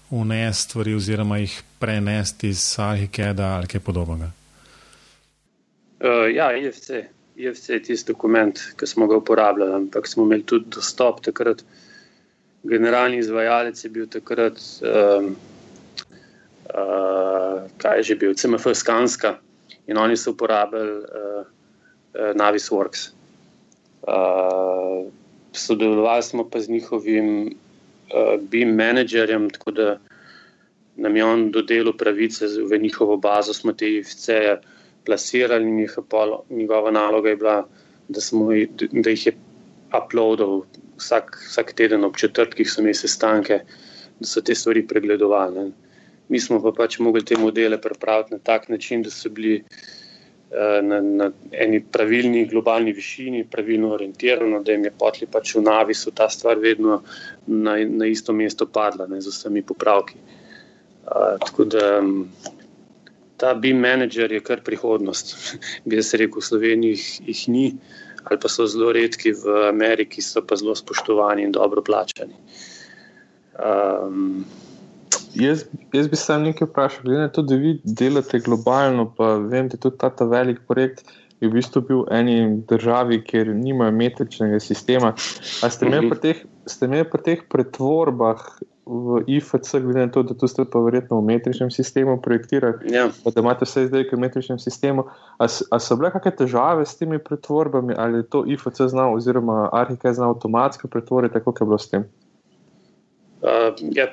unesti 0.10 0.70
stvari, 0.70 0.94
oziroma 0.94 1.38
jih 1.38 1.64
prenesti 1.80 2.50
iz 2.50 2.76
Arhikeda 2.80 3.56
ali 3.56 3.68
kaj 3.68 3.80
podobnega. 3.80 4.32
Uh, 6.00 6.28
ja, 6.36 6.52
IFC 6.58 6.90
je 7.36 7.52
vse 7.52 7.80
tisti 7.80 8.12
dokument, 8.12 8.60
ki 8.80 8.88
smo 8.88 9.08
ga 9.08 9.18
uporabljali, 9.18 9.74
ampak 9.74 10.08
smo 10.08 10.24
imeli 10.24 10.44
tudi 10.44 10.76
dostop 10.76 11.22
takrat. 11.24 11.64
Generalni 12.64 13.18
izvajalec 13.18 13.84
je 13.84 13.90
bil 13.90 14.08
takrat, 14.12 14.60
um, 14.82 15.36
uh, 16.74 17.64
kaj 17.78 18.00
je 18.00 18.04
že 18.04 18.16
bil, 18.16 18.34
CMF 18.34 18.68
Skanska 18.74 19.38
in 19.88 19.98
oni 19.98 20.18
so 20.18 20.32
uporabljali 20.32 21.00
uh, 21.00 21.55
Navisworks. 22.36 23.10
Uh, 24.08 25.12
sodelovali 25.52 26.24
smo 26.24 26.50
pa 26.50 26.60
z 26.60 26.70
njihovim 26.70 27.48
uh, 27.48 28.42
BIM 28.42 28.76
menedžerjem, 28.76 29.50
tako 29.50 29.72
da 29.72 29.98
nam 30.96 31.16
je 31.16 31.26
on 31.26 31.52
dodelil 31.52 31.94
pravice 31.98 32.48
v 32.48 32.78
njihovo 32.78 33.18
bazo, 33.18 33.54
smo 33.54 33.74
te 33.74 33.90
IFC-je 33.90 34.62
plasirali 35.06 35.66
in 35.66 35.88
pol, 36.10 36.38
njegova 36.50 36.92
naloga 36.92 37.30
je 37.30 37.36
bila, 37.36 37.68
da, 38.08 38.22
smo, 38.22 38.50
da 38.92 39.10
jih 39.10 39.28
je 39.28 39.34
uploadil 39.98 40.62
vsak, 40.98 41.38
vsak 41.50 41.74
teden 41.74 42.04
ob 42.04 42.16
četrtkih, 42.18 42.72
so 42.72 42.82
imeli 42.82 42.94
sestanke, 42.94 43.60
da 44.20 44.28
so 44.28 44.42
te 44.42 44.56
stvari 44.56 44.88
pregledovali. 44.88 45.72
Mi 46.30 46.40
smo 46.40 46.62
pa 46.62 46.72
pač 46.72 47.00
mogli 47.00 47.26
te 47.26 47.38
modele 47.38 47.82
pripraviti 47.82 48.34
na 48.34 48.40
tak 48.40 48.70
način, 48.70 49.04
da 49.04 49.10
so 49.10 49.30
bili 49.30 49.60
uh, 49.60 50.05
na, 50.82 51.02
na 51.02 51.30
eni 51.52 51.82
pravilni 51.92 52.46
globalni 52.46 52.94
višini, 52.96 53.44
pravilno 53.52 53.92
orientirani, 53.96 54.64
da 54.64 54.72
jim 54.72 54.86
je 54.86 54.92
potli 54.92 55.28
pač 55.28 55.56
v 55.56 55.64
navisu 55.66 56.14
ta 56.16 56.30
stvar 56.30 56.60
vedno 56.60 57.02
na, 57.48 57.76
na 57.78 58.08
isto 58.08 58.34
mesto 58.34 58.66
padla, 58.66 59.08
ne, 59.08 59.22
z 59.22 59.34
vsemi 59.34 59.64
popravki. 59.66 60.20
Uh, 61.06 61.36
tako 61.42 61.66
da 61.70 62.00
um, 62.00 62.30
ta 63.38 63.54
BIM 63.54 63.78
menedžer 63.84 64.32
je 64.32 64.42
kar 64.42 64.64
prihodnost. 64.66 65.36
Bi 65.86 66.04
se 66.04 66.18
rekel, 66.18 66.42
v 66.42 66.50
Sloveniji 66.50 66.96
jih, 66.96 67.08
jih 67.28 67.48
ni, 67.52 67.66
ali 68.24 68.40
pa 68.42 68.50
so 68.50 68.66
zelo 68.66 68.92
redki, 68.96 69.36
v 69.38 69.68
Ameriki 69.70 70.24
so 70.26 70.42
pa 70.42 70.58
zelo 70.58 70.76
spoštovani 70.76 71.44
in 71.46 71.52
dobro 71.54 71.84
plačani. 71.86 72.40
Um, 73.56 74.46
jaz, 75.36 75.66
jaz 75.94 76.08
bi 76.08 76.16
se 76.16 76.38
nekaj 76.40 76.68
vprašal, 76.68 77.04
glede 77.04 77.22
na 77.22 77.30
to, 77.30 77.42
da 77.42 77.56
vi 77.56 77.80
delate 77.84 78.40
globalno, 78.40 79.10
pa 79.18 79.36
vem, 79.36 79.70
da 79.70 79.76
je 79.76 79.86
tudi 79.88 79.98
ta, 79.98 80.10
ta 80.10 80.26
velik 80.26 80.64
projekt. 80.68 81.06
Je 81.44 81.50
v 81.50 81.58
bistvu 81.58 81.82
bil 81.84 82.04
v 82.06 82.16
eni 82.16 82.36
državi, 82.70 83.20
kjer 83.28 83.52
nimajo 83.56 83.92
metričnega 83.92 84.60
sistema. 84.64 85.12
Ali 85.64 85.72
ste 85.72 85.90
imeli 85.90 86.10
pri 86.10 86.22
teh, 86.24 86.46
teh 87.26 87.44
pretvorbah 87.52 88.40
v 88.86 89.20
IFC, 89.28 89.82
glede 89.82 90.06
na 90.06 90.12
to, 90.14 90.24
da 90.24 90.38
tu 90.38 90.48
ste 90.48 90.64
pa 90.70 90.80
verjetno 90.80 91.20
v 91.20 91.26
metričnem 91.26 91.72
sistemu 91.74 92.16
projektirali, 92.22 92.94
ja. 92.94 93.10
da 93.26 93.42
imate 93.42 93.66
vse 93.66 93.88
zdaj 93.90 94.06
v 94.12 94.20
metričnem 94.22 94.62
sistemu. 94.62 95.08
Ali 95.42 95.82
so 95.82 95.98
bile 95.98 96.14
kakšne 96.14 96.36
težave 96.46 96.86
s 96.86 96.96
temi 96.96 97.20
pretvorbami, 97.20 97.98
ali 97.98 98.22
je 98.22 98.30
to 98.30 98.46
IFC 98.46 98.86
znal, 98.94 99.18
oziroma 99.18 99.70
Arhika 99.74 100.14
znal 100.14 100.38
avtomatsko 100.38 100.88
pretvoriti, 100.88 101.34
tako 101.34 101.52
kot 101.52 101.62
je 101.62 101.66
bilo 101.66 101.82
s 101.82 101.90
tem? 101.90 102.06
Uh, 103.42 103.74
ja. 103.92 104.08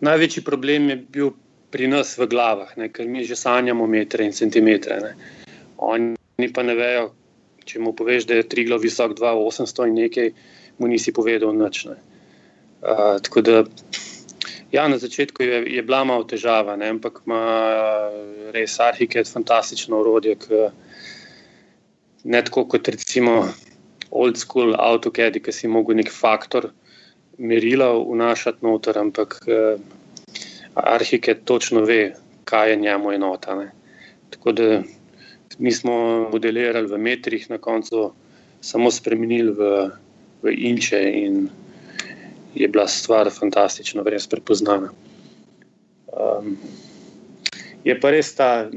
Največji 0.00 0.44
problem 0.46 0.90
je 0.90 0.96
bil 0.96 1.30
pri 1.70 1.88
nas 1.88 2.14
v 2.18 2.28
glavah, 2.30 2.70
ne? 2.76 2.88
ker 2.88 3.06
mi 3.06 3.24
že 3.24 3.36
sanjamo 3.36 3.86
metre 3.86 4.24
in 4.24 4.32
centimetre. 4.32 5.00
Ne? 5.02 5.12
Oni 5.78 6.48
pa 6.54 6.62
ne 6.62 6.74
vejo, 6.78 7.10
če 7.64 7.82
mu 7.82 7.92
poveš, 7.92 8.28
da 8.28 8.38
je 8.38 8.48
tri 8.48 8.64
glav 8.64 8.80
visok 8.80 9.16
2,800 9.18 9.88
in 9.90 9.98
nekaj, 10.06 10.30
mu 10.78 10.88
nisi 10.88 11.12
povedal 11.12 11.52
nič. 11.56 11.84
Ne? 11.90 11.98
tako 13.22 13.40
da, 13.42 13.64
ja, 14.72 14.88
na 14.88 14.98
začetku 14.98 15.42
je, 15.42 15.62
je 15.66 15.82
bila 15.82 16.04
malo 16.04 16.24
težava, 16.24 16.76
ne, 16.76 16.92
ampak 16.94 17.22
ima 17.26 17.42
res 18.54 18.78
Arhiket 18.80 19.26
fantastično 19.26 19.98
urodje, 19.98 20.36
ki 20.38 20.68
ne 22.24 22.42
tako 22.44 22.68
kot 22.70 22.88
recimo 22.88 23.48
old 24.10 24.38
school 24.38 24.76
AutoCAD, 24.78 25.40
ki 25.42 25.52
si 25.52 25.68
mogel 25.68 25.98
nek 25.98 26.12
faktor 26.12 26.70
merila 27.38 27.92
vnašati 27.98 28.64
noter, 28.66 28.98
ampak 28.98 29.40
uh, 29.46 29.80
Arhiket 30.74 31.44
točno 31.44 31.80
ve, 31.80 32.14
kaj 32.44 32.70
je 32.70 32.76
njemu 32.76 33.12
enota. 33.12 33.54
Ne. 33.54 33.70
Tako 34.30 34.52
da 34.52 34.82
mi 35.58 35.72
smo 35.72 36.28
modelirali 36.32 36.86
v 36.86 36.98
metrih, 36.98 37.50
na 37.50 37.58
koncu 37.58 38.12
samo 38.60 38.90
spremenili 38.90 39.52
v, 39.52 39.90
v 40.42 40.52
inče 40.52 41.02
in 41.14 41.48
je 42.54 42.68
bila 42.68 42.88
stvar 42.88 43.30
fantastično, 43.30 44.02
res 44.02 44.26
prepoznana. 44.26 44.90
Um, 46.12 46.56
je 47.84 47.94
pa 48.00 48.10
res 48.10 48.34
ta, 48.34 48.70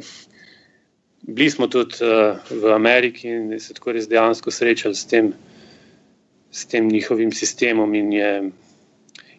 bili 1.22 1.50
smo 1.50 1.68
tudi 1.68 2.02
uh, 2.06 2.38
v 2.50 2.74
Ameriki 2.74 3.30
in 3.30 3.60
se 3.60 3.74
tako 3.74 3.96
res 3.98 4.10
dejansko 4.10 4.52
srečali 4.52 4.96
s 4.96 5.06
tem, 5.06 5.34
s 6.52 6.66
tem 6.66 6.88
njihovim 6.88 7.32
sistemom, 7.32 7.96
in 7.96 8.14
je, 8.14 8.32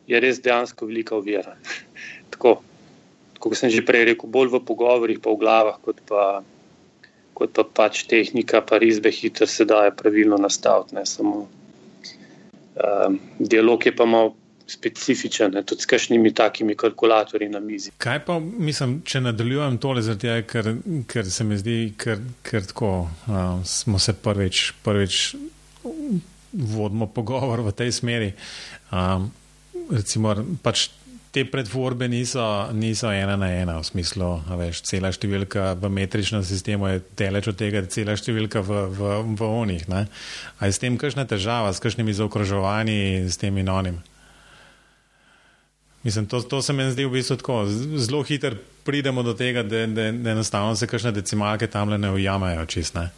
je 0.07 0.21
res 0.21 0.41
dejansko 0.43 0.87
velika 0.87 1.17
ovira. 1.17 1.57
tako, 2.33 2.61
kot 3.39 3.59
sem 3.59 3.71
že 3.71 3.85
prej 3.87 4.13
rekel, 4.13 4.31
bolj 4.31 4.55
v 4.55 4.65
pogovorih, 4.67 5.21
pa 5.23 5.31
v 5.31 5.41
glavah, 5.43 5.81
kot 5.85 6.01
pa, 6.09 6.43
kot 7.35 7.55
pa 7.57 7.65
pač 7.65 8.07
tehnika, 8.09 8.63
pa 8.65 8.79
risbe 8.83 9.13
hitro 9.13 9.47
se 9.47 9.65
da 9.69 9.89
pravilno 9.91 10.39
nastaviti. 10.41 10.97
Um, 12.73 13.19
dialog 13.39 13.85
je 13.87 13.93
pa 13.97 14.07
malo 14.09 14.33
specifičen, 14.67 15.53
ne, 15.53 15.63
tudi 15.63 15.83
s 15.83 15.87
kakšnimi 15.91 16.31
takimi 16.35 16.77
kalkulatorji 16.79 17.49
na 17.49 17.61
mizi. 17.61 17.91
Kaj 18.01 18.23
pa 18.25 18.39
mislim, 18.41 19.03
če 19.05 19.21
nadaljujem 19.27 19.77
tole, 19.83 20.03
tega, 20.17 20.39
ker, 20.49 20.71
ker 21.11 21.29
se 21.29 21.45
mi 21.45 21.59
zdi, 21.61 21.79
ker, 21.99 22.23
ker 22.47 22.65
tako 22.71 22.93
uh, 23.05 23.59
smo 23.69 24.01
se 24.01 24.15
prvič, 24.17 24.63
prvič 24.87 25.35
vodimo 26.53 27.07
pogovor 27.07 27.65
v 27.65 27.73
tej 27.73 27.93
smeri. 27.93 28.33
Um, 28.93 29.31
recimo, 29.91 30.35
pač 30.63 30.91
te 31.33 31.47
pretvorbe 31.49 32.09
niso, 32.13 32.45
niso 32.77 33.09
ena 33.09 33.39
na 33.41 33.49
ena, 33.57 33.79
v 33.81 33.89
smislu, 33.89 34.29
da 34.45 34.67
je 34.69 34.77
cela 34.85 35.09
številka 35.09 35.73
v 35.81 35.89
metričnem 35.89 36.45
sistemu 36.45 36.91
daleč 37.17 37.49
od 37.49 37.57
tega, 37.57 37.81
da 37.81 37.89
je 37.89 37.95
cela 37.97 38.17
številka 38.21 38.61
v, 38.61 38.83
v, 38.93 39.13
v 39.41 39.49
onih. 39.49 39.87
Ali 39.89 40.69
je 40.69 40.77
s 40.77 40.83
tem 40.83 40.99
kakšna 41.01 41.25
težava, 41.25 41.73
s 41.73 41.81
kakšnimi 41.81 42.13
zaokrožovanji, 42.21 43.33
s 43.33 43.41
tem 43.41 43.57
in 43.57 43.73
onim? 43.73 43.97
Mislim, 46.05 46.27
to, 46.27 46.43
to 46.43 46.61
se 46.63 46.77
mi 46.77 46.85
zdi 46.91 47.07
v 47.07 47.17
bistvu 47.17 47.39
tako. 47.41 47.65
Zelo 47.97 48.21
hitro 48.27 48.59
pridemo 48.85 49.23
do 49.23 49.33
tega, 49.39 49.63
da, 49.63 49.87
da, 49.87 50.11
da 50.13 50.37
enostavno 50.37 50.77
se 50.77 50.87
kakšne 50.91 51.15
decimalke 51.17 51.67
tam 51.71 51.95
ne 51.95 52.11
ujamajo 52.11 52.67
čistne. 52.67 53.09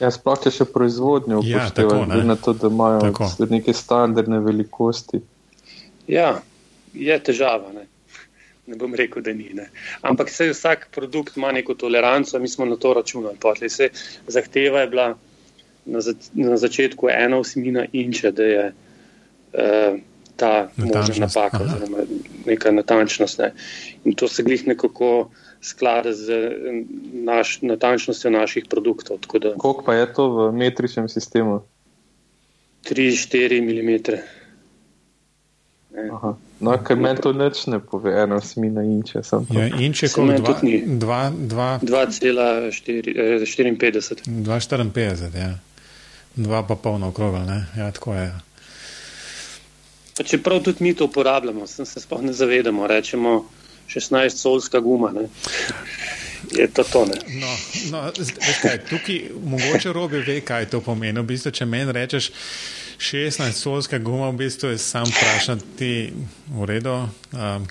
Ja, 0.00 0.08
sploh 0.08 0.38
če 0.40 0.52
še 0.54 0.64
proizvodnjo 0.72 1.42
upoštevajo, 1.42 2.06
ja, 2.08 2.24
na 2.24 2.36
to, 2.40 2.54
da 2.56 2.70
imajo 2.72 3.02
tako. 3.10 3.28
neke 3.50 3.74
standardne 3.76 4.40
velikosti. 4.40 5.20
Ja, 6.08 6.38
je 6.96 7.18
težava. 7.20 7.72
Ne, 7.74 7.84
ne 8.66 8.78
bom 8.80 8.94
rekel, 8.96 9.22
da 9.26 9.34
ni. 9.36 9.50
Ne. 9.54 9.68
Ampak 10.06 10.32
se 10.32 10.48
vsak 10.54 10.88
produkt 10.94 11.36
ima 11.36 11.52
neko 11.52 11.76
toleranco, 11.76 12.40
mi 12.40 12.48
smo 12.48 12.64
na 12.64 12.78
to 12.80 12.94
računali. 12.96 13.36
Potli 13.40 13.68
se 13.68 13.90
zahteva 14.28 14.86
je 14.86 14.90
bila 14.94 15.08
na, 15.84 16.00
za, 16.00 16.14
na 16.34 16.56
začetku 16.56 17.12
ena 17.12 17.36
osmina 17.36 17.84
inča, 17.92 18.30
da 18.30 18.48
je 18.48 18.64
uh, 18.72 20.00
ta 20.36 20.70
možna 20.76 21.26
napaka, 21.26 21.60
oziroma 21.64 22.08
neka 22.46 22.72
natančnost. 22.72 23.38
Ne. 23.38 23.52
In 24.04 24.16
to 24.16 24.28
se 24.28 24.42
glih 24.42 24.66
nekako 24.66 25.30
sklada 25.62 26.12
z 26.12 26.52
naš, 27.12 27.58
natančnostjo 27.62 28.30
naših 28.30 28.64
produktov. 28.70 29.18
Koliko 29.28 29.82
pa 29.86 29.94
je 29.94 30.12
to 30.12 30.28
v 30.28 30.52
metričnem 30.52 31.08
sistemu? 31.08 31.62
3-4 32.84 33.60
mm. 33.60 34.00
No, 36.60 36.78
ker 36.84 36.96
meni 36.96 37.18
to 37.20 37.32
neč 37.32 37.66
ne 37.66 37.80
pove, 37.80 38.12
eno 38.22 38.40
smina 38.40 38.82
inče. 38.82 39.20
Ja, 39.50 39.66
inče 39.80 40.08
kot 40.12 40.24
2,54. 40.24 41.80
2,54, 44.26 45.36
ja. 45.36 45.58
dva 46.36 46.62
pa 46.62 46.76
polno 46.76 47.08
okrogel, 47.08 47.44
ne? 47.48 47.66
Ja, 47.76 47.90
tako 47.90 48.14
je. 48.14 48.32
Pa 50.16 50.24
čeprav 50.24 50.62
tudi 50.62 50.84
mi 50.84 50.94
to 50.94 51.04
uporabljamo, 51.04 51.66
sem 51.66 51.86
se 51.86 52.00
sploh 52.00 52.22
ne 52.22 52.32
zavedamo, 52.32 52.86
rečemo 52.86 53.44
16 53.94 54.36
solska 54.36 54.80
guma, 54.80 55.10
ne? 55.10 55.28
Je 56.50 56.66
to 56.68 56.84
to, 56.84 57.04
ne? 57.04 57.18
No, 57.40 57.56
no, 57.90 58.12
kaj, 58.62 58.78
tukaj 58.90 59.20
mogoče 59.44 59.92
robi 59.92 60.18
ve, 60.26 60.40
kaj 60.40 60.70
to 60.70 60.80
pomeni. 60.80 61.20
V 61.20 61.26
bistvu, 61.26 61.52
če 61.54 61.66
meni 61.66 61.92
rečeš, 61.92 62.30
16 63.00 63.52
solska 63.52 63.98
guma, 63.98 64.28
v 64.28 64.36
bistvu 64.36 64.68
je 64.68 64.78
sam 64.78 65.08
vprašati, 65.08 66.12
v 66.52 66.64
redu, 66.64 66.92
um, 66.92 67.66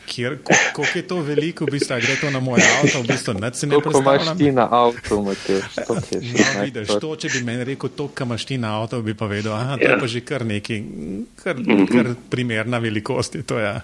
koliko 0.74 0.98
je 0.98 1.08
to 1.08 1.22
veliko, 1.22 1.66
v 1.66 1.78
bistvu, 1.78 2.00
gre 2.02 2.16
to 2.22 2.32
na 2.34 2.40
moj 2.42 2.58
avto, 2.58 3.04
v 3.04 3.08
bistvu, 3.08 3.34
ne 3.38 3.54
se 3.54 3.68
ne 3.68 3.78
predstavljam. 3.78 4.04
Koliko 4.04 4.24
imaš 4.24 4.38
ti 4.38 4.52
na 4.52 4.66
avtu, 4.72 5.22
Matej? 5.22 5.62
No, 5.86 6.64
vidiš, 6.64 6.96
to, 7.02 7.14
če 7.16 7.30
bi 7.30 7.44
meni 7.46 7.68
rekel, 7.70 7.94
to, 7.94 8.08
kar 8.10 8.26
imaš 8.26 8.48
ti 8.50 8.58
na 8.58 8.74
avtu, 8.82 9.04
bi 9.06 9.14
pa 9.14 9.30
vedel, 9.30 9.54
aha, 9.54 9.78
to 9.78 9.86
je 9.86 9.94
ja. 9.94 10.00
pa 10.02 10.10
že 10.10 10.24
kar 10.26 10.46
neki, 10.50 10.82
kar, 11.44 11.62
kar 11.94 12.12
primerna 12.34 12.82
velikost 12.82 13.38
je 13.38 13.46
to, 13.46 13.62
ja. 13.62 13.84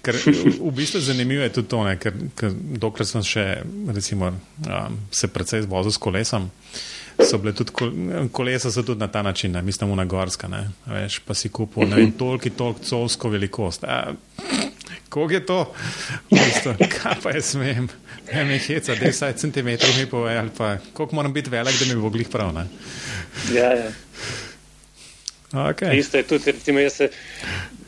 Ker 0.00 0.16
v 0.16 0.72
bistvu 0.72 1.04
zanimivo 1.04 1.44
je 1.44 1.52
tudi 1.60 1.68
to, 1.76 1.84
ne, 1.84 1.98
ker, 2.00 2.16
ker 2.40 2.56
dokler 2.56 3.04
sem 3.04 3.20
še, 3.20 3.46
recimo, 3.92 4.32
um, 4.64 5.00
se 5.12 5.28
precej 5.28 5.68
zvozil 5.68 5.92
s 5.92 6.00
kolesom, 6.00 6.48
so 7.22 7.38
bile 7.38 7.54
tudi 7.54 7.72
kolesa, 8.32 8.70
so 8.72 8.82
tudi 8.82 9.00
na 9.00 9.08
ta 9.08 9.22
način, 9.22 9.52
ne, 9.52 9.62
mislim, 9.62 9.90
una 9.90 10.04
gorska, 10.04 10.48
ne, 10.48 10.68
veš, 10.86 11.18
pa 11.18 11.34
si 11.34 11.48
kupil, 11.48 11.88
ne 11.88 11.96
vem, 11.96 12.12
toliko, 12.12 12.50
toliko 12.50 12.80
covsko 12.84 13.28
velikost. 13.28 13.84
Kog 15.08 15.32
je 15.32 15.46
to? 15.46 15.74
Bistvo, 16.30 16.74
kaj 16.78 17.20
pa 17.22 17.30
jaz 17.30 17.52
smem? 17.54 17.88
Ne, 18.32 18.44
me 18.44 18.58
heca, 18.58 18.96
10 18.96 19.36
cm 19.36 19.68
mi 20.00 20.06
pove, 20.10 20.36
ali 20.38 20.50
pa 20.58 20.76
koliko 20.92 21.14
moram 21.14 21.32
biti 21.32 21.50
velik, 21.50 21.78
da 21.80 21.94
mi 21.94 22.00
bo 22.00 22.10
glih 22.10 22.28
prav, 22.28 22.54
ne? 22.54 22.66
Ja, 23.54 23.70
ja. 23.72 23.90
Okay. 25.54 25.98
Isto 25.98 26.16
je 26.16 26.22
tudi, 26.22 26.52
recimo, 26.52 26.78
jaz 26.78 26.92
se, 26.92 27.08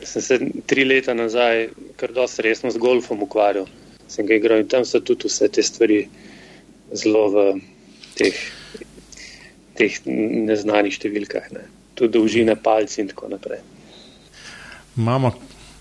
sem 0.03 0.21
se 0.21 0.39
tri 0.65 0.85
leta 0.85 1.13
nazaj 1.13 1.67
kar 1.95 2.13
dosti 2.15 2.41
resno 2.41 2.71
z 2.71 2.79
golfom 2.79 3.23
ukvarjal. 3.23 3.67
Sem 4.07 4.27
ga 4.27 4.37
igral 4.39 4.63
in 4.63 4.69
tam 4.71 4.85
so 4.85 5.01
tudi 5.03 5.27
vse 5.27 5.49
te 5.51 5.63
stvari 5.63 6.05
zelo 6.95 7.25
v 7.33 7.43
teh 8.15 8.39
teh 9.77 9.99
neznanih 10.05 10.93
številkah, 10.93 11.51
ne. 11.55 11.67
tudi 11.97 12.13
dolžine 12.13 12.55
palcev 12.55 13.05
in 13.05 13.11
tako 13.11 13.29
naprej. 13.33 13.61
Imamo 14.97 15.33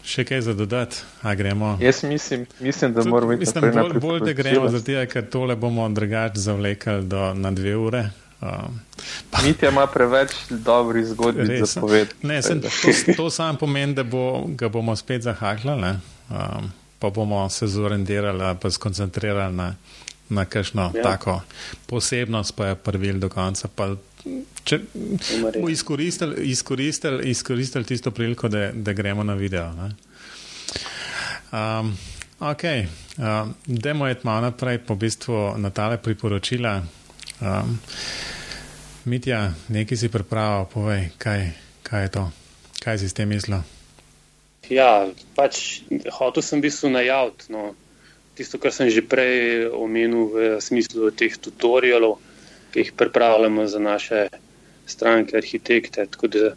še 0.06 0.24
kaj 0.24 0.40
za 0.46 0.54
dodati, 0.54 1.02
a 1.22 1.34
gremo? 1.34 1.76
Jaz 1.82 2.04
mislim, 2.04 2.46
mislim 2.60 2.94
da 2.94 3.04
moramo 3.04 3.36
biti 3.36 3.60
bolj, 3.60 3.72
bolj, 3.72 3.98
bolj, 4.00 4.20
da 4.28 4.32
gremo, 4.32 4.68
zato, 4.72 5.00
ker 5.12 5.26
tole 5.30 5.56
bomo 5.56 5.88
drugače 5.88 6.40
zavlekli 6.40 7.02
do 7.10 7.32
na 7.34 7.50
dve 7.50 7.76
ure. 7.76 8.04
Um, 8.40 8.80
Mitja 9.44 9.70
ima 9.72 9.86
preveč 9.86 10.30
dobrih 10.50 11.06
zgodb 11.06 11.40
za 11.64 11.80
povedati. 11.80 12.60
To, 13.06 13.12
to 13.16 13.30
samo 13.30 13.58
pomeni, 13.58 13.94
da 13.96 14.04
bo, 14.04 14.44
ga 14.48 14.68
bomo 14.68 14.96
spet 14.96 15.22
zahakljali, 15.22 15.94
um, 16.30 16.68
pa 16.98 17.10
bomo 17.10 17.48
se 17.50 17.66
zorendirali, 17.66 18.54
pa 18.60 18.70
skoncentrirali 18.70 19.56
na 19.56 19.74
na 20.28 20.44
kakšno 20.44 20.92
ja. 20.94 21.02
tako 21.02 21.40
posebnost, 21.86 22.56
pa 22.56 22.66
je 22.66 22.74
prvil 22.74 23.18
do 23.18 23.28
konca. 23.28 23.68
Pa, 23.68 23.94
če 24.64 24.80
bomo 25.54 25.68
izkoristili, 25.70 26.50
izkoristili, 26.50 27.30
izkoristili 27.30 27.84
tisto 27.84 28.10
priliko, 28.10 28.48
da, 28.48 28.70
da 28.72 28.92
gremo 28.92 29.24
na 29.24 29.34
video. 29.34 29.72
Um, 31.52 31.96
ok, 32.40 32.62
um, 33.16 33.54
demo 33.66 34.06
je 34.06 34.16
malo 34.22 34.40
naprej, 34.40 34.78
po 34.78 34.94
bistvu 34.94 35.54
na 35.56 35.70
tale 35.70 35.98
priporočila. 35.98 36.82
Um, 37.40 37.78
Mitja, 39.04 39.52
nekaj 39.68 39.98
si 39.98 40.08
pripravil, 40.10 40.66
povej, 40.66 41.08
kaj, 41.18 41.50
kaj 41.86 42.02
je 42.02 42.08
to, 42.10 42.30
kaj 42.82 42.98
si 42.98 43.08
s 43.08 43.14
tem 43.14 43.28
mislil. 43.28 43.62
Ja, 44.66 45.06
pač 45.38 45.86
hotel 46.10 46.42
sem 46.42 46.58
v 46.58 46.66
bistvu 46.66 46.90
najaviti. 46.90 47.52
No 47.54 47.76
tisto, 48.36 48.60
kar 48.60 48.72
sem 48.72 48.92
že 48.92 49.00
prej 49.00 49.72
omenil 49.72 50.28
v 50.28 50.36
smislu 50.60 51.10
teh 51.16 51.32
tutorialov, 51.32 52.20
ki 52.70 52.84
jih 52.84 52.92
pripravljamo 52.92 53.64
za 53.64 53.80
naše 53.80 54.28
stranke, 54.86 55.36
arhitekte. 55.36 56.06
Tako 56.06 56.28
da, 56.28 56.52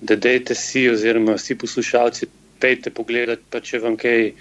da 0.00 0.16
dejte 0.16 0.54
si, 0.54 0.86
oziroma 0.88 1.34
vsi 1.34 1.58
poslušalci, 1.58 2.30
pejte 2.62 2.94
pogledati, 2.94 3.42
pa 3.50 3.60
če 3.60 3.82
vam 3.82 3.98
kaj. 3.98 4.32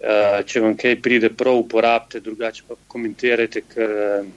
Uh, 0.00 0.38
če 0.48 0.62
vam 0.64 0.72
kaj 0.80 0.94
pride 1.04 1.28
prav, 1.28 1.58
uporabite, 1.60 2.22
drugače 2.24 2.62
pa 2.64 2.72
komentirajte, 2.88 3.60
ker 3.68 3.90
uh, 3.92 4.30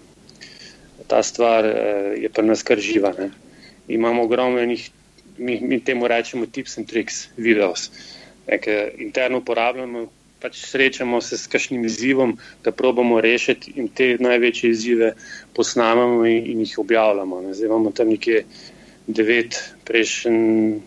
ta 1.08 1.22
stvar 1.24 1.64
uh, 1.64 2.10
je 2.20 2.28
pri 2.28 2.44
nas 2.44 2.66
kar 2.68 2.82
živa. 2.84 3.14
Ne. 3.16 3.30
Imamo 3.88 4.26
ogromno 4.28 4.60
enih, 4.60 4.90
mi, 5.38 5.56
mi 5.64 5.80
temu 5.80 6.10
rečemo, 6.12 6.50
tips 6.52 6.76
and 6.82 6.92
tricks, 6.92 7.30
videos, 7.40 7.88
ki 8.44 8.76
interno 9.06 9.40
uporabljamo, 9.40 10.04
pač 10.44 10.60
srečamo 10.68 11.22
se 11.24 11.38
s 11.40 11.48
kakšnim 11.48 11.86
izzivom, 11.88 12.36
da 12.64 12.72
probamo 12.76 13.22
rešiti 13.24 13.72
in 13.80 13.88
te 13.88 14.18
največje 14.20 14.70
izzive 14.70 15.14
posnamemo 15.56 16.26
in, 16.28 16.50
in 16.52 16.60
jih 16.66 16.80
objavljamo. 16.84 17.42
Ne. 17.42 17.54
Zdaj 17.54 17.70
imamo 17.70 17.92
tam 17.96 18.12
nekje 18.12 18.44
devet, 19.08 19.60
prejšnji 19.88 20.82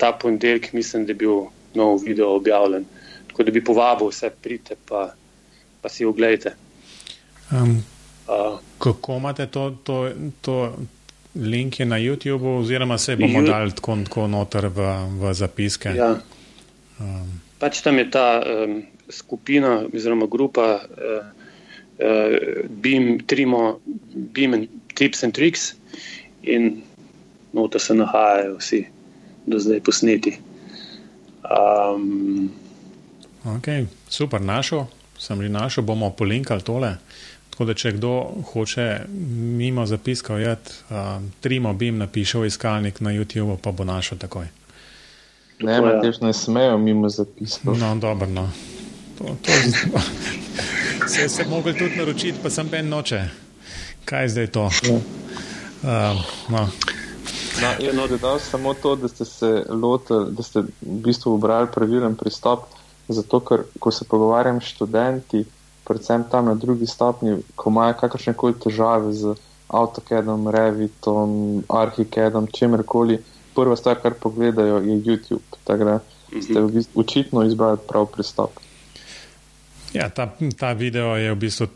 ta 0.00 0.12
ponedeljek, 0.12 0.72
mislim, 0.72 1.04
da 1.04 1.12
je 1.12 1.18
bil 1.20 1.42
nov 1.74 2.00
video 2.06 2.30
objavljen. 2.36 2.86
Tako 3.28 3.44
da 3.44 3.52
bi 3.52 3.64
povabil 3.64 4.08
vse, 4.08 4.30
pridite 4.30 4.78
pa, 4.88 5.10
pa 5.80 5.92
si 5.92 6.08
oglejte. 6.08 6.54
Um, 7.52 7.76
uh, 8.24 8.56
kako 8.78 9.16
imate 9.20 9.46
to, 9.46 9.76
to, 9.84 9.98
to 10.40 10.56
link 11.34 11.78
na 11.84 12.00
YouTubu, 12.00 12.56
oziroma 12.60 12.98
se 12.98 13.16
bomo 13.16 13.42
dali 13.42 13.76
tako, 13.76 13.98
tako 14.04 14.26
noter 14.26 14.66
v, 14.66 14.88
v 15.20 15.34
zapiske? 15.34 15.92
Ja. 15.96 16.14
Um, 17.00 17.49
pač 17.60 17.82
tam 17.84 18.00
je 18.00 18.08
ta 18.10 18.40
um, 18.40 18.82
skupina 19.12 19.84
oziroma 19.92 20.26
grupa 20.26 20.80
uh, 20.80 21.26
uh, 22.00 22.36
BIM, 22.68 23.20
Trimo, 23.26 23.80
BIM 24.14 24.54
and 24.54 24.68
Tips 24.94 25.22
and 25.24 25.36
Tricks 25.36 25.74
in 26.42 26.82
nota 27.52 27.78
se 27.78 27.94
nahajajo 27.94 28.56
vsi 28.58 28.86
do 29.46 29.58
zdaj 29.58 29.80
posneti. 29.80 30.38
Um, 31.44 32.50
ok, 33.44 33.68
super, 34.08 34.40
našel, 34.40 34.86
sem 35.18 35.42
že 35.42 35.48
našel, 35.48 35.84
bomo 35.84 36.10
polinkali 36.10 36.62
tole. 36.62 36.96
Tako 37.50 37.64
da, 37.68 37.74
če 37.74 37.92
kdo 37.98 38.12
hoče 38.52 39.04
mimo 39.58 39.84
zapiskov, 39.86 40.40
uh, 40.40 40.56
Trimo, 41.40 41.74
BIM 41.74 41.98
napiše 41.98 42.38
v 42.38 42.48
iskalnik 42.48 43.00
na 43.00 43.12
YouTube, 43.12 43.58
pa 43.60 43.72
bo 43.72 43.84
našel 43.84 44.16
takoj. 44.18 44.59
Ne, 45.60 45.80
ne, 45.80 46.00
tež 46.00 46.20
ne 46.20 46.32
smejo 46.32 46.78
mimo 46.78 47.08
zapisov. 47.08 47.76
No, 47.78 47.94
dobro, 48.00 48.26
no. 48.26 48.48
To, 49.18 49.36
to 49.42 49.52
se 51.28 51.42
je 51.42 51.48
mogel 51.48 51.74
tudi 51.74 51.96
naročiti, 51.96 52.38
pa 52.42 52.50
sem 52.50 52.68
ben 52.68 52.88
noče. 52.88 53.24
Kaj 54.04 54.24
je 54.24 54.28
zdaj 54.28 54.46
to? 54.46 54.70
Ja. 54.88 54.94
Uh, 55.80 56.20
no. 56.48 56.68
Na, 57.62 57.70
je 57.78 57.92
no, 57.92 58.06
dodal 58.06 58.38
samo 58.38 58.74
to, 58.74 58.96
da 58.96 59.08
ste 59.08 59.24
se 59.24 59.64
lotili, 59.68 60.32
da 60.32 60.42
ste 60.42 60.60
v 60.60 60.66
bistvu 60.80 61.34
obrali 61.34 61.68
pravilen 61.74 62.16
pristop, 62.16 62.64
zato 63.08 63.40
ker, 63.40 63.64
ko 63.78 63.90
se 63.90 64.04
pogovarjam 64.04 64.60
s 64.60 64.72
študenti, 64.72 65.44
predvsem 65.84 66.24
tam 66.30 66.46
na 66.46 66.54
drugi 66.54 66.86
stopni, 66.86 67.36
ko 67.56 67.70
imajo 67.70 67.98
kakršne 68.00 68.34
koli 68.34 68.54
težave 68.60 69.12
z 69.12 69.34
AutoCADom, 69.68 70.48
Revitom, 70.48 71.64
Archicadom, 71.68 72.46
čemerkoli, 72.46 73.18
prva 73.60 73.76
stvar, 73.76 74.00
kar 74.02 74.16
pogledajo, 74.20 74.80
je 74.86 74.96
YouTube. 75.04 75.60
Tako 75.68 75.84
da 75.84 75.98
ste 76.40 76.60
v 76.60 76.72
bistvu 76.72 77.04
očitno 77.04 77.44
izbrali 77.46 77.78
prav 77.88 78.08
pristop. 78.14 78.58
Ja, 79.92 80.08
ta, 80.08 80.28
ta 80.58 80.72
video 80.72 81.16
je 81.18 81.32
v 81.34 81.38
bistvu 81.38 81.66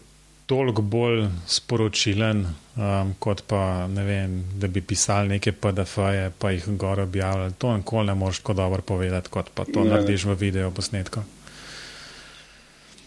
toliko 0.47 0.83
bolj 0.83 1.25
sporočilen, 1.49 2.45
um, 2.77 3.15
kot 3.19 3.43
pa 3.49 3.87
ne 3.89 4.05
vem, 4.05 4.37
da 4.61 4.69
bi 4.69 4.81
pisali 4.81 5.29
neke 5.29 5.53
PDF-je, 5.53 6.31
pa 6.39 6.51
jih 6.51 6.69
gor 6.77 7.01
objavljali. 7.01 7.57
To 7.59 7.77
nikoli 7.77 8.07
ne 8.07 8.15
moreš 8.15 8.39
tako 8.39 8.53
dobro 8.53 8.83
povedati, 8.83 9.31
kot 9.31 9.51
pa 9.55 9.65
to 9.65 9.85
ne. 9.85 9.91
Ja. 9.91 9.95
narediš 9.95 10.25
v 10.25 10.37
video 10.41 10.71
posnetku. 10.71 11.25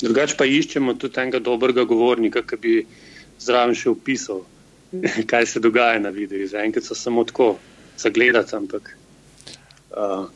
Drugač 0.01 0.36
pa 0.38 0.45
iščemo 0.45 0.93
tudi 0.93 1.21
enega 1.21 1.39
dobrega 1.39 1.86
govornika, 1.89 2.43
ki 2.45 2.57
bi 2.61 2.73
zraven 3.41 3.75
še 3.78 3.89
opisal, 3.89 4.43
kaj 5.32 5.45
se 5.45 5.61
dogaja 5.63 5.99
na 5.99 6.09
videu. 6.09 6.45
Zaenkrat 6.49 6.86
so 6.86 6.97
samo 6.97 7.23
tako 7.25 7.55
zagledati, 8.01 8.55
ampak 8.55 8.93
uh, 9.91 10.27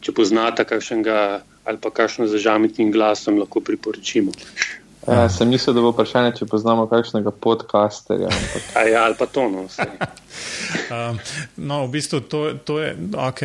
če 0.00 0.12
poznate 0.12 0.66
kakšnega 0.68 1.42
ali 1.62 1.78
pa 1.78 1.92
kakšno 1.94 2.26
zažamitnim 2.26 2.90
glasom, 2.90 3.38
lahko 3.38 3.60
priporočimo. 3.62 4.32
Ja, 5.06 5.28
sem 5.30 5.48
mislil, 5.50 5.74
da 5.74 5.82
bo 5.82 5.90
vprašanje, 5.90 6.36
če 6.38 6.46
poznamo 6.46 6.84
kakšnega 6.90 7.32
podcasterja. 7.42 8.28
Ampak... 8.30 8.66
Ja, 8.86 9.04
ali 9.08 9.16
pa 9.18 9.26
to. 9.26 9.48
No, 9.50 9.64
um, 10.94 11.18
no, 11.56 11.80
v 11.86 11.90
bistvu 11.90 12.20
to, 12.30 12.42
to 12.62 12.78
je, 12.78 12.92
ok, 13.10 13.42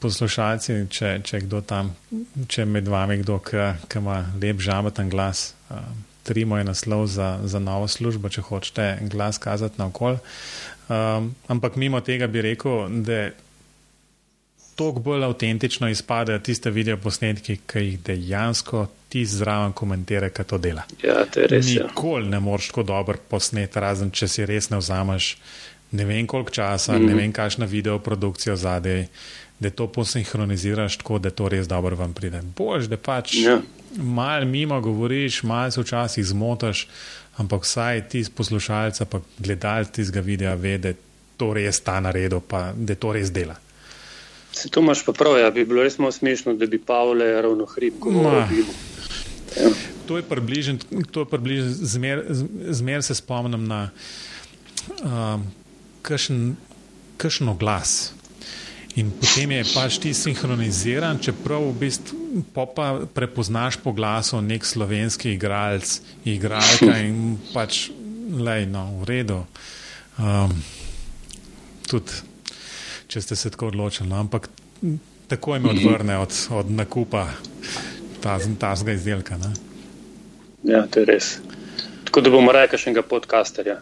poslušalci, 0.00 0.78
če, 0.88 1.18
če 1.24 1.42
kdo 1.44 1.60
tam, 1.68 1.92
če 2.48 2.64
med 2.64 2.88
vami 2.88 3.20
kdo, 3.20 3.42
ki 3.44 4.00
ima 4.00 4.22
lep 4.40 4.60
žameten 4.64 5.12
glas. 5.12 5.50
Um, 5.68 6.04
Trimo 6.26 6.56
je 6.58 6.64
naslov 6.66 7.04
za, 7.06 7.36
za 7.46 7.60
novo 7.62 7.86
službo, 7.86 8.26
če 8.32 8.42
hočete 8.48 8.86
glas 9.12 9.38
kazati 9.38 9.78
na 9.78 9.86
okolje. 9.92 10.18
Um, 10.88 11.34
ampak 11.48 11.76
mimo 11.76 12.00
tega 12.00 12.26
bi 12.26 12.42
rekel, 12.42 12.88
da 13.02 13.30
toliko 14.76 15.00
bolj 15.00 15.24
avtentično 15.24 15.88
izpadejo 15.88 16.38
tiste 16.38 16.70
video 16.70 16.96
posnetki, 16.96 17.58
ki 17.66 17.78
jih 17.78 18.00
dejansko 18.06 18.86
ti 19.08 19.24
zraven 19.26 19.72
komentiraš, 19.72 20.32
kaj 20.36 20.44
to 20.44 20.58
dela. 20.58 20.84
Ja, 21.02 21.24
to 21.24 21.40
je 21.40 21.46
res. 21.46 21.70
ja. 21.72 21.86
Nikoli 21.86 22.28
ne 22.28 22.40
moreš 22.40 22.68
tako 22.68 22.82
dobro 22.82 23.18
posneti, 23.28 23.80
razen 23.80 24.10
če 24.10 24.28
si 24.28 24.46
res 24.46 24.70
ne 24.70 24.78
vzameš 24.82 25.36
ne 25.90 26.04
vem 26.04 26.26
koliko 26.26 26.50
časa, 26.50 26.92
mm 26.92 26.96
-hmm. 27.02 27.06
ne 27.06 27.14
vem 27.14 27.32
kakšna 27.32 27.66
video 27.66 27.98
produkcija 27.98 28.56
zadaj, 28.56 29.06
da 29.60 29.70
to 29.70 29.86
posinhroniziraš 29.86 30.96
tako, 30.96 31.18
da 31.18 31.30
to 31.30 31.48
res 31.48 31.68
dobro 31.68 31.96
vam 31.96 32.12
pride. 32.12 32.42
Bož, 32.56 32.86
da 32.86 32.96
pač 32.96 33.34
Ja. 33.34 33.60
mal 33.96 34.44
mimo 34.44 34.80
govoriš, 34.80 35.42
mal 35.42 35.70
se 35.70 35.80
včasih 35.80 36.26
zmotaš, 36.26 36.88
ampak 37.36 37.62
vsaj 37.62 38.08
ti 38.08 38.24
poslušalca, 38.34 39.04
pa 39.04 39.20
gledalec 39.38 39.92
tistega 39.92 40.20
videa 40.24 40.54
ve, 40.54 40.78
da 40.78 40.92
to 41.36 41.52
res 41.54 41.80
ta 41.84 41.98
naredil, 42.00 42.40
pa 42.40 42.70
da 42.72 42.94
to 42.94 43.12
res 43.12 43.30
dela. 43.32 43.56
Se 44.56 44.70
to 44.72 44.80
imaš 44.80 45.04
pa 45.04 45.12
prav, 45.12 45.36
ja, 45.38 45.50
bi 45.52 45.66
bilo 45.68 45.84
res 45.84 45.98
malo 46.00 46.12
smešno, 46.12 46.54
da 46.56 46.66
bi 46.66 46.78
Pavle 46.80 47.28
ravno 47.42 47.66
hrib 47.66 47.98
govoril. 48.00 48.64
Ja. 49.56 49.70
To 50.06 50.16
je 50.16 50.22
približno, 50.22 50.78
to 51.10 51.24
je 51.24 51.28
približno, 51.28 51.70
zmer, 51.70 52.24
zmer 52.70 53.02
se 53.02 53.14
spomnim 53.14 53.66
na 53.68 53.90
um, 55.02 55.44
kakšen, 56.02 56.56
kakšen 57.16 57.48
oglas. 57.48 58.15
In 58.96 59.10
potem 59.12 59.52
je 59.58 59.64
pač 59.74 59.98
ti 60.00 60.14
sinhroniziran, 60.16 61.20
čeprav 61.20 61.66
v 61.68 61.74
bistvu 61.84 62.44
pa 62.56 62.96
prepoznaš 63.12 63.76
po 63.84 63.92
glasu 63.92 64.40
nek 64.40 64.64
slovenski 64.64 65.34
igralec, 65.36 66.00
igralka 66.24 66.96
in 67.04 67.36
pač 67.52 67.90
lej, 68.32 68.64
no, 68.72 69.00
v 69.00 69.08
redu. 69.08 69.42
Um, 70.16 70.52
tudi, 71.84 72.24
če 73.12 73.20
ste 73.20 73.36
se 73.36 73.52
tako 73.52 73.68
odločili, 73.68 74.08
no, 74.08 74.16
ampak 74.24 74.48
takoj 75.28 75.60
me 75.60 75.76
odvrne 75.76 76.16
od, 76.18 76.32
od 76.56 76.72
nakupa 76.72 77.28
tazga 78.24 78.96
izdelka. 78.96 79.36
Ne? 79.36 79.52
ja, 80.66 80.86
to 80.90 81.04
je 81.04 81.06
res. 81.06 81.36
Tako 82.04 82.20
da 82.24 82.32
bomo 82.32 82.52
rekli 82.54 82.78
še 82.80 82.90
enega 82.90 83.04
podcasterja. 83.06 83.78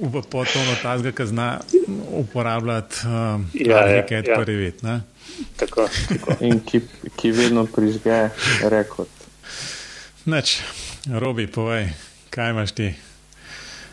V 0.00 0.22
potonu 0.30 0.74
tazga, 0.82 1.12
ki 1.12 1.26
zna 1.26 1.60
uporabljati 2.12 2.96
um, 3.06 3.46
Ja, 3.54 3.86
ja, 3.86 3.96
raket 3.96 4.26
ja. 4.28 4.36
prvi 4.36 4.56
vid. 4.56 4.82
Ne? 4.82 5.00
Tako, 5.56 5.88
tako. 6.08 6.36
In 6.46 6.60
ki, 6.60 6.80
ki 7.16 7.30
vedno 7.30 7.66
prižge 7.66 8.28
rekord. 8.68 9.10
Nič, 10.26 10.60
Robi, 11.06 11.46
povej, 11.46 11.92
kaj 12.30 12.50
imaš 12.50 12.72
ti? 12.72 12.94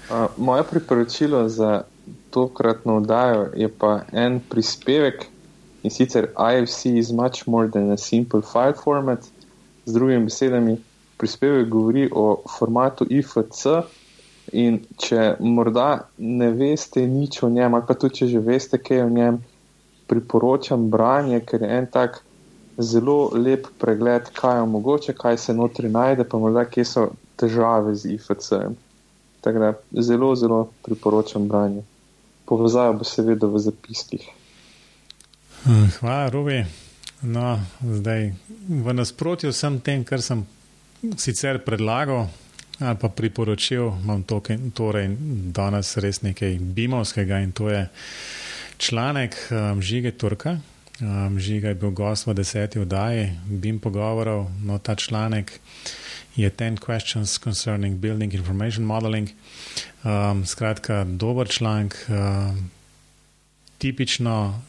Uh, 0.10 0.28
moje 0.38 0.64
priporočilo 0.70 1.50
za 1.50 1.84
tokratno 2.30 2.98
oddajo 2.98 3.52
je 3.56 3.70
pa 3.70 4.02
en 4.12 4.40
prispevek 4.50 5.26
in 5.84 5.92
sicer 5.92 6.28
IFC 6.34 6.86
is 6.86 7.12
much 7.12 7.48
more 7.48 7.70
than 7.72 7.92
a 7.92 7.98
simple 7.98 8.42
file 8.42 8.74
format. 8.84 9.20
Z 9.86 9.94
drugimi 9.94 10.26
besedami, 10.26 10.78
prispevek 11.18 11.68
govori 11.70 12.10
o 12.12 12.44
formatu 12.58 13.06
IFC 13.10 13.66
in 14.54 14.80
če 15.02 15.36
morda 15.40 16.06
ne 16.18 16.52
veste 16.54 17.04
nič 17.08 17.42
o 17.44 17.50
njem, 17.50 17.74
ali 17.74 17.88
pa 17.88 17.96
tudi 17.98 18.22
če 18.22 18.28
že 18.36 18.44
veste 18.44 18.78
kaj 18.78 19.04
o 19.06 19.10
njem, 19.10 19.40
priporočam 20.08 20.90
branje, 20.94 21.40
ker 21.48 21.66
je 21.66 21.70
en 21.78 21.88
tak 21.90 22.22
zelo 22.78 23.32
lep 23.34 23.68
pregled, 23.82 24.30
kaj 24.34 24.60
je 24.60 24.70
mogoče, 24.70 25.14
kaj 25.18 25.38
se 25.38 25.54
notri 25.54 25.90
najde, 25.90 26.26
pa 26.30 26.38
morda 26.38 26.66
kje 26.66 26.86
so 26.86 27.08
težave 27.40 27.96
z 27.96 28.16
IFC-jem. 28.18 28.78
Tako 29.44 29.60
da 29.60 29.74
zelo, 30.02 30.36
zelo 30.36 30.60
priporočam 30.86 31.48
branje. 31.48 31.84
Povezava 32.46 32.94
bo 32.94 33.08
seveda 33.08 33.48
v 33.48 33.60
zapiskih. 33.60 34.30
Hm, 35.64 35.90
Hvala, 36.00 36.30
Robi. 36.30 36.64
No, 37.24 37.60
zdaj, 37.80 38.34
v 38.68 38.94
nasprotju 38.94 39.54
vsem 39.54 39.80
tem, 39.80 40.04
kar 40.04 40.22
sem 40.22 40.44
sicer 41.16 41.62
predlagal 41.64 42.28
ali 42.80 42.98
pa 43.00 43.10
priporočil, 43.10 43.92
imam 44.04 44.24
toke, 44.24 44.58
torej 44.74 45.10
danes 45.54 45.98
res 45.98 46.22
nekaj 46.22 46.58
bimovskega 46.60 47.40
in 47.40 47.52
to 47.52 47.70
je 47.70 47.88
članek 48.78 49.36
um, 49.52 49.82
Žige 49.82 50.12
Turka. 50.12 50.58
Um, 51.02 51.40
Žiga 51.40 51.74
je 51.74 51.76
bil 51.76 51.92
gost 51.92 52.28
v 52.28 52.34
deseti 52.34 52.80
oddaji, 52.80 53.30
bim 53.46 53.80
pogovorov, 53.80 54.50
no 54.64 54.78
ta 54.78 54.96
članek 54.96 55.60
je 56.36 56.50
10 56.50 56.80
questions 56.80 57.40
concerning 57.44 57.98
building 57.98 58.34
information 58.34 58.86
modeling. 58.86 59.30
Um, 60.04 60.46
skratka, 60.46 61.04
dober 61.04 61.48
članek, 61.48 62.06
um, 62.10 62.70
tipično 63.78 64.62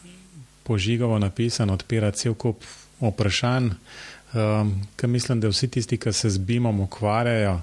požigovo 0.63 1.19
napisan, 1.19 1.71
odpira 1.71 2.11
cel 2.11 2.35
kup 2.35 2.65
vprašanj, 3.01 3.71
um, 4.35 4.73
ki 4.97 5.07
mislim, 5.07 5.41
da 5.41 5.49
vsi 5.49 5.69
tisti, 5.69 5.99
ki 5.99 6.13
se 6.13 6.31
z 6.31 6.39
BIM-om 6.39 6.81
ukvarjajo, 6.81 7.61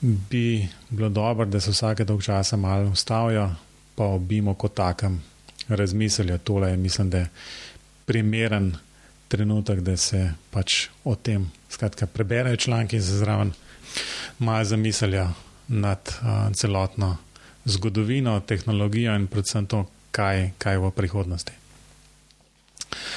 bi 0.00 0.68
bilo 0.90 1.08
dobro, 1.08 1.44
da 1.44 1.60
se 1.60 1.70
vsake 1.70 2.04
dolg 2.04 2.22
časa 2.22 2.56
malo 2.56 2.90
ustavijo, 2.90 3.50
pa 3.94 4.04
o 4.04 4.18
BIM-u 4.18 4.54
kot 4.54 4.74
takem 4.74 5.22
razmislijo. 5.68 6.38
Tole 6.38 6.70
je, 6.70 6.76
mislim, 6.76 7.10
da 7.10 7.18
je 7.18 7.28
primeren 8.04 8.72
trenutek, 9.28 9.80
da 9.80 9.96
se 9.96 10.32
pač 10.50 10.88
o 11.04 11.14
tem, 11.14 11.50
skratka, 11.70 12.06
preberejo 12.06 12.56
članki 12.56 12.96
in 12.96 13.02
se 13.02 13.18
zraven 13.18 13.52
malo 14.38 14.64
zamislijo 14.64 15.28
nad 15.68 16.00
uh, 16.22 16.52
celotno 16.54 17.16
zgodovino, 17.64 18.40
tehnologijo 18.40 19.14
in 19.14 19.26
predvsem 19.26 19.66
to, 19.66 19.84
kaj, 20.10 20.50
kaj 20.58 20.78
v 20.78 20.90
prihodnosti. 20.90 21.59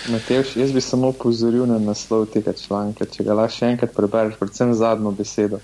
Matejš, 0.09 0.55
jaz 0.55 0.71
bi 0.71 0.81
samo 0.81 1.09
upozoril 1.09 1.65
na 1.65 1.79
naslov 1.79 2.27
tega 2.33 2.53
članka, 2.53 3.05
če 3.05 3.23
ga 3.23 3.37
lahko 3.37 3.55
še 3.55 3.71
enkrat 3.73 3.93
prebereš, 3.95 4.37
predvsem 4.39 4.73
zadnjo 4.75 5.13
besedo. 5.15 5.59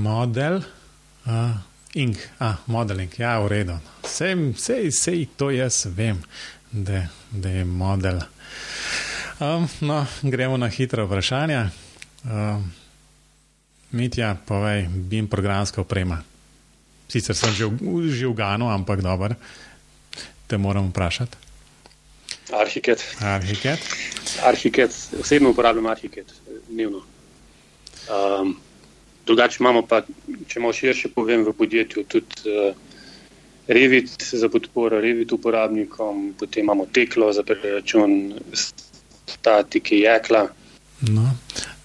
Model, 0.00 0.62
uh, 1.28 1.58
ink, 1.94 2.22
ah, 2.40 2.56
modeling, 2.66 3.12
ja, 3.18 3.36
v 3.44 3.52
redu. 3.52 3.76
Sej, 4.08 4.54
sej, 4.56 4.90
sej 4.94 5.26
to 5.36 5.50
jaz 5.52 5.84
vem, 5.92 6.22
da, 6.72 7.04
da 7.30 7.52
je 7.58 7.64
model. 7.64 8.22
Um, 9.38 9.68
no, 9.86 10.02
gremo 10.22 10.56
na 10.56 10.70
hitro 10.72 11.06
vprašanje. 11.06 11.68
Um, 12.24 12.64
Mitja, 13.90 14.34
povej, 14.48 14.88
bim 14.88 15.28
programska 15.28 15.80
oprema. 15.80 16.20
Sicer 17.08 17.36
sem 17.36 17.52
že 17.56 17.64
v, 17.64 18.08
že 18.12 18.28
v 18.28 18.36
Ganu, 18.36 18.68
ampak 18.68 19.00
dobro, 19.00 19.32
te 20.44 20.60
moram 20.60 20.92
vprašati. 20.92 21.47
Arhiket. 22.52 23.04
Arhiket. 23.20 23.78
Arhiket, 24.44 24.90
osebno 25.20 25.50
uporabljam 25.50 25.86
Arhiket 25.86 26.32
dnevno. 26.68 27.02
Um, 28.08 28.56
drugače 29.26 29.56
imamo 29.60 29.86
pa, 29.86 30.02
če 30.48 30.60
malo 30.60 30.72
širše 30.72 31.10
povem, 31.14 31.44
v 31.44 31.52
podjetju 31.52 32.04
tudi 32.08 32.48
uh, 32.48 32.76
Revit 33.68 34.24
za 34.32 34.48
podporo 34.48 35.00
Revit 35.00 35.32
uporabnikom, 35.32 36.34
potem 36.38 36.64
imamo 36.64 36.86
Teklo 36.92 37.32
za 37.32 37.42
preračun 37.42 38.32
statike 39.26 39.96
Jekla. 39.96 40.46
No. 41.00 41.30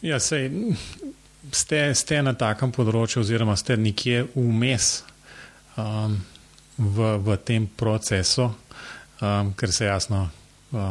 Ja, 0.02 0.20
sej, 0.20 0.48
ste, 1.52 1.90
ste 1.96 2.22
na 2.24 2.34
takem 2.40 2.72
področju, 2.72 3.22
oziroma 3.26 3.58
ste 3.60 3.76
nekje 3.78 4.24
vmes 4.36 5.04
um, 5.76 6.16
v, 6.78 7.12
v 7.20 7.38
tem 7.44 7.68
procesu, 7.68 8.48
um, 9.20 9.52
ker 9.60 9.76
se 9.76 9.92
jasno 9.92 10.30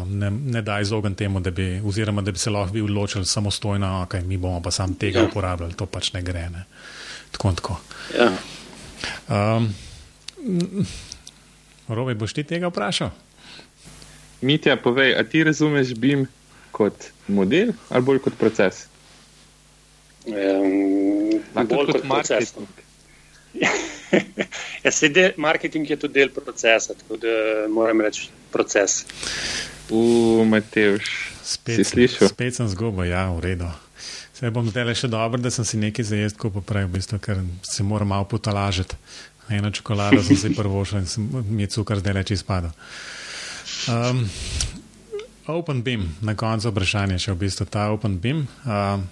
ne, 0.07 0.30
ne 0.30 0.62
da 0.62 0.80
izogniti 0.80 1.18
temu, 1.18 1.41
da 1.41 1.51
bi, 1.51 1.80
oziroma, 1.85 2.22
da 2.22 2.33
bi 2.33 2.39
se 2.39 2.51
lahko 2.51 2.74
vi 2.74 2.80
odločili 2.80 3.26
samostojno, 3.26 4.07
okay, 4.07 4.24
mi 4.24 4.37
bomo 4.37 4.62
pa 4.62 4.70
sam 4.70 4.95
tega 4.95 5.18
Ja. 5.18 5.26
uporabljali, 5.26 5.74
to 5.74 5.87
pač 5.87 6.12
ne 6.12 6.22
gre. 6.22 6.51
Ne. 6.51 6.64
Tako 7.30 7.49
in 7.49 7.55
tako. 7.55 7.80
Ja. 8.18 8.33
Um, 9.28 9.74
Robi, 11.89 12.14
boš 12.14 12.33
ti 12.33 12.45
tega 12.45 12.68
vprašal? 12.68 13.11
Mitja, 14.41 14.76
povej, 14.76 15.14
a 15.18 15.24
ti 15.24 15.45
razumeš 15.45 15.95
BIM 15.95 16.26
kot 16.70 17.11
model 17.28 17.72
ali 17.89 18.03
bolj 18.03 18.18
kot 18.18 18.39
proces? 18.39 18.87
Um, 20.26 21.43
bolj 21.55 21.68
tudi 21.68 21.93
kot 21.93 22.09
proces. 22.09 22.55
ja, 24.85 24.91
se 24.91 25.09
del, 25.09 25.33
marketing 25.37 25.91
je 25.91 25.97
tudi 25.97 26.21
del 26.21 26.31
procesa, 26.35 26.95
tako 26.95 27.17
da 27.23 27.69
moram 27.73 28.01
reči 28.01 28.29
proces. 28.53 29.03
U, 29.91 30.45
Matejš, 30.49 31.11
Spet, 31.43 31.77
si 31.77 31.85
slišal? 31.85 32.31
spet 32.31 32.57
sem 32.57 32.69
zgubil, 32.71 33.11
ja, 33.11 33.27
v 33.33 33.41
redu. 33.45 33.69
Se 34.33 34.51
bom 34.51 34.67
zdaj 34.71 34.95
še 34.99 35.09
dobro, 35.13 35.41
da 35.43 35.51
sem 35.55 35.67
si 35.67 35.79
nekaj 35.79 36.07
za 36.07 36.19
jesti 36.19 36.39
kupil 36.39 36.65
prej, 36.67 36.87
v 36.89 36.97
bistvu, 36.99 37.19
ker 37.23 37.43
se 37.67 37.85
moram 37.87 38.11
malo 38.15 38.27
potalažiti. 38.31 38.99
Eno 39.53 39.71
čokolado 39.75 40.23
sem 40.23 40.39
si 40.39 40.53
prvošel 40.55 41.03
in 41.03 41.09
sem, 41.11 41.27
mi 41.51 41.67
je 41.67 41.75
cukor 41.75 41.99
zdaj 41.99 42.15
leče 42.15 42.35
izpadel. 42.39 42.71
Um, 43.91 44.23
open 45.47 45.83
Beam, 45.83 46.07
na 46.23 46.37
koncu 46.39 46.71
vprašanje 46.71 47.19
še 47.19 47.35
v 47.35 47.43
bistvu 47.43 47.67
ta 47.67 47.91
Open 47.91 48.17
Beam. 48.23 48.47
Um, 48.65 49.09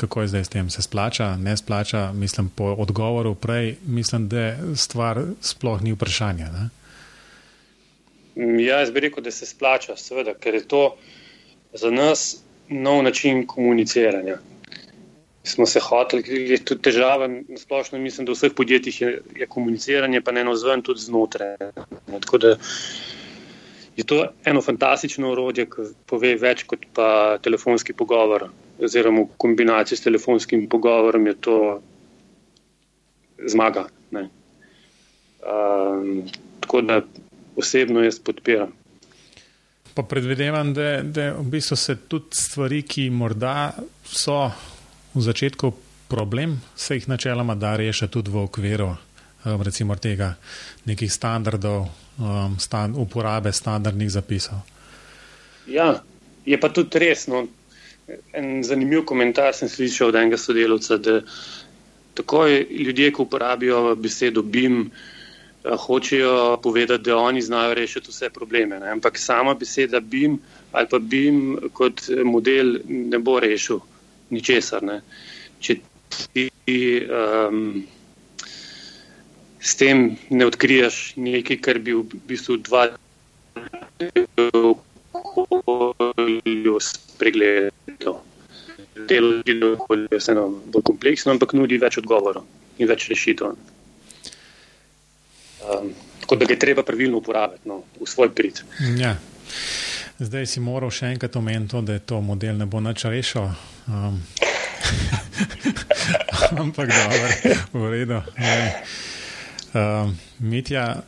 kako 0.00 0.22
je 0.22 0.28
zdaj 0.28 0.44
s 0.44 0.48
tem, 0.48 0.70
se 0.70 0.82
splača, 0.82 1.36
ne 1.36 1.56
splača. 1.56 2.12
Mislim, 2.12 2.48
po 2.56 2.64
odgovoru 2.64 3.34
prej, 3.34 3.74
mislim, 3.86 4.28
da 4.28 4.56
stvar 4.76 5.22
sploh 5.40 5.82
ni 5.82 5.92
vprašanje. 5.92 6.44
Ne? 6.44 6.68
Ja, 8.64 8.78
jaz 8.80 8.90
bi 8.90 9.00
rekel, 9.00 9.24
da 9.24 9.30
se 9.30 9.46
splača, 9.46 9.96
seveda, 9.96 10.34
ker 10.34 10.54
je 10.54 10.68
to 10.68 10.84
za 11.72 11.90
nas 11.90 12.40
nov 12.68 13.02
način 13.02 13.46
komuniciranja. 13.46 14.38
Smo 15.44 15.66
se 15.66 15.80
hoteli, 15.80 16.22
je 16.50 16.58
tudi 16.64 16.82
težava, 16.82 17.28
splošno 17.58 17.98
mislim, 17.98 18.26
da 18.26 18.32
v 18.32 18.38
vseh 18.38 18.52
podjetjih 18.56 19.00
je, 19.00 19.12
je 19.36 19.46
komuniciranje, 19.46 20.20
pa 20.20 20.32
ne 20.32 20.40
eno 20.40 20.54
zven, 20.56 20.82
tudi 20.82 21.00
znotraj. 21.00 21.56
Tako 22.20 22.38
da 22.38 22.56
je 23.96 24.04
to 24.06 24.24
eno 24.44 24.62
fantastično 24.62 25.32
urodje, 25.32 25.66
ki 25.66 25.90
pove 26.06 26.34
več 26.40 26.64
kot 26.68 26.84
pa 26.94 27.38
telefonski 27.42 27.92
pogovor, 27.92 28.48
oziroma 28.84 29.20
v 29.20 29.36
kombinaciji 29.36 29.98
s 29.98 30.06
telefonskim 30.06 30.68
pogovorom 30.68 31.26
je 31.26 31.34
to 31.40 31.56
zmaga. 33.46 33.86
Um, 35.40 36.22
tako 36.60 36.80
da 36.80 37.00
osebno 37.56 38.02
jaz 38.04 38.18
podpiram. 38.18 38.72
Pa 39.94 40.02
predvidevam, 40.02 40.74
da, 40.74 41.02
da 41.02 41.32
v 41.32 41.42
bistvu 41.42 41.76
se 41.76 41.96
tudi 41.96 42.36
stvari, 42.36 42.82
ki 42.82 43.10
morda 43.10 43.72
so 44.04 44.50
v 45.14 45.20
začetku 45.20 45.72
problem, 46.08 46.60
se 46.76 46.94
jih 46.94 47.08
načeloma 47.08 47.54
da 47.54 47.76
rešiti 47.76 48.12
tudi 48.12 48.30
v 48.30 48.44
okviru 48.44 48.90
um, 49.44 49.62
recimo 49.62 49.96
tega 49.96 50.34
nekih 50.84 51.12
standardov 51.12 51.88
um, 52.18 52.58
stand, 52.58 52.96
uporabe 52.96 53.52
standardnih 53.52 54.10
zapisov. 54.10 54.58
Ja, 55.66 56.02
je 56.44 56.60
pa 56.60 56.68
tudi 56.68 56.98
resno. 56.98 57.46
En 58.32 58.62
zanimiv 58.64 59.04
komentar 59.04 59.54
sem 59.54 59.68
slišal 59.68 60.08
od 60.08 60.18
enega 60.20 60.38
sodelavca, 60.38 60.96
da 60.96 61.20
takoj 62.14 62.66
ljudje, 62.70 63.12
ki 63.12 63.22
uporabijo 63.22 63.94
besedo 63.96 64.42
BIM, 64.42 64.80
eh, 65.64 65.76
hočejo 65.86 66.56
povedati, 66.62 67.04
da 67.04 67.16
oni 67.16 67.42
znajo 67.42 67.74
rešiti 67.74 68.10
vse 68.10 68.30
probleme. 68.30 68.80
Ne? 68.80 68.90
Ampak 68.90 69.18
sama 69.18 69.54
beseda 69.54 70.00
BIM 70.00 70.38
ali 70.72 70.86
pa 70.90 70.98
BIM 70.98 71.58
kot 71.72 72.02
model 72.24 72.78
ne 72.88 73.18
bo 73.18 73.40
rešil 73.40 73.80
ničesar. 74.30 74.82
Ne? 74.82 75.00
Če 75.60 75.80
ti 76.32 77.06
um, 77.06 77.82
s 79.60 79.76
tem 79.76 80.16
ne 80.30 80.46
odkriješ 80.46 81.14
nekaj, 81.16 81.60
kar 81.60 81.78
bi 81.78 81.94
v 81.94 82.04
bistvu 82.26 82.56
dva 82.64 82.86
ljudi 86.18 86.70
spregledal. 87.20 88.20
Delo 89.08 89.42
je 90.10 90.18
vseeno 90.18 90.48
bolj 90.72 90.82
kompleksno, 90.82 91.32
ampak 91.36 91.52
nudi 91.52 91.78
več 91.80 92.00
odgovorov 92.00 92.44
in 92.80 92.88
več 92.88 93.08
rešitev. 93.12 93.52
Um, 95.60 95.92
tako 96.22 96.40
da 96.40 96.48
ga 96.48 96.56
je 96.56 96.62
treba 96.64 96.82
pravilno 96.82 97.20
uporabiti 97.20 97.68
no, 97.68 97.82
v 98.00 98.08
svoj 98.08 98.32
prid. 98.34 98.62
Ja. 98.96 99.16
Zdaj 100.20 100.46
si 100.48 100.60
moral 100.60 100.92
še 100.92 101.12
enkrat 101.14 101.36
omeniti, 101.36 101.80
da 101.84 101.96
je 101.96 102.04
to 102.04 102.20
model 102.24 102.56
ne 102.60 102.66
bo 102.68 102.80
nič 102.80 103.04
rešil. 103.08 103.52
Um, 103.88 104.20
ampak 106.64 106.88
dobro, 106.88 107.28
v 107.76 107.92
redu. 107.92 108.20
Uh, 109.70 110.10
Mitja, 110.40 111.04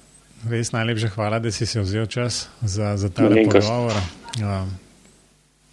res 0.49 0.73
najlepša 0.77 1.13
hvala, 1.17 1.41
da 1.43 1.53
si 1.53 1.67
se 1.67 1.81
vzel 1.81 2.07
čas 2.07 2.47
za, 2.61 2.97
za 2.97 3.09
ta 3.09 3.29
pogovor. 3.29 3.97
Uh, 4.41 4.69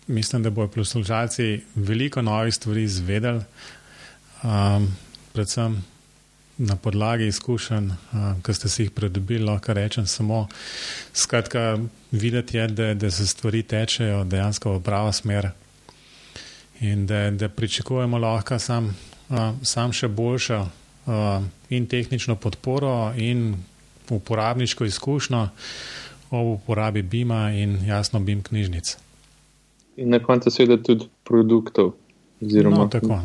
mislim, 0.09 0.43
da 0.43 0.49
bodo 0.49 0.71
poslušalci 0.71 1.61
veliko 1.75 2.21
novih 2.21 2.53
stvari 2.53 2.83
izvedeli, 2.83 3.41
um, 4.43 4.95
predvsem 5.33 5.85
na 6.57 6.75
podlagi 6.75 7.27
izkušenj, 7.27 7.85
uh, 7.85 8.41
ki 8.43 8.53
ste 8.53 8.69
si 8.69 8.83
jih 8.83 8.91
pridobili, 8.91 9.45
lahko 9.45 9.73
rečem 9.73 10.07
samo. 10.07 10.47
Skratka, 11.13 11.77
videti 12.11 12.57
je, 12.57 12.67
da, 12.67 12.93
da 12.93 13.11
se 13.11 13.27
stvari 13.27 13.63
tečejo 13.63 14.23
dejansko 14.23 14.77
v 14.77 14.83
pravo 14.83 15.11
smer 15.11 15.51
in 16.81 17.05
da, 17.05 17.29
da 17.31 17.49
pričakujemo 17.49 18.17
lahko 18.17 18.59
sam, 18.59 18.95
uh, 19.29 19.51
sam 19.61 19.93
še 19.93 20.07
boljšo 20.07 20.59
uh, 20.59 21.43
in 21.69 21.87
tehnično 21.87 22.35
podporo, 22.35 23.13
in 23.15 23.55
uporabniško 24.09 24.85
izkušnjo 24.85 25.47
ob 26.29 26.47
uporabi 26.47 27.01
BIM-a 27.01 27.51
in 27.51 27.85
jasno 27.85 28.19
BIM 28.19 28.43
knjižnic. 28.43 28.97
In 29.99 30.13
na 30.15 30.19
koncu, 30.23 30.51
seveda, 30.51 30.79
tudi 30.83 31.09
produktov, 31.27 31.93
oziroma 32.41 32.85
no, 32.85 32.89
tako. 32.91 33.19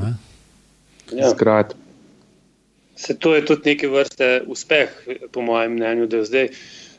Ja. 1.14 1.30
Zgrad. 1.30 1.74
Se 2.96 3.14
to 3.18 3.34
je 3.34 3.44
tudi 3.46 3.70
neke 3.70 3.88
vrste 3.90 4.42
uspeh, 4.50 4.90
po 5.32 5.42
mojem 5.42 5.76
mnenju, 5.78 6.06
da 6.10 6.24
zdaj 6.26 6.48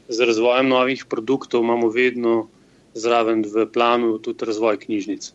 z 0.07 0.27
razvojem 0.27 0.69
novih 0.69 1.05
produktov 1.09 1.63
imamo 1.63 1.89
vedno 1.89 2.47
zraven 2.93 3.43
v 3.43 3.65
planu 3.71 4.17
tudi 4.23 4.45
razvoj 4.45 4.79
knjižnic. 4.79 5.31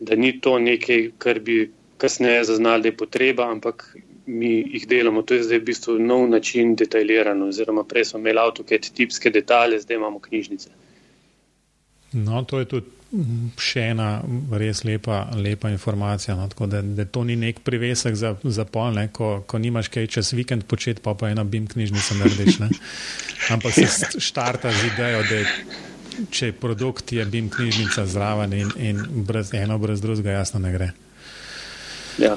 Da 0.00 0.14
ni 0.14 0.34
to 0.40 0.58
nekaj, 0.58 1.10
kar 1.18 1.40
bi 1.40 1.70
kasneje 1.98 2.44
zaznali, 2.44 2.82
da 2.82 2.88
je 2.88 2.96
potreba, 2.96 3.50
ampak 3.50 3.96
mi 4.26 4.52
jih 4.74 4.88
delamo. 4.88 5.22
To 5.22 5.34
je 5.34 5.46
zdaj 5.46 5.58
v 5.58 5.68
bistvu 5.70 5.98
nov 5.98 6.28
način 6.28 6.74
detaljiranja. 6.76 7.48
Oziroma, 7.50 7.84
prej 7.84 8.10
smo 8.10 8.20
imeli 8.20 8.42
avtoket, 8.42 8.90
tipske 8.94 9.30
detalje, 9.30 9.80
zdaj 9.80 9.96
imamo 9.96 10.20
knjižnice. 10.20 10.70
No, 12.12 12.44
to 12.44 12.58
je 12.58 12.68
tudi 12.68 12.95
še 13.62 13.84
ena 13.92 14.08
res 14.58 14.82
lepa, 14.84 15.20
lepa 15.38 15.70
informacija. 15.70 16.34
No, 16.36 16.48
tako, 16.50 16.66
da, 16.70 16.82
da 16.82 17.06
to 17.06 17.22
ni 17.24 17.36
nek 17.38 17.60
privesek 17.64 18.16
za, 18.18 18.34
za 18.42 18.64
pol, 18.68 18.96
ne, 18.96 19.06
ko, 19.14 19.44
ko 19.46 19.60
nimaš 19.62 19.90
kaj 19.94 20.08
čez 20.16 20.32
vikend 20.36 20.66
početi, 20.66 21.02
pa 21.02 21.14
pa 21.14 21.30
ena 21.30 21.44
bim 21.44 21.68
knjižnica 21.70 22.18
narediš. 22.18 22.58
Ne. 22.64 22.70
Ampak 23.54 23.78
se 23.78 24.20
štarta 24.20 24.72
z 24.74 24.90
idejo, 24.90 25.22
da 25.30 26.26
če 26.32 26.50
produkt 26.58 27.12
je 27.12 27.24
bim 27.30 27.48
knjižnica 27.52 28.06
zraven 28.10 28.56
in, 28.56 28.74
in 28.80 29.00
brez 29.28 29.54
eno, 29.54 29.78
brez 29.78 30.02
drugega, 30.02 30.38
jasno 30.40 30.60
ne 30.64 30.74
gre. 30.74 30.92
Ja. 32.18 32.36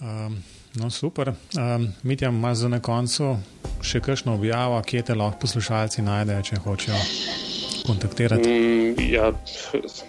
Um, 0.00 0.38
No, 0.78 0.90
super. 0.90 1.32
Um, 1.56 1.88
Mitja, 2.02 2.28
imaš 2.28 2.58
za 2.58 2.68
na 2.68 2.78
koncu 2.80 3.32
še 3.82 4.02
kakšno 4.04 4.36
objavo, 4.38 4.78
kje 4.86 5.02
te 5.10 5.18
lahko 5.18 5.40
poslušalci 5.48 6.06
najdejo, 6.06 6.44
če 6.52 6.62
hočejo 6.62 7.47
kontaktirati? 7.88 8.48
Mm, 8.48 8.94
ja, 9.10 9.32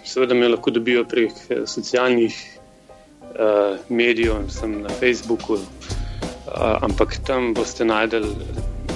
seveda 0.04 0.36
me 0.36 0.48
lahko 0.52 0.70
dobijo 0.70 1.04
prek 1.08 1.32
eh, 1.48 1.62
socialnih 1.66 2.36
uh, 3.30 3.78
medijev, 3.88 4.48
sem 4.52 4.80
na 4.82 4.92
Facebooku, 5.00 5.54
uh, 5.54 5.64
ampak 6.84 7.16
tam 7.26 7.54
boste 7.54 7.84
najdel 7.84 8.28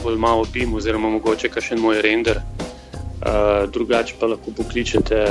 bolj 0.02 0.20
malo 0.20 0.44
BIM 0.52 0.74
oziroma 0.74 1.10
mogoče 1.16 1.48
kakšen 1.48 1.80
moj 1.80 2.02
render. 2.04 2.40
Uh, 3.24 3.64
drugače 3.72 4.18
pa 4.20 4.28
lahko 4.34 4.52
pokličete 4.56 5.24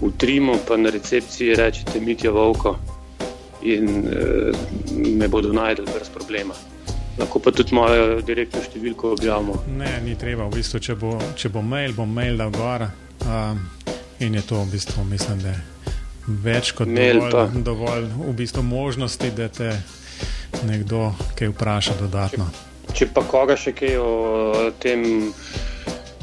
v 0.00 0.12
Trimo, 0.18 0.54
pa 0.68 0.76
na 0.76 0.90
recepciji 0.94 1.56
rečete 1.58 2.00
Mitja 2.00 2.30
Vovko 2.30 2.76
in 3.62 3.88
uh, 4.06 4.54
me 5.18 5.28
bodo 5.28 5.52
najdel 5.52 5.88
brez 5.90 6.12
problema. 6.14 6.54
Lahko 7.18 7.40
pa 7.42 7.50
tudi 7.50 7.74
mojo 7.74 8.20
direktno 8.22 8.62
številko 8.62 9.12
objavimo. 9.16 9.56
Ne, 9.78 9.90
ni 10.04 10.14
treba, 10.18 10.46
v 10.46 10.60
bistvu, 10.60 10.80
če, 10.82 10.94
bo, 10.98 11.16
če 11.38 11.50
bo 11.54 11.62
mail, 11.66 11.94
bom 11.96 12.10
mail 12.14 12.38
dal 12.38 12.52
gor. 12.54 12.86
Um, 13.26 13.64
in 14.22 14.38
je 14.38 14.44
to 14.46 14.60
v 14.62 14.72
bistvu, 14.76 15.04
mislim, 15.08 15.42
da 15.42 15.54
je 15.54 15.96
več 16.44 16.72
kot 16.78 16.90
mail 16.90 17.20
dovolj, 17.24 17.62
dovolj 17.66 18.06
v 18.20 18.34
bistvu 18.38 18.62
možnosti, 18.66 19.32
da 19.34 19.48
te 19.50 19.72
nekdo 20.68 21.08
kaj 21.38 21.50
vpraša 21.54 21.98
dodatno. 21.98 22.46
Če, 22.88 22.94
če 23.02 23.10
pa 23.14 23.26
koga 23.26 23.58
še 23.58 23.74
kaj 23.78 23.98
o 24.02 24.12
tem 24.82 25.02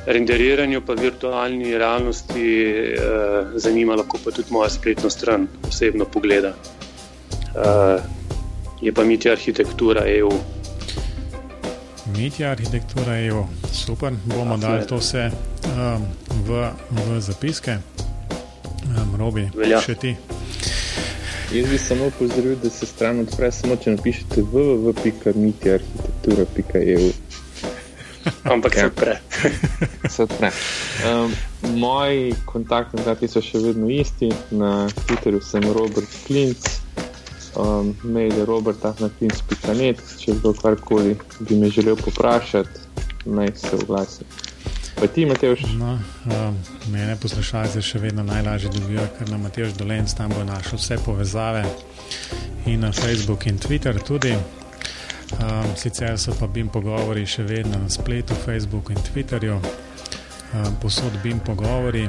renderiranju, 0.05 0.83
pa 0.85 0.95
virtualni 0.95 1.75
realnosti 1.81 2.47
eh, 2.95 3.53
zanima, 3.59 3.97
lahko 3.99 4.21
pa 4.23 4.31
tudi 4.35 4.53
moja 4.53 4.71
spletna 4.71 5.11
stran 5.11 5.47
osebno 5.67 6.07
pogleda 6.07 6.53
uh, 7.55 8.03
je 8.81 8.93
pa 8.93 9.03
mitja 9.03 9.31
arhitektura 9.31 10.03
EU. 10.07 10.31
Mitja 12.05 12.51
arhitektura 12.51 13.19
EU, 13.19 13.43
super, 13.73 14.13
bomo 14.25 14.57
dali 14.57 14.87
to 14.87 14.97
vse 14.97 15.31
um, 15.31 15.35
v, 16.45 16.69
v 16.91 17.21
zapiske, 17.21 17.77
um, 18.85 19.15
robi, 19.17 19.49
Velja. 19.55 19.81
še 19.81 19.95
ti. 19.97 20.17
Jaz 21.53 21.69
bi 21.69 21.77
samo 21.81 22.09
pozdravil, 22.19 22.55
da 22.61 22.69
se 22.69 22.85
stran 22.85 23.19
odpre, 23.25 23.51
samo 23.51 23.75
če 23.81 23.89
napišete 23.97 24.41
www.mitjarhitektura.eu. 24.53 27.11
Ampak 28.53 28.73
se 28.73 28.79
ja. 28.79 28.85
odpre. 28.87 29.19
se 30.09 30.23
odpre. 30.23 30.51
Um, 31.09 31.33
moji 31.81 32.35
kontaktni 32.45 33.27
so 33.27 33.41
še 33.41 33.57
vedno 33.65 33.89
isti, 33.89 34.29
na 34.53 34.89
Twitterju 35.05 35.41
sem 35.41 35.63
Robert 35.73 36.09
Klinc 36.27 36.84
um, 37.55 37.93
mail 38.03 38.33
je 38.37 38.45
robert.net, 38.45 40.03
če 40.19 40.35
kdo 40.39 40.53
karkoli 40.53 41.15
bi 41.39 41.57
me 41.59 41.69
želel 41.69 41.95
poprašati, 41.95 42.79
naj 43.25 43.51
se 43.55 43.75
oglasi. 43.75 44.27
Pa 44.95 45.07
ti, 45.07 45.25
Mateoš? 45.25 45.59
No, 45.75 45.99
um, 46.25 46.57
mene 46.91 47.17
poslušalce 47.19 47.81
še 47.83 47.99
vedno 47.99 48.23
najlažje 48.23 48.71
dobijo, 48.71 49.07
ker 49.17 49.29
na 49.29 49.37
Mateoš 49.37 49.73
Dolence 49.75 50.15
tam 50.15 50.31
bo 50.31 50.43
našel 50.47 50.79
vse 50.79 50.97
povezave 51.05 51.65
in 52.65 52.79
na 52.79 52.91
Facebook 52.91 53.47
in 53.47 53.59
Twitter 53.59 53.99
tudi. 54.03 54.37
Um, 55.35 55.75
sicer 55.75 56.19
so 56.19 56.35
pa 56.39 56.47
bim 56.47 56.69
pogovori 56.69 57.25
še 57.27 57.43
vedno 57.43 57.79
na 57.81 57.89
spletu, 57.89 58.37
Facebooku 58.45 58.93
in 58.93 59.01
Twitterju, 59.03 59.57
um, 59.59 60.75
posod 60.81 61.19
bim 61.23 61.39
pogovori. 61.43 62.07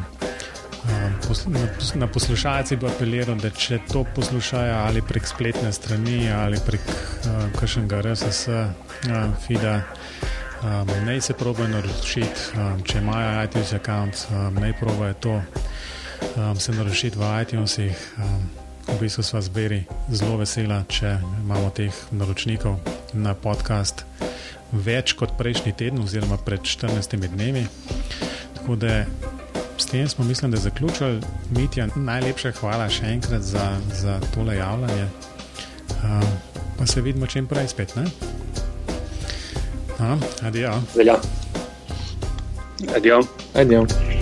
Na 1.94 2.06
poslušalci 2.06 2.76
bi 2.76 2.86
apeliral, 2.86 3.36
da 3.40 3.50
če 3.50 3.78
to 3.90 4.04
poslušajo 4.14 4.74
ali 4.86 5.02
prek 5.02 5.26
spletne 5.26 5.72
strani 5.72 6.30
ali 6.32 6.60
prek 6.66 6.80
uh, 6.86 7.46
kakšnega 7.58 8.00
RSS 8.04 8.48
uh, 8.48 8.66
feeda. 9.46 9.80
Um, 10.62 10.88
naj 11.06 11.20
se 11.20 11.34
probijo 11.34 11.68
naročiti, 11.68 12.56
um, 12.56 12.82
če 12.82 12.98
imajo 12.98 13.44
iTunes 13.44 13.72
račun, 13.72 14.12
um, 14.30 14.54
naj 14.54 14.72
probijo 14.80 15.12
to 15.14 15.34
um, 16.36 16.60
se 16.60 16.72
naročiti 16.72 17.18
v 17.18 17.32
iTunesih. 17.42 18.06
Um, 18.18 18.48
v 18.86 19.00
bistvu 19.00 19.22
smo 19.22 19.40
zberi 19.42 19.84
zelo 20.08 20.36
vesela, 20.38 20.84
če 20.88 21.18
imamo 21.42 21.70
teh 21.74 21.94
naročnikov 22.14 22.78
na 23.12 23.34
podcast 23.34 24.04
več 24.72 25.16
kot 25.18 25.34
prejšnji 25.38 25.72
teden, 25.72 26.04
oziroma 26.04 26.38
pred 26.38 26.62
14 26.62 27.18
dnevi. 27.26 27.66
Tako 28.54 28.76
da 28.76 29.04
s 29.78 29.86
tem 29.86 30.08
smo, 30.08 30.24
mislim, 30.24 30.50
da 30.50 30.56
zaključili. 30.56 31.20
Mitja, 31.50 31.88
najlepša 31.96 32.52
hvala 32.60 32.88
še 32.88 33.06
enkrat 33.06 33.42
za, 33.42 33.76
za 33.94 34.20
tole 34.34 34.56
javljanje. 34.56 35.08
Um, 36.04 36.22
pa 36.78 36.86
se 36.86 37.00
vidimo 37.00 37.26
čim 37.26 37.46
prej 37.46 37.68
spet. 37.68 37.96
Ne? 37.96 38.04
Adiós. 40.42 40.82
Adiós. 41.00 41.26
Adiós. 42.96 43.26
Adiós. 43.54 44.15